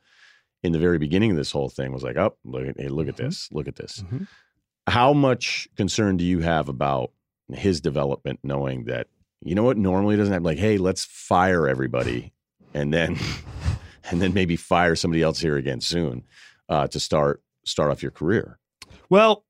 in 0.63 0.71
the 0.71 0.79
very 0.79 0.97
beginning 0.97 1.31
of 1.31 1.37
this 1.37 1.51
whole 1.51 1.69
thing 1.69 1.91
was 1.91 2.03
like, 2.03 2.17
"Oh, 2.17 2.35
look 2.43 2.67
at 2.67 2.79
hey, 2.79 2.87
look 2.89 3.07
at 3.07 3.15
Mhm. 3.15 3.17
this, 3.17 3.49
look 3.51 3.67
at 3.67 3.75
this." 3.75 4.03
How 4.87 5.13
much 5.13 5.67
concern 5.77 6.17
do 6.17 6.23
you 6.25 6.39
have 6.39 6.67
about 6.69 7.11
his 7.53 7.79
development, 7.81 8.39
knowing 8.43 8.85
that 8.85 9.07
you 9.41 9.55
know 9.55 9.63
what 9.63 9.77
normally 9.77 10.17
doesn't 10.17 10.33
have 10.33 10.43
like, 10.43 10.57
"Hey, 10.57 10.77
let's 10.77 11.05
fire 11.05 11.67
everybody," 11.67 12.33
and 12.73 12.93
then 12.93 13.17
and 14.11 14.21
then 14.21 14.33
maybe 14.33 14.55
fire 14.55 14.95
somebody 14.95 15.21
else 15.21 15.39
here 15.39 15.55
again 15.57 15.81
soon 15.81 16.23
uh, 16.67 16.87
to 16.87 16.99
start 16.99 17.41
start 17.65 17.91
off 17.91 18.01
your 18.01 18.11
career. 18.11 18.59
Well, 19.09 19.45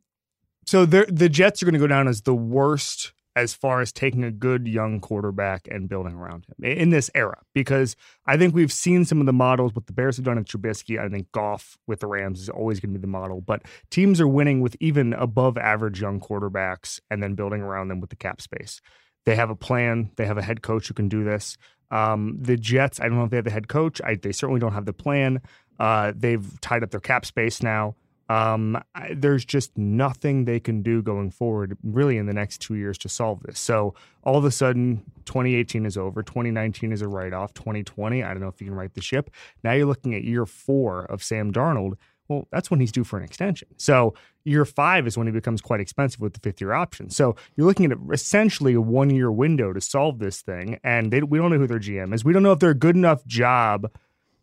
so 0.66 0.86
the 0.86 1.30
Jets 1.30 1.62
are 1.62 1.66
going 1.66 1.74
to 1.74 1.80
go 1.80 1.88
down 1.88 2.08
as 2.08 2.22
the 2.22 2.36
worst 2.36 3.14
as 3.36 3.54
far 3.54 3.82
as 3.82 3.92
taking 3.92 4.24
a 4.24 4.32
good 4.32 4.68
young 4.68 5.00
quarterback 5.00 5.68
and 5.70 5.88
building 5.88 6.14
around 6.14 6.46
him 6.46 6.56
in 6.64 6.90
this 6.90 7.10
era 7.14 7.38
because 7.54 7.96
I 8.26 8.38
think 8.38 8.54
we've 8.54 8.72
seen 8.72 9.06
some 9.06 9.20
of 9.20 9.26
the 9.26 9.34
models 9.34 9.74
what 9.76 9.88
the 9.88 9.94
Bears 9.94 10.18
have 10.18 10.26
done 10.26 10.38
at 10.38 10.46
Trubisky. 10.46 11.00
I 11.00 11.10
think 11.10 11.32
Goff 11.32 11.78
with 11.88 12.00
the 12.00 12.08
Rams 12.08 12.42
is 12.42 12.50
always 12.50 12.80
going 12.80 12.94
to 12.94 13.00
be 13.00 13.02
the 13.02 13.08
model, 13.08 13.42
but 13.42 13.64
teams 13.92 14.20
are 14.20 14.28
winning 14.28 14.62
with 14.62 14.76
even 14.80 15.14
above 15.14 15.58
average 15.58 16.02
young 16.02 16.20
quarterbacks 16.20 17.00
and 17.10 17.22
then 17.22 17.36
building 17.36 17.62
around 17.62 17.88
them 17.88 18.00
with 18.00 18.10
the 18.10 18.16
cap 18.16 18.42
space. 18.42 18.82
They 19.26 19.36
have 19.36 19.50
a 19.50 19.56
plan. 19.56 20.12
They 20.16 20.26
have 20.26 20.38
a 20.38 20.44
head 20.44 20.62
coach 20.62 20.88
who 20.88 20.94
can 20.94 21.08
do 21.08 21.24
this. 21.24 21.58
Um, 21.92 22.38
the 22.42 22.58
Jets, 22.58 23.00
I 23.00 23.04
don't 23.04 23.18
know 23.18 23.24
if 23.24 23.30
they 23.30 23.38
have 23.38 23.46
the 23.46 23.52
head 23.52 23.68
coach. 23.68 24.02
I, 24.04 24.16
they 24.16 24.32
certainly 24.32 24.60
don't 24.60 24.74
have 24.74 24.86
the 24.86 24.94
plan. 24.94 25.42
Uh, 25.80 26.14
they've 26.16 26.60
tied 26.62 26.84
up 26.84 26.92
their 26.92 27.00
cap 27.00 27.26
space 27.26 27.64
now. 27.64 27.96
Um, 28.30 28.82
I, 28.94 29.16
there's 29.16 29.44
just 29.44 29.76
nothing 29.78 30.46
they 30.46 30.60
can 30.60 30.84
do 30.84 31.02
going 31.02 31.32
forward, 31.32 31.78
really, 31.84 32.18
in 32.18 32.28
the 32.28 32.34
next 32.34 32.60
two 32.60 32.76
years 32.76 32.98
to 33.00 33.10
solve 33.10 33.42
this. 33.44 33.60
So 33.60 33.96
all 34.24 34.38
of 34.38 34.46
a 34.46 34.52
sudden, 34.52 35.04
2018 35.26 35.86
is 35.86 35.98
over. 35.98 36.22
2019 36.22 36.92
is 36.92 37.02
a 37.02 37.08
write 37.08 37.34
off. 37.34 37.54
2020, 37.56 38.24
I 38.24 38.30
don't 38.30 38.42
know 38.42 38.48
if 38.48 38.62
you 38.62 38.68
can 38.68 38.76
right 38.76 38.94
the 38.94 39.02
ship. 39.02 39.32
Now 39.64 39.74
you're 39.74 39.88
looking 39.88 40.14
at 40.14 40.24
year 40.24 40.46
four 40.46 41.06
of 41.06 41.24
Sam 41.24 41.52
Darnold. 41.52 41.94
Well, 42.28 42.48
that's 42.52 42.70
when 42.70 42.80
he's 42.80 42.92
due 42.92 43.04
for 43.04 43.18
an 43.18 43.24
extension. 43.24 43.70
So 43.78 44.14
year 44.44 44.64
five 44.64 45.08
is 45.08 45.18
when 45.18 45.26
he 45.26 45.34
becomes 45.34 45.62
quite 45.62 45.80
expensive 45.80 46.22
with 46.22 46.34
the 46.34 46.40
fifth 46.40 46.62
year 46.62 46.74
option. 46.74 47.10
So 47.10 47.36
you're 47.56 47.66
looking 47.66 47.92
at 47.92 47.98
essentially 48.14 48.76
a 48.76 48.82
one 48.82 49.10
year 49.10 49.32
window 49.32 49.74
to 49.74 49.82
solve 49.82 50.20
this 50.20 50.42
thing. 50.42 50.80
And 50.84 51.12
they, 51.12 51.24
we 51.24 51.40
don't 51.40 51.50
know 51.52 51.58
who 51.58 51.66
their 51.66 51.80
GM 51.80 52.14
is. 52.14 52.24
We 52.24 52.32
don't 52.32 52.44
know 52.44 52.52
if 52.52 52.60
they're 52.60 52.70
a 52.70 52.76
good 52.76 52.96
enough 52.96 53.26
job 53.26 53.90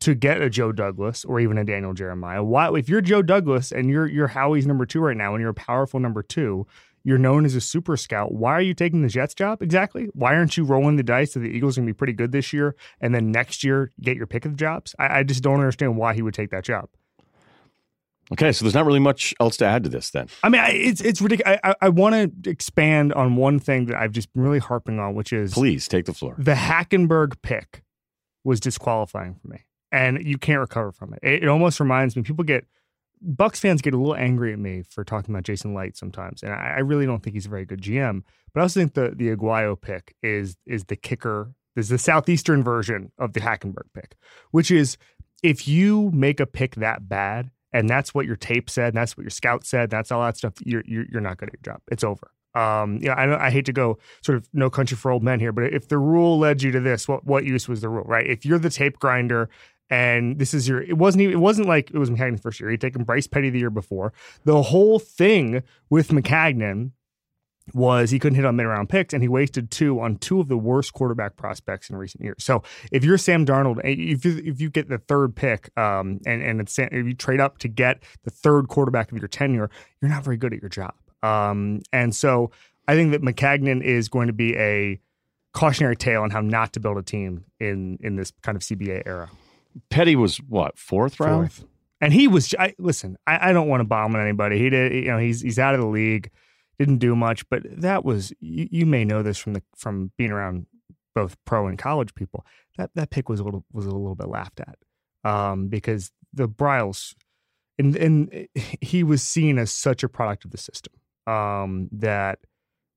to 0.06 0.14
get 0.14 0.40
a 0.40 0.48
Joe 0.48 0.72
Douglas 0.72 1.24
or 1.24 1.38
even 1.40 1.58
a 1.58 1.64
Daniel 1.64 1.92
Jeremiah. 1.92 2.42
Why, 2.42 2.72
if 2.76 2.88
you're 2.88 3.00
Joe 3.00 3.22
Douglas 3.22 3.72
and 3.72 3.90
you're 3.90 4.06
you're 4.06 4.28
Howie's 4.28 4.66
number 4.66 4.86
two 4.86 5.00
right 5.00 5.16
now, 5.16 5.34
and 5.34 5.40
you're 5.40 5.50
a 5.50 5.54
powerful 5.54 6.00
number 6.00 6.22
two, 6.22 6.66
you're 7.04 7.18
known 7.18 7.44
as 7.44 7.54
a 7.54 7.60
super 7.60 7.96
scout. 7.96 8.32
Why 8.32 8.52
are 8.52 8.60
you 8.60 8.72
taking 8.72 9.02
the 9.02 9.08
Jets 9.08 9.34
job 9.34 9.62
exactly? 9.62 10.08
Why 10.14 10.34
aren't 10.34 10.56
you 10.56 10.64
rolling 10.64 10.96
the 10.96 11.02
dice 11.02 11.34
that 11.34 11.40
the 11.40 11.48
Eagles 11.50 11.76
are 11.76 11.80
going 11.80 11.88
to 11.88 11.92
be 11.92 11.96
pretty 11.96 12.12
good 12.12 12.32
this 12.32 12.52
year, 12.52 12.74
and 13.00 13.14
then 13.14 13.30
next 13.32 13.62
year 13.64 13.90
get 14.00 14.16
your 14.16 14.26
pick 14.26 14.44
of 14.44 14.52
the 14.52 14.56
jobs? 14.56 14.94
I, 14.98 15.18
I 15.18 15.22
just 15.24 15.42
don't 15.42 15.58
understand 15.58 15.96
why 15.96 16.14
he 16.14 16.22
would 16.22 16.34
take 16.34 16.50
that 16.50 16.64
job. 16.64 16.88
Okay, 18.32 18.50
so 18.50 18.64
there's 18.64 18.74
not 18.74 18.86
really 18.86 18.98
much 18.98 19.34
else 19.40 19.56
to 19.58 19.64
add 19.64 19.84
to 19.84 19.88
this 19.88 20.10
then. 20.10 20.28
I 20.42 20.48
mean, 20.48 20.60
I, 20.60 20.70
it's 20.70 21.00
it's 21.00 21.20
ridiculous. 21.20 21.58
I, 21.62 21.70
I, 21.70 21.74
I 21.82 21.88
want 21.88 22.44
to 22.44 22.50
expand 22.50 23.12
on 23.12 23.36
one 23.36 23.58
thing 23.60 23.86
that 23.86 23.96
I've 23.96 24.12
just 24.12 24.32
been 24.32 24.42
really 24.42 24.58
harping 24.58 24.98
on, 24.98 25.14
which 25.14 25.32
is 25.32 25.52
Please 25.52 25.86
take 25.88 26.06
the 26.06 26.12
floor. 26.12 26.34
the 26.38 26.54
Hackenberg 26.54 27.40
pick 27.42 27.82
was 28.42 28.58
disqualifying 28.60 29.34
for 29.34 29.48
me, 29.48 29.64
and 29.92 30.24
you 30.24 30.38
can't 30.38 30.60
recover 30.60 30.92
from 30.92 31.14
it. 31.14 31.20
It, 31.22 31.44
it 31.44 31.48
almost 31.48 31.80
reminds 31.80 32.16
me. 32.16 32.22
People 32.22 32.44
get 32.44 32.66
Bucs 33.24 33.56
fans 33.56 33.80
get 33.80 33.94
a 33.94 33.96
little 33.96 34.14
angry 34.14 34.52
at 34.52 34.58
me 34.58 34.82
for 34.88 35.02
talking 35.04 35.34
about 35.34 35.44
Jason 35.44 35.74
Licht 35.74 35.96
sometimes, 35.96 36.42
and 36.42 36.52
I, 36.52 36.74
I 36.76 36.80
really 36.80 37.06
don't 37.06 37.22
think 37.22 37.34
he's 37.34 37.46
a 37.46 37.50
very 37.50 37.64
good 37.64 37.80
GM. 37.80 38.22
But 38.52 38.60
I 38.60 38.62
also 38.62 38.80
think 38.80 38.94
the 38.94 39.12
the 39.14 39.34
Aguayo 39.34 39.80
pick 39.80 40.14
is 40.22 40.56
is 40.66 40.84
the 40.84 40.96
kicker. 40.96 41.52
Is 41.76 41.90
the 41.90 41.98
southeastern 41.98 42.64
version 42.64 43.12
of 43.18 43.34
the 43.34 43.40
Hackenberg 43.40 43.92
pick, 43.92 44.16
which 44.50 44.70
is 44.70 44.96
if 45.42 45.68
you 45.68 46.10
make 46.14 46.40
a 46.40 46.46
pick 46.46 46.76
that 46.76 47.06
bad, 47.06 47.50
and 47.70 47.88
that's 47.88 48.14
what 48.14 48.24
your 48.24 48.36
tape 48.36 48.70
said, 48.70 48.88
and 48.88 48.96
that's 48.96 49.14
what 49.14 49.24
your 49.24 49.30
scout 49.30 49.66
said, 49.66 49.90
that's 49.90 50.10
all 50.10 50.22
that 50.22 50.38
stuff, 50.38 50.54
you're 50.64 50.82
you're, 50.86 51.04
you're 51.12 51.20
not 51.20 51.36
good 51.36 51.50
at 51.50 51.52
your 51.52 51.74
job. 51.74 51.82
It's 51.90 52.02
over. 52.02 52.30
Um, 52.54 53.00
know, 53.00 53.12
I, 53.12 53.48
I 53.48 53.50
hate 53.50 53.66
to 53.66 53.72
go 53.74 53.98
sort 54.22 54.38
of 54.38 54.48
no 54.54 54.70
country 54.70 54.96
for 54.96 55.10
old 55.10 55.22
men 55.22 55.40
here, 55.40 55.52
but 55.52 55.64
if 55.74 55.88
the 55.88 55.98
rule 55.98 56.38
led 56.38 56.62
you 56.62 56.72
to 56.72 56.80
this, 56.80 57.06
what 57.06 57.26
what 57.26 57.44
use 57.44 57.68
was 57.68 57.82
the 57.82 57.90
rule, 57.90 58.04
right? 58.04 58.26
If 58.26 58.46
you're 58.46 58.58
the 58.58 58.70
tape 58.70 58.98
grinder 58.98 59.50
and 59.90 60.38
this 60.38 60.54
is 60.54 60.68
your, 60.68 60.82
it 60.82 60.98
wasn't 60.98 61.22
even, 61.22 61.34
it 61.34 61.40
wasn't 61.40 61.68
like 61.68 61.90
it 61.90 61.98
was 61.98 62.10
Maccagnan's 62.10 62.40
first 62.40 62.60
year. 62.60 62.70
He'd 62.70 62.80
taken 62.80 63.04
Bryce 63.04 63.26
Petty 63.26 63.50
the 63.50 63.58
year 63.58 63.70
before. 63.70 64.12
The 64.44 64.62
whole 64.62 64.98
thing 64.98 65.62
with 65.90 66.08
Maccagnan 66.08 66.90
was 67.74 68.10
he 68.10 68.18
couldn't 68.18 68.36
hit 68.36 68.44
on 68.44 68.56
mid 68.56 68.66
round 68.66 68.88
picks 68.88 69.12
and 69.12 69.22
he 69.22 69.28
wasted 69.28 69.70
two 69.70 70.00
on 70.00 70.16
two 70.16 70.40
of 70.40 70.48
the 70.48 70.56
worst 70.56 70.92
quarterback 70.92 71.36
prospects 71.36 71.90
in 71.90 71.96
recent 71.96 72.22
years. 72.22 72.36
So 72.38 72.62
if 72.92 73.04
you're 73.04 73.18
Sam 73.18 73.44
Darnold, 73.44 73.78
eh, 73.78 73.94
if 73.96 74.24
you, 74.24 74.40
if 74.44 74.60
you 74.60 74.70
get 74.70 74.88
the 74.88 74.98
third 74.98 75.34
pick 75.34 75.76
um, 75.78 76.20
and 76.26 76.42
and 76.42 76.60
it's, 76.60 76.78
if 76.78 76.92
you 76.92 77.14
trade 77.14 77.40
up 77.40 77.58
to 77.58 77.68
get 77.68 78.02
the 78.24 78.30
third 78.30 78.68
quarterback 78.68 79.10
of 79.10 79.18
your 79.18 79.28
tenure, 79.28 79.70
you're 80.00 80.10
not 80.10 80.24
very 80.24 80.36
good 80.36 80.52
at 80.52 80.60
your 80.60 80.68
job. 80.68 80.94
Um, 81.22 81.82
and 81.92 82.14
so 82.14 82.50
I 82.86 82.94
think 82.94 83.10
that 83.12 83.22
Maccagnan 83.22 83.82
is 83.82 84.08
going 84.08 84.28
to 84.28 84.32
be 84.32 84.56
a 84.56 85.00
cautionary 85.52 85.96
tale 85.96 86.22
on 86.22 86.30
how 86.30 86.40
not 86.40 86.72
to 86.74 86.80
build 86.80 86.98
a 86.98 87.02
team 87.02 87.44
in 87.58 87.98
in 88.00 88.16
this 88.16 88.32
kind 88.42 88.54
of 88.54 88.62
CBA 88.62 89.02
era. 89.06 89.28
Petty 89.90 90.16
was 90.16 90.38
what 90.38 90.78
fourth 90.78 91.20
round. 91.20 91.52
Fourth. 91.52 91.68
And 92.00 92.12
he 92.12 92.28
was. 92.28 92.54
I, 92.58 92.74
listen, 92.78 93.16
I, 93.26 93.50
I 93.50 93.52
don't 93.52 93.68
want 93.68 93.80
to 93.80 93.84
bomb 93.84 94.14
on 94.14 94.20
anybody. 94.20 94.58
He 94.58 94.68
did. 94.70 94.92
You 94.92 95.12
know, 95.12 95.18
he's 95.18 95.40
he's 95.40 95.58
out 95.58 95.74
of 95.74 95.80
the 95.80 95.86
league. 95.86 96.30
Didn't 96.78 96.98
do 96.98 97.16
much, 97.16 97.48
but 97.48 97.62
that 97.64 98.04
was. 98.04 98.32
You, 98.40 98.68
you 98.70 98.86
may 98.86 99.04
know 99.04 99.22
this 99.22 99.38
from 99.38 99.54
the 99.54 99.62
from 99.74 100.12
being 100.18 100.30
around 100.30 100.66
both 101.14 101.36
pro 101.46 101.66
and 101.66 101.78
college 101.78 102.14
people. 102.14 102.44
That 102.76 102.90
that 102.94 103.10
pick 103.10 103.28
was 103.28 103.40
a 103.40 103.44
little 103.44 103.64
was 103.72 103.86
a 103.86 103.90
little 103.90 104.14
bit 104.14 104.28
laughed 104.28 104.60
at, 104.60 104.76
um, 105.30 105.68
because 105.68 106.12
the 106.34 106.48
Briles, 106.48 107.14
and 107.78 107.96
and 107.96 108.48
he 108.82 109.02
was 109.02 109.22
seen 109.22 109.58
as 109.58 109.72
such 109.72 110.02
a 110.02 110.08
product 110.08 110.44
of 110.44 110.50
the 110.50 110.58
system, 110.58 110.92
um, 111.26 111.88
that 111.92 112.40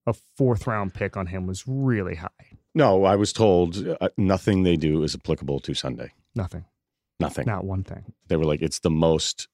a 0.06 0.14
fourth 0.38 0.68
round 0.68 0.94
pick 0.94 1.16
on 1.16 1.28
him 1.28 1.48
was 1.48 1.64
really 1.66 2.16
high. 2.16 2.30
No, 2.76 3.06
I 3.06 3.16
was 3.16 3.32
told 3.32 3.88
uh, 3.88 4.10
nothing 4.18 4.64
they 4.64 4.76
do 4.76 5.04
is 5.04 5.16
applicable 5.16 5.62
to 5.62 5.74
Sunday. 5.74 6.12
Nothing, 6.36 6.66
Nothing. 7.20 7.46
not 7.48 7.66
one 7.66 7.84
thing. 7.84 8.14
They 8.28 8.36
were 8.38 8.46
like, 8.46 8.62
it's 8.62 8.80
the 8.80 8.90
most 8.90 9.48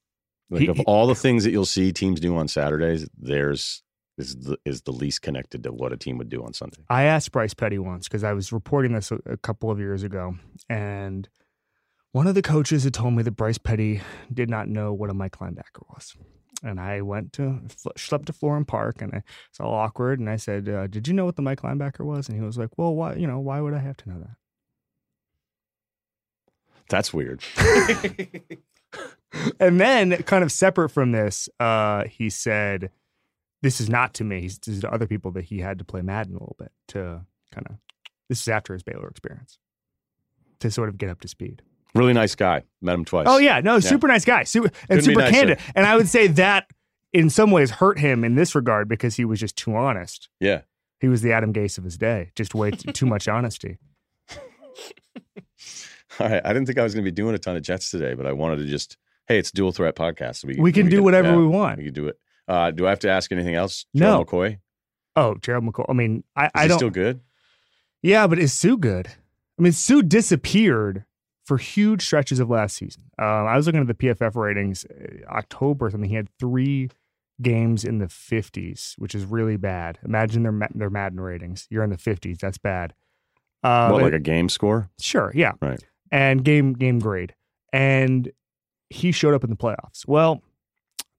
like 0.50 0.62
He- 0.62 0.68
of 0.68 0.76
he- 0.76 0.84
all 0.84 1.06
the 1.06 1.14
things 1.14 1.44
that 1.44 1.50
you'll 1.50 1.64
see 1.66 1.92
teams 1.92 2.20
do 2.20 2.36
on 2.36 2.48
Saturdays. 2.48 3.08
Theirs 3.18 3.82
is 4.18 4.36
the, 4.36 4.58
is 4.64 4.82
the 4.82 4.92
least 4.92 5.22
connected 5.22 5.62
to 5.64 5.72
what 5.72 5.92
a 5.92 5.96
team 5.96 6.16
would 6.18 6.28
do 6.28 6.42
on 6.44 6.52
Sunday. 6.54 6.78
I 6.88 7.02
asked 7.04 7.32
Bryce 7.32 7.54
Petty 7.54 7.78
once 7.78 8.08
because 8.08 8.24
I 8.24 8.32
was 8.32 8.52
reporting 8.52 8.92
this 8.92 9.10
a, 9.10 9.18
a 9.26 9.36
couple 9.36 9.70
of 9.70 9.78
years 9.78 10.02
ago, 10.02 10.36
and 10.70 11.28
one 12.12 12.26
of 12.26 12.34
the 12.34 12.42
coaches 12.42 12.84
had 12.84 12.94
told 12.94 13.14
me 13.14 13.22
that 13.24 13.32
Bryce 13.32 13.58
Petty 13.58 14.00
did 14.32 14.48
not 14.48 14.68
know 14.68 14.92
what 14.92 15.10
a 15.10 15.14
Mike 15.14 15.38
linebacker 15.38 15.82
was. 15.90 16.14
And 16.62 16.80
I 16.80 17.02
went 17.02 17.34
to 17.34 17.60
slept 17.98 18.26
to 18.26 18.32
Florham 18.32 18.66
Park, 18.66 19.02
and 19.02 19.12
I, 19.14 19.22
it's 19.50 19.60
all 19.60 19.74
awkward. 19.74 20.18
And 20.20 20.30
I 20.30 20.36
said, 20.36 20.66
uh, 20.70 20.86
"Did 20.86 21.06
you 21.06 21.12
know 21.12 21.26
what 21.26 21.36
the 21.36 21.42
Mike 21.42 21.60
linebacker 21.60 22.06
was?" 22.06 22.28
And 22.30 22.38
he 22.38 22.42
was 22.42 22.56
like, 22.56 22.70
"Well, 22.78 22.94
why? 22.94 23.14
You 23.16 23.26
know, 23.26 23.38
why 23.40 23.60
would 23.60 23.74
I 23.74 23.80
have 23.80 23.98
to 23.98 24.08
know 24.08 24.18
that?" 24.20 24.36
That's 26.88 27.12
weird. 27.12 27.42
and 29.60 29.80
then, 29.80 30.22
kind 30.22 30.44
of 30.44 30.52
separate 30.52 30.90
from 30.90 31.12
this, 31.12 31.48
uh, 31.60 32.04
he 32.04 32.30
said, 32.30 32.90
"This 33.62 33.80
is 33.80 33.88
not 33.88 34.14
to 34.14 34.24
me. 34.24 34.40
He's, 34.42 34.58
this 34.58 34.76
is 34.76 34.80
to 34.82 34.92
other 34.92 35.06
people 35.06 35.30
that 35.32 35.44
he 35.44 35.58
had 35.58 35.78
to 35.78 35.84
play 35.84 36.02
Madden 36.02 36.32
a 36.32 36.38
little 36.38 36.56
bit 36.58 36.72
to 36.88 37.22
kind 37.52 37.66
of. 37.68 37.76
This 38.28 38.40
is 38.42 38.48
after 38.48 38.72
his 38.72 38.82
Baylor 38.82 39.08
experience 39.08 39.58
to 40.60 40.70
sort 40.70 40.88
of 40.88 40.98
get 40.98 41.10
up 41.10 41.20
to 41.20 41.28
speed." 41.28 41.62
Really 41.94 42.12
nice 42.12 42.34
guy. 42.34 42.62
Met 42.82 42.94
him 42.94 43.04
twice. 43.06 43.26
Oh 43.28 43.38
yeah, 43.38 43.60
no, 43.60 43.80
super 43.80 44.06
nice 44.06 44.24
guy, 44.24 44.42
super 44.44 44.68
and 44.68 45.00
Couldn't 45.00 45.04
super 45.04 45.20
nicer. 45.20 45.32
candid. 45.32 45.58
And 45.74 45.86
I 45.86 45.96
would 45.96 46.08
say 46.08 46.26
that 46.26 46.68
in 47.12 47.30
some 47.30 47.50
ways 47.50 47.70
hurt 47.70 47.98
him 47.98 48.22
in 48.22 48.34
this 48.34 48.54
regard 48.54 48.86
because 48.86 49.16
he 49.16 49.24
was 49.24 49.40
just 49.40 49.56
too 49.56 49.74
honest. 49.74 50.28
yeah. 50.40 50.60
He 51.00 51.08
was 51.08 51.20
the 51.22 51.32
Adam 51.32 51.52
Gase 51.52 51.76
of 51.76 51.84
his 51.84 51.98
day, 51.98 52.32
just 52.36 52.54
way 52.54 52.70
too, 52.70 52.90
too 52.92 53.04
much 53.06 53.28
honesty. 53.28 53.76
All 56.20 56.28
right. 56.28 56.42
I 56.44 56.52
didn't 56.52 56.66
think 56.66 56.78
I 56.78 56.82
was 56.82 56.94
going 56.94 57.04
to 57.04 57.10
be 57.10 57.14
doing 57.14 57.34
a 57.34 57.38
ton 57.38 57.56
of 57.56 57.62
Jets 57.62 57.90
today, 57.90 58.14
but 58.14 58.26
I 58.26 58.32
wanted 58.32 58.56
to 58.58 58.66
just, 58.66 58.96
hey, 59.26 59.38
it's 59.38 59.50
dual 59.50 59.72
threat 59.72 59.96
podcast. 59.96 60.44
We, 60.44 60.56
We 60.58 60.72
can 60.72 60.88
do 60.88 61.02
whatever 61.02 61.30
yeah, 61.30 61.36
we 61.36 61.46
want. 61.46 61.78
We 61.78 61.84
can 61.84 61.94
do 61.94 62.08
it. 62.08 62.18
Uh, 62.48 62.70
do 62.70 62.86
I 62.86 62.90
have 62.90 63.00
to 63.00 63.10
ask 63.10 63.32
anything 63.32 63.54
else? 63.54 63.86
No. 63.92 64.24
Gerald 64.24 64.26
McCoy? 64.28 64.58
Oh, 65.16 65.34
Gerald 65.42 65.64
McCoy. 65.64 65.86
I 65.88 65.92
mean, 65.92 66.24
I, 66.36 66.50
I 66.54 66.68
don't. 66.68 66.78
still 66.78 66.90
good? 66.90 67.20
Yeah, 68.02 68.26
but 68.26 68.38
is 68.38 68.52
Suh 68.52 68.76
good? 68.76 69.08
I 69.58 69.62
mean, 69.62 69.72
Suh 69.72 70.02
disappeared 70.02 71.04
for 71.44 71.58
huge 71.58 72.04
stretches 72.04 72.38
of 72.40 72.50
last 72.50 72.76
season. 72.76 73.04
Um, 73.18 73.26
I 73.26 73.56
was 73.56 73.66
looking 73.66 73.80
at 73.80 73.86
the 73.86 73.94
PFF 73.94 74.36
ratings, 74.36 74.84
uh, 74.84 75.28
October 75.28 75.90
something. 75.90 76.10
He 76.10 76.16
had 76.16 76.28
three 76.38 76.90
games 77.40 77.84
in 77.84 77.98
the 77.98 78.06
50s, 78.06 78.94
which 78.98 79.14
is 79.14 79.24
really 79.24 79.56
bad. 79.56 79.98
Imagine 80.04 80.42
their 80.42 80.68
their 80.74 80.90
Madden 80.90 81.20
ratings. 81.20 81.66
You're 81.70 81.84
in 81.84 81.90
the 81.90 81.96
50s. 81.96 82.38
That's 82.38 82.58
bad. 82.58 82.94
Uh, 83.62 83.90
what, 83.90 84.02
like 84.02 84.12
a 84.12 84.18
game 84.18 84.48
score? 84.48 84.90
Sure, 85.00 85.32
yeah. 85.34 85.52
Right. 85.60 85.82
And 86.10 86.44
game 86.44 86.72
game 86.74 86.98
grade. 86.98 87.34
And 87.72 88.30
he 88.90 89.12
showed 89.12 89.34
up 89.34 89.42
in 89.44 89.50
the 89.50 89.56
playoffs. 89.56 90.06
Well, 90.06 90.42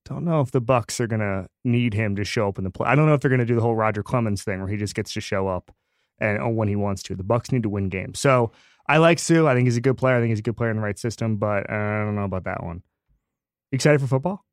don't 0.05 0.23
know 0.23 0.39
if 0.41 0.51
the 0.51 0.61
Bucs 0.61 0.99
are 1.01 1.07
gonna 1.07 1.47
need 1.65 1.93
him 1.93 2.15
to 2.15 2.23
show 2.23 2.47
up 2.47 2.57
in 2.57 2.63
the 2.63 2.69
play. 2.69 2.87
I 2.87 2.95
don't 2.95 3.05
know 3.07 3.13
if 3.13 3.19
they're 3.21 3.29
gonna 3.31 3.45
do 3.45 3.55
the 3.55 3.61
whole 3.61 3.75
Roger 3.75 4.03
Clemens 4.03 4.43
thing 4.43 4.59
where 4.59 4.69
he 4.69 4.77
just 4.77 4.95
gets 4.95 5.11
to 5.13 5.21
show 5.21 5.47
up 5.49 5.71
and 6.19 6.39
oh, 6.41 6.47
when 6.49 6.67
he 6.69 6.75
wants 6.75 7.03
to. 7.03 7.15
The 7.15 7.23
Bucs 7.23 7.51
need 7.51 7.63
to 7.63 7.69
win 7.69 7.89
games. 7.89 8.19
So 8.19 8.51
I 8.87 8.97
like 8.97 9.19
Suh. 9.19 9.45
I 9.45 9.53
think 9.53 9.67
he's 9.67 9.75
a 9.77 9.81
good 9.81 9.97
player. 9.97 10.15
I 10.15 10.19
think 10.21 10.29
he's 10.29 10.39
a 10.39 10.43
good 10.43 10.55
player 10.55 10.69
in 10.71 10.77
the 10.77 10.81
right 10.83 10.97
system, 10.97 11.35
but 11.35 11.69
uh, 11.69 11.73
I 11.73 12.03
don't 12.05 12.15
know 12.15 12.23
about 12.23 12.45
that 12.45 12.63
one. 12.63 12.83
Excited 13.73 13.99
for 13.99 14.07
football? 14.07 14.45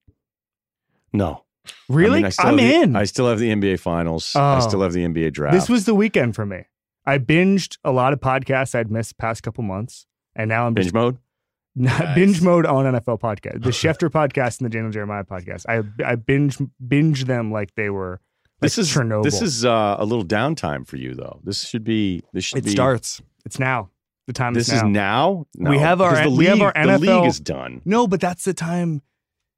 No. 1.12 1.44
Really? 1.88 2.18
I 2.18 2.22
mean, 2.22 2.32
I 2.38 2.54
the- 2.56 2.74
in. 2.82 2.96
I 2.96 3.04
still 3.04 3.28
have 3.28 3.38
the 3.38 3.50
NBA 3.50 3.78
finals. 3.80 4.34
I 4.34 4.56
Oh. 4.56 4.60
still 4.60 4.82
have 4.82 4.92
the 4.92 5.04
NBA 5.04 5.30
draft. 5.32 5.54
this 5.54 5.68
was 5.68 5.84
the 5.86 5.94
weekend 5.94 6.34
for 6.34 6.44
me. 6.44 6.64
I 7.06 7.18
binged 7.18 7.78
a 7.84 7.92
lot 7.92 8.12
of 8.12 8.20
podcasts 8.20 8.74
I'd 8.74 8.90
missed 8.90 9.10
the 9.10 9.22
past 9.22 9.42
couple 9.42 9.62
months, 9.62 10.06
and 10.36 10.48
now 10.48 10.66
I'm 10.66 10.74
just 10.74 10.86
binge 10.86 10.94
mode. 10.94 11.18
Not 11.76 11.98
Nice. 12.04 12.14
binge 12.14 12.42
mode 12.42 12.66
on 12.66 12.84
NFL 12.84 13.20
podcast, 13.20 13.62
the 13.62 13.70
Schefter 13.70 14.08
podcast 14.08 14.60
and 14.60 14.66
the 14.66 14.70
Daniel 14.70 14.92
Jeremiah 14.92 15.24
podcast. 15.24 15.64
I 15.68 15.82
I 16.04 16.14
binge 16.16 16.58
binge 16.86 17.24
them 17.24 17.50
like 17.50 17.74
they 17.74 17.90
were. 17.90 18.20
This 18.60 18.78
like 18.78 18.82
is 18.82 18.90
Chernobyl. 18.92 19.24
This 19.24 19.42
is 19.42 19.64
uh, 19.64 19.96
a 19.98 20.04
little 20.04 20.24
downtime 20.24 20.86
for 20.86 20.96
you, 20.96 21.14
though. 21.14 21.40
This 21.42 21.64
should 21.66 21.82
be. 21.84 22.22
This 22.32 22.44
should 22.44 22.58
it 22.58 22.64
be. 22.64 22.70
starts. 22.70 23.20
It's 23.44 23.58
now. 23.58 23.90
The 24.26 24.32
time 24.32 24.54
This 24.54 24.68
is 24.68 24.82
now. 24.82 24.86
is 24.88 24.92
now. 24.92 25.46
No, 25.56 25.70
We 25.70 25.78
have 25.78 26.00
our- 26.00 26.12
because 26.12 26.32
the 26.32 26.38
we 26.38 26.46
have 26.46 26.54
league- 26.54 26.62
our 26.62 26.72
The 26.72 26.78
NFL 26.92 27.00
league 27.22 27.28
is 27.28 27.40
done. 27.40 27.82
no, 27.84 28.06
but 28.06 28.20
that's 28.22 28.44
the 28.44 28.54
time 28.54 29.02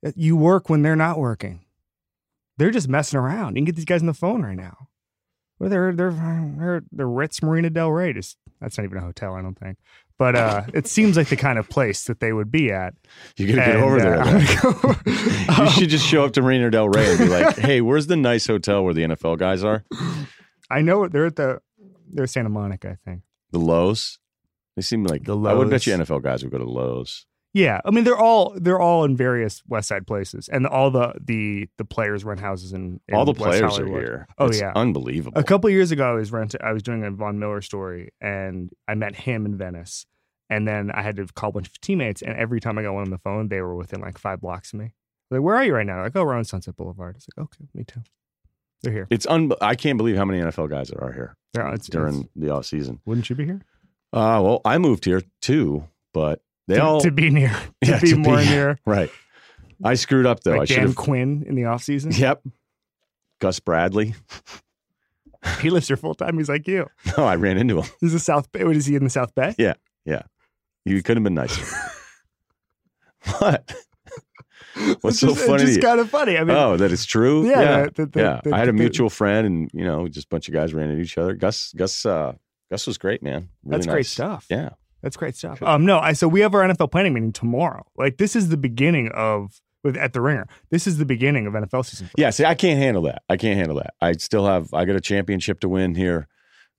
that 0.02 0.16
you 0.16 0.36
work 0.36 0.68
when 0.68 0.82
they're 0.82 0.96
not 0.96 1.18
working. 1.18 1.64
They're 2.58 2.72
just 2.72 2.88
messing 2.88 3.18
around. 3.18 3.54
You 3.54 3.60
can 3.60 3.64
get 3.66 3.76
these 3.76 3.84
guys 3.84 4.00
on 4.00 4.06
the 4.06 4.14
phone 4.14 4.42
right 4.42 4.56
now. 4.56 4.88
Well, 5.60 5.70
they're 5.70 5.92
they're 5.92 6.10
they're 6.10 6.82
the 6.90 7.06
Ritz 7.06 7.42
Marina 7.42 7.70
Del 7.70 7.90
Rey. 7.92 8.12
Just, 8.12 8.38
that's 8.60 8.76
not 8.76 8.84
even 8.84 8.98
a 8.98 9.02
hotel, 9.02 9.34
I 9.34 9.42
don't 9.42 9.56
think. 9.58 9.78
But 10.18 10.34
uh, 10.34 10.62
it 10.72 10.86
seems 10.86 11.16
like 11.16 11.28
the 11.28 11.36
kind 11.36 11.58
of 11.58 11.68
place 11.68 12.04
that 12.04 12.20
they 12.20 12.32
would 12.32 12.50
be 12.50 12.72
at. 12.72 12.94
You're 13.36 13.54
gonna 13.54 13.66
get 13.66 13.76
over 13.76 13.98
there. 14.00 14.20
uh, 14.20 14.40
though. 14.40 14.92
Go- 15.04 15.64
you 15.64 15.70
should 15.72 15.90
just 15.90 16.06
show 16.06 16.24
up 16.24 16.32
to 16.32 16.42
Marina 16.42 16.70
Del 16.70 16.88
Rey 16.88 17.10
and 17.10 17.18
be 17.18 17.28
like, 17.28 17.56
"Hey, 17.58 17.82
where's 17.82 18.06
the 18.06 18.16
nice 18.16 18.46
hotel 18.46 18.82
where 18.82 18.94
the 18.94 19.02
NFL 19.02 19.38
guys 19.38 19.62
are? 19.62 19.84
I 20.70 20.80
know 20.80 21.06
they're 21.06 21.26
at 21.26 21.36
the 21.36 21.60
they're 22.08 22.26
Santa 22.26 22.48
Monica, 22.48 22.96
I 23.04 23.10
think. 23.10 23.22
The 23.50 23.58
Loews. 23.58 24.18
They 24.74 24.82
seem 24.82 25.04
like 25.04 25.24
The 25.24 25.38
I 25.38 25.52
would 25.54 25.70
bet 25.70 25.86
you 25.86 25.94
NFL 25.94 26.22
guys 26.22 26.42
would 26.42 26.52
go 26.52 26.58
to 26.58 26.64
Loews. 26.64 27.24
Yeah, 27.56 27.80
I 27.86 27.90
mean 27.90 28.04
they're 28.04 28.18
all 28.18 28.52
they're 28.54 28.78
all 28.78 29.04
in 29.04 29.16
various 29.16 29.62
West 29.66 29.88
Side 29.88 30.06
places, 30.06 30.48
and 30.50 30.66
all 30.66 30.90
the 30.90 31.14
the 31.18 31.68
the 31.78 31.86
players 31.86 32.22
rent 32.22 32.38
houses 32.38 32.74
in, 32.74 33.00
in 33.08 33.14
All 33.14 33.24
the 33.24 33.30
West 33.32 33.42
players 33.42 33.76
Hollywood. 33.76 33.96
are 33.96 34.00
here. 34.02 34.26
Oh, 34.36 34.46
It's 34.48 34.60
yeah. 34.60 34.72
unbelievable. 34.76 35.38
A 35.40 35.42
couple 35.42 35.70
years 35.70 35.90
ago, 35.90 36.04
I 36.06 36.12
was 36.12 36.30
renting. 36.30 36.60
I 36.62 36.72
was 36.72 36.82
doing 36.82 37.02
a 37.02 37.10
Von 37.10 37.38
Miller 37.38 37.62
story, 37.62 38.10
and 38.20 38.70
I 38.86 38.94
met 38.94 39.14
him 39.16 39.46
in 39.46 39.56
Venice. 39.56 40.04
And 40.50 40.68
then 40.68 40.90
I 40.92 41.00
had 41.00 41.16
to 41.16 41.26
call 41.26 41.48
a 41.48 41.52
bunch 41.52 41.68
of 41.68 41.80
teammates, 41.80 42.20
and 42.20 42.36
every 42.36 42.60
time 42.60 42.76
I 42.78 42.82
got 42.82 42.92
one 42.92 43.04
on 43.04 43.10
the 43.10 43.18
phone, 43.18 43.48
they 43.48 43.62
were 43.62 43.74
within 43.74 44.02
like 44.02 44.18
five 44.18 44.42
blocks 44.42 44.74
of 44.74 44.78
me. 44.78 44.92
Like, 45.30 45.40
where 45.40 45.56
are 45.56 45.64
you 45.64 45.74
right 45.74 45.86
now? 45.86 46.02
Like, 46.02 46.14
oh, 46.14 46.24
we're 46.26 46.34
on 46.34 46.44
Sunset 46.44 46.76
Boulevard. 46.76 47.16
It's 47.16 47.26
like, 47.34 47.42
okay, 47.46 47.64
me 47.74 47.84
too. 47.84 48.02
They're 48.82 48.92
here. 48.92 49.06
It's 49.10 49.26
un. 49.26 49.50
I 49.62 49.74
can't 49.76 49.96
believe 49.96 50.16
how 50.16 50.26
many 50.26 50.40
NFL 50.40 50.68
guys 50.68 50.88
there 50.88 51.02
are 51.02 51.12
here 51.12 51.36
They're, 51.54 51.72
it's, 51.72 51.88
during 51.88 52.14
it's- 52.16 52.30
the 52.36 52.50
off 52.50 52.66
season. 52.66 53.00
wouldn't 53.06 53.30
you 53.30 53.34
be 53.34 53.46
here? 53.46 53.62
Uh, 54.12 54.40
well, 54.44 54.60
I 54.64 54.76
moved 54.78 55.06
here 55.06 55.22
too, 55.40 55.88
but 56.12 56.42
they 56.68 56.76
to, 56.76 56.82
all 56.82 57.00
to 57.00 57.10
be 57.10 57.30
near, 57.30 57.50
to 57.84 57.90
Yeah, 57.90 58.00
be 58.00 58.10
to 58.10 58.16
more 58.16 58.38
be- 58.38 58.44
near. 58.50 58.78
right. 58.86 59.10
I 59.84 59.94
screwed 59.94 60.24
up 60.26 60.40
though. 60.40 60.54
I 60.54 60.58
like 60.58 60.68
should 60.68 60.76
Dan 60.76 60.86
have. 60.86 60.96
Quinn 60.96 61.44
in 61.46 61.54
the 61.54 61.66
off 61.66 61.82
season. 61.82 62.12
Yep. 62.12 62.42
Gus 63.40 63.60
Bradley. 63.60 64.14
He 65.60 65.70
lives 65.70 65.86
here 65.86 65.96
full 65.96 66.14
time. 66.14 66.38
He's 66.38 66.48
like 66.48 66.66
you. 66.66 66.88
No, 67.16 67.24
I 67.24 67.36
ran 67.36 67.56
into 67.56 67.80
him. 67.80 67.88
He's 68.00 68.14
a 68.14 68.18
South 68.18 68.50
Bay. 68.50 68.64
What 68.64 68.74
is 68.74 68.84
he 68.86 68.96
in 68.96 69.04
the 69.04 69.10
South 69.10 69.32
Bay? 69.32 69.54
Yeah, 69.58 69.74
yeah. 70.04 70.22
You 70.84 71.00
couldn't 71.04 71.22
have 71.22 71.24
been 71.24 71.34
nicer. 71.34 71.64
what? 73.38 73.72
What's 75.02 75.04
It's 75.04 75.20
so 75.20 75.28
just, 75.28 75.46
funny? 75.46 75.62
It's 75.62 75.72
just 75.74 75.82
kind 75.82 76.00
of 76.00 76.10
funny. 76.10 76.36
I 76.36 76.42
mean, 76.42 76.56
oh, 76.56 76.76
that 76.76 76.90
is 76.90 77.06
true. 77.06 77.48
Yeah, 77.48 77.60
yeah, 77.60 77.84
the- 77.84 77.90
the- 77.92 78.06
the- 78.06 78.20
yeah. 78.20 78.40
the- 78.42 78.54
I 78.54 78.58
had 78.58 78.68
a 78.68 78.72
the- 78.72 78.78
mutual 78.78 79.08
friend, 79.08 79.46
and 79.46 79.70
you 79.72 79.84
know, 79.84 80.08
just 80.08 80.26
a 80.26 80.28
bunch 80.30 80.48
of 80.48 80.54
guys 80.54 80.74
ran 80.74 80.90
into 80.90 81.02
each 81.02 81.16
other. 81.16 81.34
Gus, 81.34 81.72
Gus, 81.76 82.04
uh, 82.04 82.32
Gus 82.70 82.86
was 82.88 82.98
great, 82.98 83.22
man. 83.22 83.48
Really 83.64 83.76
that's 83.78 83.86
great 83.86 84.06
stuff. 84.06 84.46
Yeah, 84.50 84.70
That's 85.06 85.16
great 85.16 85.36
stuff. 85.36 85.62
Um, 85.62 85.86
no, 85.86 86.00
I 86.00 86.14
so 86.14 86.26
we 86.26 86.40
have 86.40 86.52
our 86.52 86.62
NFL 86.62 86.90
planning 86.90 87.14
meeting 87.14 87.30
tomorrow. 87.30 87.86
Like 87.96 88.16
this 88.16 88.34
is 88.34 88.48
the 88.48 88.56
beginning 88.56 89.08
of 89.14 89.60
with 89.84 89.96
at 89.96 90.12
the 90.12 90.20
Ringer. 90.20 90.48
This 90.70 90.88
is 90.88 90.98
the 90.98 91.04
beginning 91.04 91.46
of 91.46 91.52
NFL 91.52 91.86
season. 91.86 92.10
Yeah, 92.18 92.30
see, 92.30 92.44
I 92.44 92.56
can't 92.56 92.80
handle 92.80 93.04
that. 93.04 93.22
I 93.28 93.36
can't 93.36 93.56
handle 93.56 93.76
that. 93.76 93.94
I 94.00 94.14
still 94.14 94.46
have. 94.46 94.74
I 94.74 94.84
got 94.84 94.96
a 94.96 95.00
championship 95.00 95.60
to 95.60 95.68
win 95.68 95.94
here. 95.94 96.26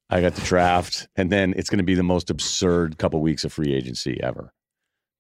I 0.09 0.19
got 0.19 0.35
the 0.35 0.41
draft, 0.41 1.07
and 1.15 1.31
then 1.31 1.53
it's 1.55 1.69
going 1.69 1.77
to 1.77 1.85
be 1.85 1.95
the 1.95 2.03
most 2.03 2.29
absurd 2.29 2.97
couple 2.97 3.21
weeks 3.21 3.45
of 3.45 3.53
free 3.53 3.73
agency 3.73 4.21
ever, 4.21 4.51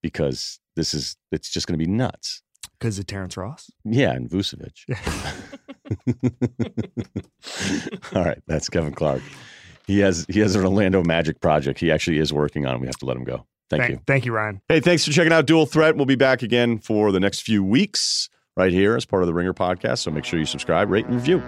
because 0.03 0.59
this 0.75 0.93
is 0.93 1.15
it's 1.31 1.49
just 1.49 1.65
going 1.65 1.79
to 1.79 1.85
be 1.85 1.89
nuts. 1.89 2.43
Because 2.77 2.99
of 2.99 3.07
Terrence 3.07 3.37
Ross. 3.37 3.71
Yeah, 3.85 4.11
and 4.11 4.29
Vucevic. 4.29 4.83
All 8.17 8.25
right, 8.25 8.43
that's 8.47 8.67
Kevin 8.67 8.93
Clark. 8.93 9.21
He 9.87 9.99
has 9.99 10.25
he 10.29 10.41
has 10.41 10.55
an 10.55 10.63
Orlando 10.63 11.01
Magic 11.03 11.39
project. 11.39 11.79
He 11.79 11.91
actually 11.91 12.19
is 12.19 12.33
working 12.33 12.65
on. 12.65 12.79
We 12.81 12.87
have 12.87 12.97
to 12.97 13.05
let 13.05 13.17
him 13.17 13.23
go. 13.23 13.45
Thank, 13.69 13.81
thank 13.81 13.91
you. 13.91 14.01
Thank 14.05 14.25
you, 14.25 14.33
Ryen. 14.33 14.61
Hey, 14.69 14.79
thanks 14.79 15.05
for 15.05 15.11
checking 15.11 15.33
out 15.33 15.45
Dual 15.45 15.65
Threat. 15.65 15.95
We'll 15.95 16.05
be 16.05 16.15
back 16.15 16.41
again 16.41 16.77
for 16.77 17.11
the 17.11 17.19
next 17.19 17.41
few 17.41 17.63
weeks 17.63 18.29
right 18.55 18.71
here 18.71 18.95
as 18.95 19.05
part 19.05 19.23
of 19.23 19.27
the 19.27 19.33
Ringer 19.33 19.53
podcast. 19.53 19.99
So 19.99 20.11
make 20.11 20.25
sure 20.25 20.39
you 20.39 20.45
subscribe, 20.45 20.89
rate, 20.89 21.05
and 21.05 21.15
review. 21.15 21.41